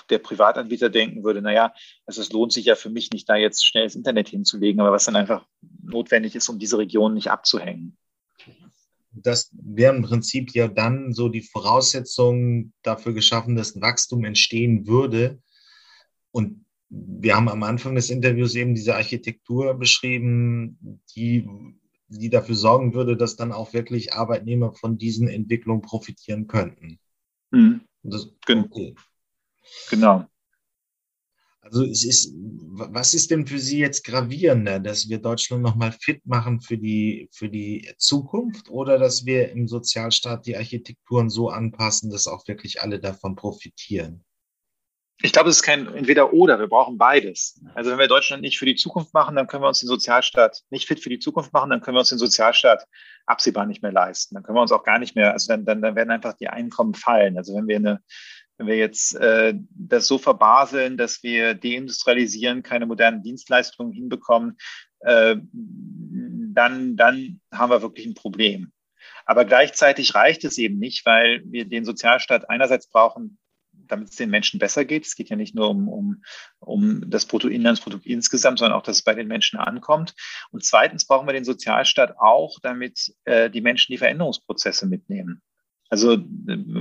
der 0.09 0.19
Privatanbieter 0.19 0.89
denken 0.89 1.23
würde, 1.23 1.41
naja, 1.41 1.73
also 2.05 2.21
es 2.21 2.31
lohnt 2.31 2.53
sich 2.53 2.65
ja 2.65 2.75
für 2.75 2.89
mich 2.89 3.09
nicht, 3.12 3.27
da 3.27 3.35
jetzt 3.35 3.65
schnell 3.65 3.85
das 3.85 3.95
Internet 3.95 4.29
hinzulegen, 4.29 4.79
aber 4.79 4.91
was 4.91 5.05
dann 5.05 5.15
einfach 5.15 5.45
notwendig 5.81 6.35
ist, 6.35 6.49
um 6.49 6.59
diese 6.59 6.77
Region 6.77 7.13
nicht 7.13 7.31
abzuhängen. 7.31 7.97
Das 9.12 9.49
wäre 9.53 9.95
im 9.95 10.03
Prinzip 10.03 10.53
ja 10.53 10.67
dann 10.67 11.13
so 11.13 11.29
die 11.29 11.41
Voraussetzung 11.41 12.73
dafür 12.83 13.13
geschaffen, 13.13 13.55
dass 13.55 13.81
Wachstum 13.81 14.23
entstehen 14.23 14.85
würde. 14.85 15.41
Und 16.31 16.65
wir 16.89 17.36
haben 17.36 17.49
am 17.49 17.63
Anfang 17.63 17.95
des 17.95 18.10
Interviews 18.10 18.56
eben 18.56 18.73
diese 18.73 18.95
Architektur 18.95 19.75
beschrieben, 19.75 21.02
die, 21.15 21.47
die 22.08 22.30
dafür 22.30 22.56
sorgen 22.56 22.93
würde, 22.93 23.15
dass 23.15 23.36
dann 23.36 23.52
auch 23.52 23.73
wirklich 23.73 24.13
Arbeitnehmer 24.13 24.73
von 24.73 24.97
diesen 24.97 25.28
Entwicklungen 25.28 25.82
profitieren 25.82 26.47
könnten. 26.47 26.99
Mhm. 27.52 27.82
Das, 28.02 28.28
okay. 28.47 28.95
Genau. 29.89 30.25
Also 31.62 31.84
es 31.84 32.04
ist, 32.04 32.34
was 32.36 33.13
ist 33.13 33.30
denn 33.30 33.45
für 33.45 33.60
Sie 33.60 33.78
jetzt 33.78 34.04
gravierender, 34.04 34.80
dass 34.80 35.08
wir 35.10 35.19
Deutschland 35.19 35.62
nochmal 35.62 35.91
fit 35.91 36.25
machen 36.25 36.62
für 36.62 36.78
die, 36.78 37.30
für 37.32 37.49
die 37.49 37.88
Zukunft 37.97 38.69
oder 38.69 38.97
dass 38.97 39.25
wir 39.25 39.52
im 39.52 39.67
Sozialstaat 39.67 40.47
die 40.47 40.58
Architekturen 40.58 41.30
so 41.30 41.49
anpassen, 41.49 42.10
dass 42.10 42.25
auch 42.25 42.47
wirklich 42.47 42.82
alle 42.82 42.99
davon 42.99 43.36
profitieren? 43.36 44.23
Ich 45.21 45.34
glaube, 45.34 45.49
es 45.49 45.58
ist 45.58 45.63
kein 45.63 45.93
Entweder-Oder. 45.93 46.60
Wir 46.60 46.67
brauchen 46.67 46.97
beides. 46.97 47.62
Also 47.75 47.91
wenn 47.91 47.99
wir 47.99 48.08
Deutschland 48.08 48.41
nicht 48.41 48.58
für 48.58 48.65
die 48.65 48.75
Zukunft 48.75 49.13
machen, 49.13 49.36
dann 49.36 49.47
können 49.47 49.63
wir 49.63 49.67
uns 49.67 49.82
den 49.82 49.88
Sozialstaat 49.88 50.63
nicht 50.69 50.88
fit 50.88 51.01
für 51.01 51.10
die 51.10 51.19
Zukunft 51.19 51.51
machen, 51.51 51.69
dann 51.69 51.82
können 51.82 51.95
wir 51.95 51.99
uns 51.99 52.10
den 52.10 52.17
Sozialstaat 52.17 52.86
absehbar 53.25 53.65
nicht 53.65 53.84
mehr 53.84 53.91
leisten. 53.91 54.36
Dann 54.36 54.43
können 54.43 54.58
wir 54.58 54.62
uns 54.62 54.71
auch 54.71 54.84
gar 54.84 54.97
nicht 54.97 55.15
mehr, 55.15 55.34
also 55.34 55.51
dann, 55.51 55.65
dann, 55.65 55.82
dann 55.82 55.95
werden 55.95 56.12
einfach 56.12 56.34
die 56.34 56.47
Einkommen 56.47 56.93
fallen. 56.93 57.38
Also 57.38 57.53
wenn 57.53 57.67
wir 57.67 57.75
eine, 57.75 58.01
wenn 58.58 58.67
wir 58.67 58.77
jetzt 58.77 59.13
äh, 59.15 59.55
das 59.71 60.08
so 60.08 60.19
verbaseln, 60.19 60.95
dass 60.95 61.21
wir 61.21 61.53
deindustrialisieren, 61.53 62.63
keine 62.63 62.86
modernen 62.86 63.21
Dienstleistungen 63.21 63.91
hinbekommen, 63.91 64.58
äh, 65.01 65.36
dann, 65.51 66.95
dann 66.95 67.41
haben 67.53 67.71
wir 67.71 67.82
wirklich 67.82 68.05
ein 68.05 68.15
Problem. 68.15 68.71
Aber 69.25 69.43
gleichzeitig 69.43 70.15
reicht 70.15 70.45
es 70.45 70.58
eben 70.58 70.79
nicht, 70.79 71.05
weil 71.05 71.41
wir 71.45 71.65
den 71.65 71.84
Sozialstaat 71.84 72.49
einerseits 72.49 72.89
brauchen, 72.89 73.38
damit 73.89 74.10
es 74.10 74.15
den 74.15 74.30
Menschen 74.30 74.60
besser 74.60 74.86
geht. 74.86 75.06
Es 75.06 75.15
geht 75.15 75.30
ja 75.30 75.36
nicht 75.36 75.56
nur 75.56 75.69
um, 75.69 75.89
um, 75.89 76.23
um 76.60 77.10
das 77.10 77.25
Bruttoinlandsprodukt 77.25 78.06
insgesamt, 78.06 78.60
sondern 78.60 78.78
auch, 78.78 78.84
dass 78.84 78.97
es 78.97 79.04
bei 79.04 79.13
den 79.13 79.28
Menschen 79.28 79.60
ankommt. 79.60 80.15
Und 80.52 80.63
zweitens 80.63 81.06
brauchen 81.06 81.28
wir 81.28 81.34
den 81.34 81.45
Sozialstaat 81.45 82.17
auch, 82.17 82.60
damit 82.62 83.13
äh, 83.25 83.49
die 83.49 83.62
Menschen 83.62 83.91
die 83.91 83.97
Veränderungsprozesse 83.97 84.88
mitnehmen. 84.88 85.41
Also 85.89 86.13
äh, 86.13 86.19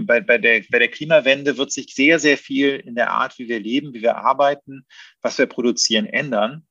bei, 0.05 0.21
bei, 0.21 0.39
der, 0.39 0.63
bei 0.71 0.79
der 0.79 0.89
Klimawende 0.89 1.57
wird 1.57 1.73
sich 1.73 1.95
sehr, 1.95 2.19
sehr 2.19 2.39
viel 2.39 2.77
in 2.77 2.95
der 2.95 3.11
Art, 3.11 3.39
wie 3.39 3.49
wir 3.49 3.59
leben, 3.59 3.95
wie 3.95 4.03
wir 4.03 4.19
arbeiten, 4.19 4.87
was 5.23 5.39
wir 5.39 5.47
produzieren, 5.47 6.07
ändern. 6.07 6.67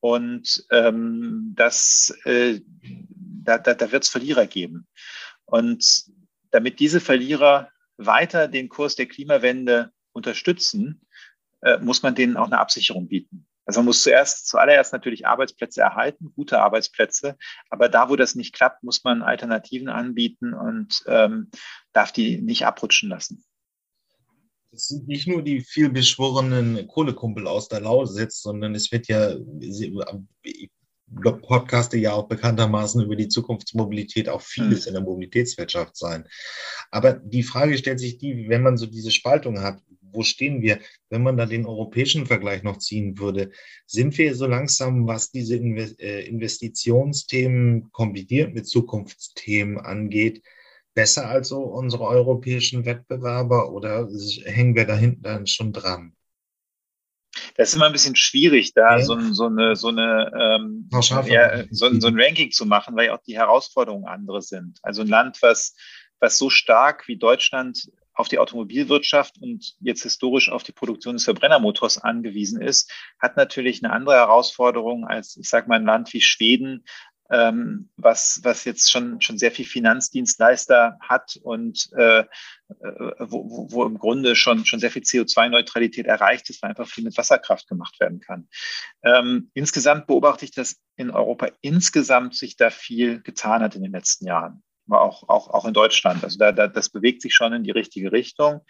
Und 0.00 0.64
ähm, 0.70 1.52
das, 1.56 2.16
äh, 2.24 2.60
da, 3.42 3.58
da, 3.58 3.74
da 3.74 3.92
wird 3.92 4.04
es 4.04 4.08
Verlierer 4.08 4.46
geben. 4.46 4.86
Und 5.44 6.04
damit 6.50 6.80
diese 6.80 7.00
Verlierer 7.00 7.70
weiter 8.06 8.48
den 8.48 8.68
Kurs 8.68 8.96
der 8.96 9.06
Klimawende 9.06 9.92
unterstützen, 10.12 11.06
äh, 11.62 11.78
muss 11.78 12.02
man 12.02 12.14
denen 12.14 12.36
auch 12.36 12.46
eine 12.46 12.58
Absicherung 12.58 13.08
bieten. 13.08 13.46
Also 13.66 13.80
man 13.80 13.86
muss 13.86 14.02
zuerst, 14.02 14.48
zuallererst 14.48 14.92
natürlich 14.92 15.26
Arbeitsplätze 15.26 15.80
erhalten, 15.80 16.32
gute 16.34 16.60
Arbeitsplätze. 16.60 17.36
Aber 17.68 17.88
da, 17.88 18.08
wo 18.08 18.16
das 18.16 18.34
nicht 18.34 18.52
klappt, 18.52 18.82
muss 18.82 19.04
man 19.04 19.22
Alternativen 19.22 19.88
anbieten 19.88 20.54
und 20.54 21.04
ähm, 21.06 21.50
darf 21.92 22.10
die 22.10 22.40
nicht 22.40 22.66
abrutschen 22.66 23.10
lassen. 23.10 23.44
Es 24.72 24.86
sind 24.86 25.06
nicht 25.06 25.28
nur 25.28 25.42
die 25.42 25.60
vielbeschworenen 25.60 26.86
Kohlekumpel 26.88 27.46
aus 27.46 27.68
der 27.68 27.80
Lausitz, 27.80 28.40
sondern 28.40 28.74
es 28.74 28.90
wird 28.92 29.08
ja, 29.08 29.34
podcaste 31.42 31.96
ja 31.96 32.12
auch 32.12 32.28
bekanntermaßen 32.28 33.02
über 33.02 33.16
die 33.16 33.28
Zukunftsmobilität 33.28 34.28
auch 34.28 34.40
vieles 34.40 34.84
mhm. 34.84 34.88
in 34.88 34.94
der 34.94 35.02
Mobilitätswirtschaft 35.02 35.96
sein. 35.96 36.24
Aber 36.90 37.14
die 37.14 37.42
Frage 37.42 37.76
stellt 37.78 38.00
sich 38.00 38.18
die, 38.18 38.48
wenn 38.48 38.62
man 38.62 38.76
so 38.76 38.86
diese 38.86 39.10
Spaltung 39.10 39.60
hat, 39.60 39.82
wo 40.12 40.22
stehen 40.22 40.60
wir? 40.62 40.80
Wenn 41.08 41.22
man 41.22 41.36
da 41.36 41.46
den 41.46 41.66
europäischen 41.66 42.26
Vergleich 42.26 42.62
noch 42.62 42.78
ziehen 42.78 43.18
würde, 43.18 43.50
sind 43.86 44.16
wir 44.18 44.34
so 44.34 44.46
langsam, 44.46 45.06
was 45.06 45.30
diese 45.30 45.56
äh, 45.56 46.26
Investitionsthemen 46.26 47.90
kombiniert 47.92 48.54
mit 48.54 48.66
Zukunftsthemen 48.66 49.78
angeht, 49.78 50.42
besser 50.94 51.28
als 51.28 51.48
so 51.48 51.60
unsere 51.62 52.04
europäischen 52.04 52.84
Wettbewerber 52.84 53.72
oder 53.72 54.08
hängen 54.44 54.74
wir 54.74 54.86
da 54.86 54.96
hinten 54.96 55.22
dann 55.22 55.46
schon 55.46 55.72
dran? 55.72 56.14
Das 57.56 57.70
ist 57.70 57.74
immer 57.74 57.86
ein 57.86 57.92
bisschen 57.92 58.16
schwierig, 58.16 58.74
da 58.74 58.98
ja. 58.98 59.04
so, 59.04 59.18
so, 59.32 59.46
eine, 59.46 59.76
so, 59.76 59.88
eine 59.88 60.32
ähm, 60.34 60.88
ja, 61.26 61.64
so, 61.70 61.88
so, 61.98 62.08
ein 62.08 62.20
Ranking 62.20 62.50
zu 62.50 62.66
machen, 62.66 62.96
weil 62.96 63.10
auch 63.10 63.22
die 63.26 63.36
Herausforderungen 63.36 64.06
andere 64.06 64.42
sind. 64.42 64.78
Also 64.82 65.02
ein 65.02 65.08
Land, 65.08 65.38
was, 65.42 65.74
was 66.20 66.38
so 66.38 66.50
stark 66.50 67.08
wie 67.08 67.16
Deutschland 67.16 67.90
auf 68.14 68.28
die 68.28 68.38
Automobilwirtschaft 68.38 69.36
und 69.40 69.74
jetzt 69.80 70.02
historisch 70.02 70.50
auf 70.50 70.62
die 70.62 70.72
Produktion 70.72 71.14
des 71.14 71.24
Verbrennermotors 71.24 71.98
angewiesen 71.98 72.60
ist, 72.60 72.92
hat 73.18 73.36
natürlich 73.36 73.82
eine 73.82 73.92
andere 73.92 74.16
Herausforderung 74.16 75.06
als, 75.06 75.36
ich 75.36 75.48
sage 75.48 75.68
mal, 75.68 75.76
ein 75.76 75.86
Land 75.86 76.12
wie 76.12 76.20
Schweden, 76.20 76.84
ähm, 77.30 77.88
was, 77.96 78.40
was 78.42 78.64
jetzt 78.64 78.90
schon, 78.90 79.20
schon 79.20 79.38
sehr 79.38 79.52
viel 79.52 79.64
Finanzdienstleister 79.64 80.98
hat 81.00 81.38
und 81.42 81.88
äh, 81.96 82.20
äh 82.20 82.24
wo, 83.20 83.68
wo 83.70 83.84
im 83.84 83.98
Grunde 83.98 84.34
schon, 84.34 84.64
schon 84.66 84.80
sehr 84.80 84.90
viel 84.90 85.02
CO2-Neutralität 85.02 86.06
erreicht 86.06 86.50
ist, 86.50 86.62
weil 86.62 86.70
einfach 86.70 86.88
viel 86.88 87.04
mit 87.04 87.16
Wasserkraft 87.16 87.68
gemacht 87.68 88.00
werden 88.00 88.20
kann. 88.20 88.48
Ähm, 89.04 89.50
insgesamt 89.54 90.06
beobachte 90.06 90.44
ich, 90.44 90.50
dass 90.50 90.80
in 90.96 91.10
Europa 91.10 91.48
insgesamt 91.60 92.34
sich 92.34 92.56
da 92.56 92.70
viel 92.70 93.22
getan 93.22 93.62
hat 93.62 93.76
in 93.76 93.82
den 93.82 93.92
letzten 93.92 94.26
Jahren. 94.26 94.62
Auch, 94.88 95.28
auch, 95.28 95.48
auch 95.48 95.66
in 95.66 95.74
Deutschland. 95.74 96.24
Also 96.24 96.36
da, 96.36 96.50
da, 96.50 96.66
das 96.66 96.90
bewegt 96.90 97.22
sich 97.22 97.32
schon 97.32 97.52
in 97.52 97.62
die 97.62 97.70
richtige 97.70 98.10
Richtung. 98.10 98.62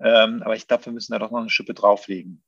Ähm, 0.00 0.42
aber 0.42 0.54
ich 0.54 0.68
glaube, 0.68 0.84
wir 0.86 0.92
müssen 0.92 1.12
da 1.12 1.18
doch 1.18 1.30
noch 1.30 1.40
eine 1.40 1.48
Schippe 1.48 1.72
drauflegen. 1.72 2.42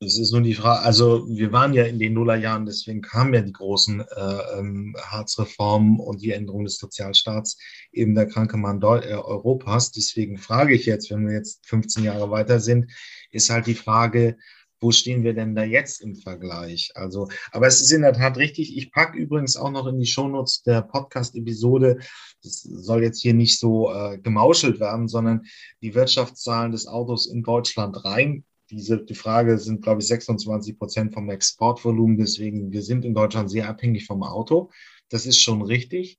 Es 0.00 0.16
ist 0.16 0.30
nur 0.30 0.42
die 0.42 0.54
Frage, 0.54 0.82
also 0.82 1.26
wir 1.28 1.50
waren 1.50 1.74
ja 1.74 1.82
in 1.82 1.98
den 1.98 2.12
Nullerjahren, 2.14 2.66
deswegen 2.66 3.02
kamen 3.02 3.34
ja 3.34 3.40
die 3.40 3.52
großen 3.52 4.00
äh, 4.00 4.58
ähm, 4.58 4.94
Hartz-Reformen 4.96 5.98
und 5.98 6.22
die 6.22 6.30
Änderung 6.30 6.64
des 6.64 6.78
Sozialstaats 6.78 7.58
eben 7.90 8.14
der 8.14 8.28
kranke 8.28 8.56
Mann 8.56 8.80
äh, 8.80 8.84
Europas. 8.84 9.90
Deswegen 9.90 10.38
frage 10.38 10.74
ich 10.74 10.86
jetzt, 10.86 11.10
wenn 11.10 11.26
wir 11.26 11.34
jetzt 11.34 11.66
15 11.66 12.04
Jahre 12.04 12.30
weiter 12.30 12.60
sind, 12.60 12.92
ist 13.32 13.50
halt 13.50 13.66
die 13.66 13.74
Frage, 13.74 14.36
wo 14.80 14.92
stehen 14.92 15.24
wir 15.24 15.34
denn 15.34 15.56
da 15.56 15.64
jetzt 15.64 16.00
im 16.00 16.14
Vergleich? 16.14 16.92
Also, 16.94 17.28
aber 17.50 17.66
es 17.66 17.80
ist 17.80 17.90
in 17.90 18.02
der 18.02 18.12
Tat 18.12 18.36
richtig. 18.36 18.76
Ich 18.76 18.92
packe 18.92 19.18
übrigens 19.18 19.56
auch 19.56 19.72
noch 19.72 19.88
in 19.88 19.98
die 19.98 20.06
Shownotes 20.06 20.62
der 20.62 20.82
Podcast-Episode, 20.82 21.98
das 22.44 22.62
soll 22.62 23.02
jetzt 23.02 23.20
hier 23.20 23.34
nicht 23.34 23.58
so 23.58 23.92
äh, 23.92 24.18
gemauschelt 24.18 24.78
werden, 24.78 25.08
sondern 25.08 25.42
die 25.82 25.96
Wirtschaftszahlen 25.96 26.70
des 26.70 26.86
Autos 26.86 27.26
in 27.26 27.42
Deutschland 27.42 28.04
rein 28.04 28.44
diese 28.70 28.98
die 28.98 29.14
Frage 29.14 29.58
sind, 29.58 29.82
glaube 29.82 30.00
ich, 30.00 30.08
26 30.08 30.78
Prozent 30.78 31.14
vom 31.14 31.30
Exportvolumen. 31.30 32.18
Deswegen, 32.18 32.72
wir 32.72 32.82
sind 32.82 33.04
in 33.04 33.14
Deutschland 33.14 33.50
sehr 33.50 33.68
abhängig 33.68 34.06
vom 34.06 34.22
Auto. 34.22 34.70
Das 35.08 35.26
ist 35.26 35.40
schon 35.40 35.62
richtig. 35.62 36.18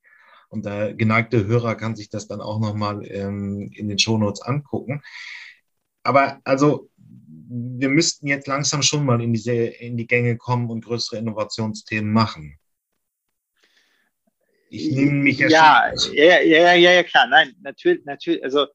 Und 0.49 0.65
der 0.65 0.93
geneigte 0.95 1.45
Hörer 1.45 1.75
kann 1.75 1.95
sich 1.95 2.09
das 2.09 2.27
dann 2.27 2.41
auch 2.41 2.59
nochmal 2.59 3.05
ähm, 3.05 3.71
in 3.75 3.87
den 3.87 3.99
Shownotes 3.99 4.41
angucken. 4.41 5.01
Aber 6.03 6.39
also, 6.43 6.89
wir 7.51 7.89
müssten 7.89 8.27
jetzt 8.27 8.47
langsam 8.47 8.81
schon 8.81 9.05
mal 9.05 9.21
in, 9.21 9.33
diese, 9.33 9.53
in 9.53 9.97
die 9.97 10.07
Gänge 10.07 10.37
kommen 10.37 10.69
und 10.69 10.85
größere 10.85 11.17
Innovationsthemen 11.17 12.11
machen. 12.11 12.57
Ich 14.71 14.91
nehme 14.91 15.23
mich 15.23 15.39
ja, 15.39 15.49
ja, 15.49 15.93
ja, 16.13 16.41
ja, 16.41 16.73
ja, 16.73 16.91
ja, 16.91 17.03
klar. 17.03 17.27
Nein, 17.27 17.55
natürlich, 17.61 18.05
natürlich. 18.05 18.43
Also 18.43 18.67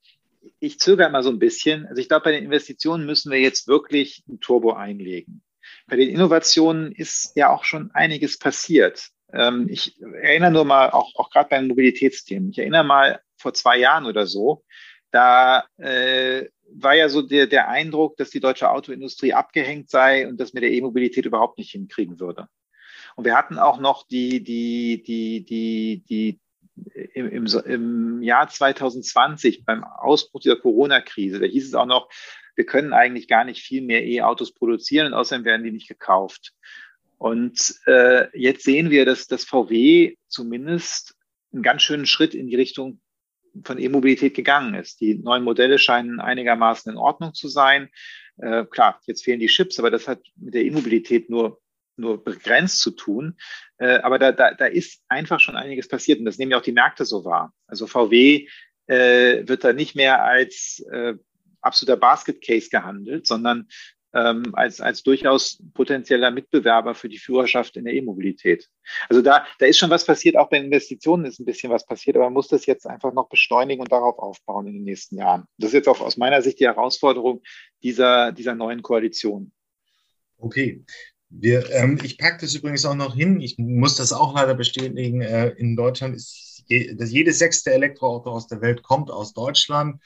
ich 0.58 0.78
zögere 0.78 1.10
mal 1.10 1.22
so 1.22 1.30
ein 1.30 1.38
bisschen. 1.38 1.86
Also 1.86 2.00
ich 2.00 2.08
glaube, 2.08 2.24
bei 2.24 2.32
den 2.32 2.44
Investitionen 2.44 3.06
müssen 3.06 3.30
wir 3.30 3.40
jetzt 3.40 3.68
wirklich 3.68 4.24
ein 4.28 4.40
Turbo 4.40 4.72
einlegen. 4.72 5.42
Bei 5.86 5.96
den 5.96 6.08
Innovationen 6.08 6.92
ist 6.92 7.32
ja 7.36 7.50
auch 7.50 7.64
schon 7.64 7.90
einiges 7.92 8.38
passiert. 8.38 9.08
Ähm, 9.32 9.66
ich 9.68 10.00
erinnere 10.00 10.50
nur 10.50 10.64
mal, 10.64 10.90
auch, 10.90 11.14
auch 11.16 11.30
gerade 11.30 11.48
bei 11.48 11.58
den 11.58 11.68
Mobilitätsthemen, 11.68 12.50
ich 12.50 12.58
erinnere 12.58 12.84
mal 12.84 13.20
vor 13.36 13.54
zwei 13.54 13.78
Jahren 13.78 14.06
oder 14.06 14.26
so, 14.26 14.64
da 15.10 15.64
äh, 15.76 16.46
war 16.68 16.94
ja 16.94 17.08
so 17.08 17.22
der, 17.22 17.46
der 17.46 17.68
Eindruck, 17.68 18.16
dass 18.16 18.30
die 18.30 18.40
deutsche 18.40 18.70
Autoindustrie 18.70 19.32
abgehängt 19.32 19.90
sei 19.90 20.26
und 20.26 20.40
das 20.40 20.54
mit 20.54 20.62
der 20.62 20.72
E-Mobilität 20.72 21.26
überhaupt 21.26 21.58
nicht 21.58 21.70
hinkriegen 21.70 22.18
würde. 22.20 22.48
Und 23.16 23.24
wir 23.24 23.36
hatten 23.36 23.58
auch 23.58 23.78
noch 23.78 24.06
die, 24.06 24.42
die, 24.42 25.02
die, 25.02 25.44
die, 25.44 26.04
die 26.08 26.40
im, 27.14 27.28
im, 27.28 27.46
im 27.46 28.22
Jahr 28.22 28.48
2020 28.48 29.64
beim 29.64 29.84
Ausbruch 29.84 30.40
dieser 30.40 30.56
Corona-Krise, 30.56 31.38
da 31.38 31.46
hieß 31.46 31.68
es 31.68 31.74
auch 31.74 31.86
noch, 31.86 32.08
wir 32.56 32.66
können 32.66 32.92
eigentlich 32.92 33.28
gar 33.28 33.44
nicht 33.44 33.62
viel 33.62 33.82
mehr 33.82 34.04
E-Autos 34.04 34.52
produzieren 34.54 35.08
und 35.08 35.14
außerdem 35.14 35.44
werden 35.44 35.64
die 35.64 35.72
nicht 35.72 35.88
gekauft. 35.88 36.52
Und 37.18 37.74
äh, 37.86 38.26
jetzt 38.38 38.64
sehen 38.64 38.90
wir, 38.90 39.04
dass 39.04 39.26
das 39.26 39.44
VW 39.44 40.16
zumindest 40.28 41.14
einen 41.52 41.62
ganz 41.62 41.82
schönen 41.82 42.06
Schritt 42.06 42.34
in 42.34 42.46
die 42.46 42.56
Richtung 42.56 43.00
von 43.62 43.78
E-Mobilität 43.78 44.34
gegangen 44.34 44.74
ist. 44.74 45.00
Die 45.00 45.14
neuen 45.14 45.44
Modelle 45.44 45.78
scheinen 45.78 46.20
einigermaßen 46.20 46.92
in 46.92 46.98
Ordnung 46.98 47.34
zu 47.34 47.48
sein. 47.48 47.88
Äh, 48.36 48.64
klar, 48.64 49.00
jetzt 49.06 49.24
fehlen 49.24 49.40
die 49.40 49.46
Chips, 49.46 49.78
aber 49.78 49.90
das 49.90 50.08
hat 50.08 50.20
mit 50.36 50.54
der 50.54 50.64
E-Mobilität 50.64 51.30
nur 51.30 51.60
nur 51.96 52.22
begrenzt 52.22 52.80
zu 52.80 52.90
tun. 52.90 53.36
Äh, 53.78 53.98
aber 53.98 54.18
da, 54.18 54.32
da, 54.32 54.54
da 54.54 54.66
ist 54.66 55.02
einfach 55.08 55.40
schon 55.40 55.56
einiges 55.56 55.88
passiert 55.88 56.18
und 56.18 56.24
das 56.24 56.38
nehmen 56.38 56.52
ja 56.52 56.58
auch 56.58 56.62
die 56.62 56.72
Märkte 56.72 57.04
so 57.04 57.24
wahr. 57.24 57.52
Also 57.66 57.86
VW 57.86 58.48
äh, 58.86 59.48
wird 59.48 59.64
da 59.64 59.72
nicht 59.72 59.94
mehr 59.94 60.22
als 60.22 60.84
äh, 60.90 61.14
absoluter 61.60 61.96
Basket 61.96 62.42
Case 62.44 62.68
gehandelt, 62.68 63.26
sondern 63.26 63.68
ähm, 64.14 64.44
als, 64.52 64.80
als 64.80 65.02
durchaus 65.02 65.60
potenzieller 65.74 66.30
Mitbewerber 66.30 66.94
für 66.94 67.08
die 67.08 67.18
Führerschaft 67.18 67.76
in 67.76 67.84
der 67.84 67.94
E-Mobilität. 67.94 68.68
Also 69.08 69.22
da, 69.22 69.44
da 69.58 69.66
ist 69.66 69.78
schon 69.78 69.90
was 69.90 70.06
passiert, 70.06 70.36
auch 70.36 70.48
bei 70.48 70.58
Investitionen 70.58 71.24
ist 71.24 71.40
ein 71.40 71.44
bisschen 71.44 71.70
was 71.70 71.84
passiert, 71.84 72.16
aber 72.16 72.26
man 72.26 72.34
muss 72.34 72.48
das 72.48 72.64
jetzt 72.66 72.86
einfach 72.86 73.12
noch 73.12 73.28
beschleunigen 73.28 73.80
und 73.80 73.90
darauf 73.90 74.18
aufbauen 74.18 74.68
in 74.68 74.74
den 74.74 74.84
nächsten 74.84 75.18
Jahren. 75.18 75.46
Das 75.58 75.70
ist 75.70 75.74
jetzt 75.74 75.88
auch 75.88 76.00
aus 76.00 76.16
meiner 76.16 76.42
Sicht 76.42 76.60
die 76.60 76.66
Herausforderung 76.66 77.42
dieser, 77.82 78.30
dieser 78.30 78.54
neuen 78.54 78.82
Koalition. 78.82 79.52
Okay, 80.38 80.84
wir, 81.40 81.70
ähm, 81.72 81.98
ich 82.02 82.18
packe 82.18 82.38
das 82.40 82.54
übrigens 82.54 82.84
auch 82.84 82.94
noch 82.94 83.14
hin. 83.14 83.40
Ich 83.40 83.58
muss 83.58 83.96
das 83.96 84.12
auch 84.12 84.34
leider 84.34 84.54
bestätigen. 84.54 85.20
Äh, 85.20 85.50
in 85.50 85.76
Deutschland 85.76 86.14
ist 86.14 86.64
je, 86.66 86.94
das 86.94 87.10
jedes 87.10 87.38
sechste 87.38 87.72
Elektroauto 87.72 88.30
aus 88.30 88.46
der 88.46 88.60
Welt 88.60 88.82
kommt 88.82 89.10
aus 89.10 89.32
Deutschland. 89.32 90.00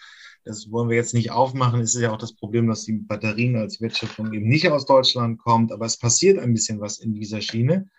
Das 0.44 0.70
wollen 0.70 0.88
wir 0.88 0.96
jetzt 0.96 1.14
nicht 1.14 1.30
aufmachen. 1.30 1.80
Es 1.80 1.94
ist 1.94 2.00
ja 2.00 2.12
auch 2.12 2.18
das 2.18 2.34
Problem, 2.34 2.68
dass 2.68 2.84
die 2.84 2.92
Batterien 2.92 3.56
als 3.56 3.80
Wertschöpfung 3.80 4.32
eben 4.32 4.48
nicht 4.48 4.68
aus 4.68 4.86
Deutschland 4.86 5.38
kommt. 5.38 5.72
Aber 5.72 5.84
es 5.84 5.98
passiert 5.98 6.38
ein 6.38 6.54
bisschen 6.54 6.80
was 6.80 6.98
in 6.98 7.14
dieser 7.14 7.42
Schiene. 7.42 7.90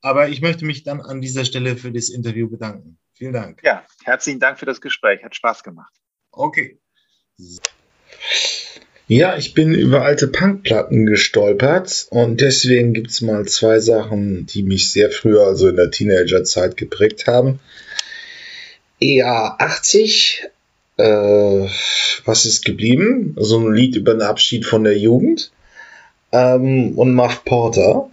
Aber 0.00 0.28
ich 0.28 0.40
möchte 0.40 0.64
mich 0.64 0.84
dann 0.84 1.00
an 1.00 1.20
dieser 1.20 1.44
Stelle 1.44 1.76
für 1.76 1.92
das 1.92 2.08
Interview 2.08 2.48
bedanken. 2.48 2.98
Vielen 3.14 3.32
Dank. 3.32 3.62
Ja, 3.62 3.84
herzlichen 4.04 4.40
Dank 4.40 4.58
für 4.58 4.66
das 4.66 4.80
Gespräch. 4.80 5.22
Hat 5.24 5.34
Spaß 5.34 5.62
gemacht. 5.62 5.94
Okay. 6.30 6.80
Ja, 9.12 9.36
ich 9.36 9.52
bin 9.52 9.74
über 9.74 10.06
alte 10.06 10.26
Punkplatten 10.26 11.04
gestolpert 11.04 12.06
und 12.08 12.40
deswegen 12.40 12.94
gibt 12.94 13.10
es 13.10 13.20
mal 13.20 13.44
zwei 13.46 13.78
Sachen, 13.78 14.46
die 14.46 14.62
mich 14.62 14.90
sehr 14.90 15.10
früher, 15.10 15.42
also 15.42 15.68
in 15.68 15.76
der 15.76 15.90
Teenagerzeit, 15.90 16.78
geprägt 16.78 17.26
haben. 17.26 17.60
EA80, 19.02 20.44
äh, 20.96 21.68
was 22.24 22.46
ist 22.46 22.64
geblieben? 22.64 23.36
So 23.38 23.58
ein 23.58 23.74
Lied 23.74 23.96
über 23.96 24.14
den 24.14 24.22
Abschied 24.22 24.64
von 24.64 24.82
der 24.82 24.96
Jugend. 24.96 25.52
Ähm, 26.32 26.96
und 26.96 27.12
Muff 27.12 27.44
Porter. 27.44 28.08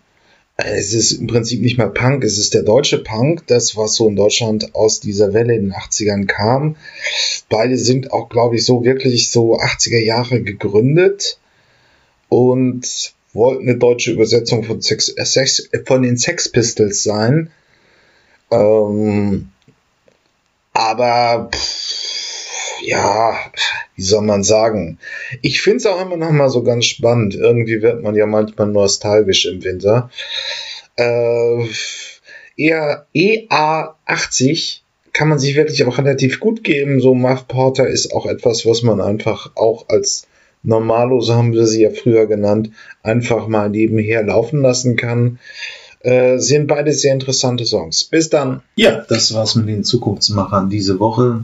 Es 0.66 0.94
ist 0.94 1.14
im 1.14 1.28
Prinzip 1.28 1.62
nicht 1.62 1.78
mal 1.78 1.90
Punk, 1.90 2.24
es 2.24 2.38
ist 2.38 2.54
der 2.54 2.64
deutsche 2.64 3.02
Punk, 3.02 3.48
das, 3.48 3.78
was 3.78 3.96
so 3.96 4.10
in 4.10 4.18
Deutschland 4.18 4.76
aus 4.76 5.00
dieser 5.00 5.34
Welle 5.34 5.56
in 5.56 5.70
den 5.70 5.74
80ern 5.74 6.26
kam. 6.26 6.76
Beide 7.48 7.78
sind 7.78 8.12
auch, 8.12 8.28
glaube 8.28 8.58
ich, 8.58 8.66
so 8.66 8.84
wirklich 8.84 9.32
so 9.32 9.58
80er 9.58 10.00
Jahre 10.00 10.42
gegründet 10.42 11.40
und 12.28 13.14
wollten 13.34 13.70
eine 13.70 13.78
deutsche 13.78 14.12
Übersetzung 14.12 14.64
von, 14.64 14.82
Sex, 14.82 15.10
äh, 15.10 15.26
Sex, 15.26 15.70
von 15.86 16.02
den 16.02 16.18
Sex 16.18 16.50
Pistols 16.50 17.04
sein. 17.04 17.52
Ähm, 18.52 19.50
aber 20.74 21.50
pff, 21.54 22.09
ja, 22.82 23.38
wie 23.96 24.02
soll 24.02 24.24
man 24.24 24.44
sagen? 24.44 25.00
Ich 25.42 25.62
finde 25.62 25.78
es 25.78 25.86
auch 25.86 26.02
immer 26.02 26.18
noch 26.18 26.32
mal 26.32 26.50
so 26.50 26.64
ganz 26.64 26.86
spannend. 26.86 27.36
Irgendwie 27.36 27.82
wird 27.82 28.02
man 28.04 28.16
ja 28.16 28.26
manchmal 28.26 28.68
nostalgisch 28.68 29.46
im 29.46 29.64
Winter. 29.64 30.10
Äh, 30.96 31.66
eher 32.58 33.06
EA80 33.16 34.80
kann 35.14 35.30
man 35.30 35.40
sich 35.40 35.56
wirklich 35.56 35.84
auch 35.86 35.98
relativ 35.98 36.40
gut 36.40 36.64
geben. 36.64 37.02
So 37.02 37.14
Muff 37.14 37.48
Porter 37.48 37.88
ist 37.88 38.14
auch 38.14 38.26
etwas, 38.26 38.66
was 38.66 38.84
man 38.84 39.02
einfach 39.02 39.52
auch 39.56 39.90
als 39.90 40.28
Normalo, 40.62 41.22
so 41.22 41.36
haben 41.36 41.54
wir 41.54 41.66
sie 41.66 41.84
ja 41.84 41.90
früher 41.90 42.28
genannt, 42.28 42.72
einfach 43.02 43.48
mal 43.48 43.70
nebenher 43.70 44.24
laufen 44.24 44.62
lassen 44.62 44.98
kann. 44.98 45.40
Äh, 46.02 46.38
sind 46.38 46.68
beide 46.68 46.94
sehr 46.94 47.14
interessante 47.14 47.66
Songs. 47.66 48.06
Bis 48.06 48.30
dann. 48.30 48.62
Ja, 48.76 49.06
das 49.10 49.34
war's 49.34 49.56
mit 49.56 49.68
den 49.68 49.84
Zukunftsmachern 49.84 50.70
diese 50.70 51.00
Woche. 51.00 51.44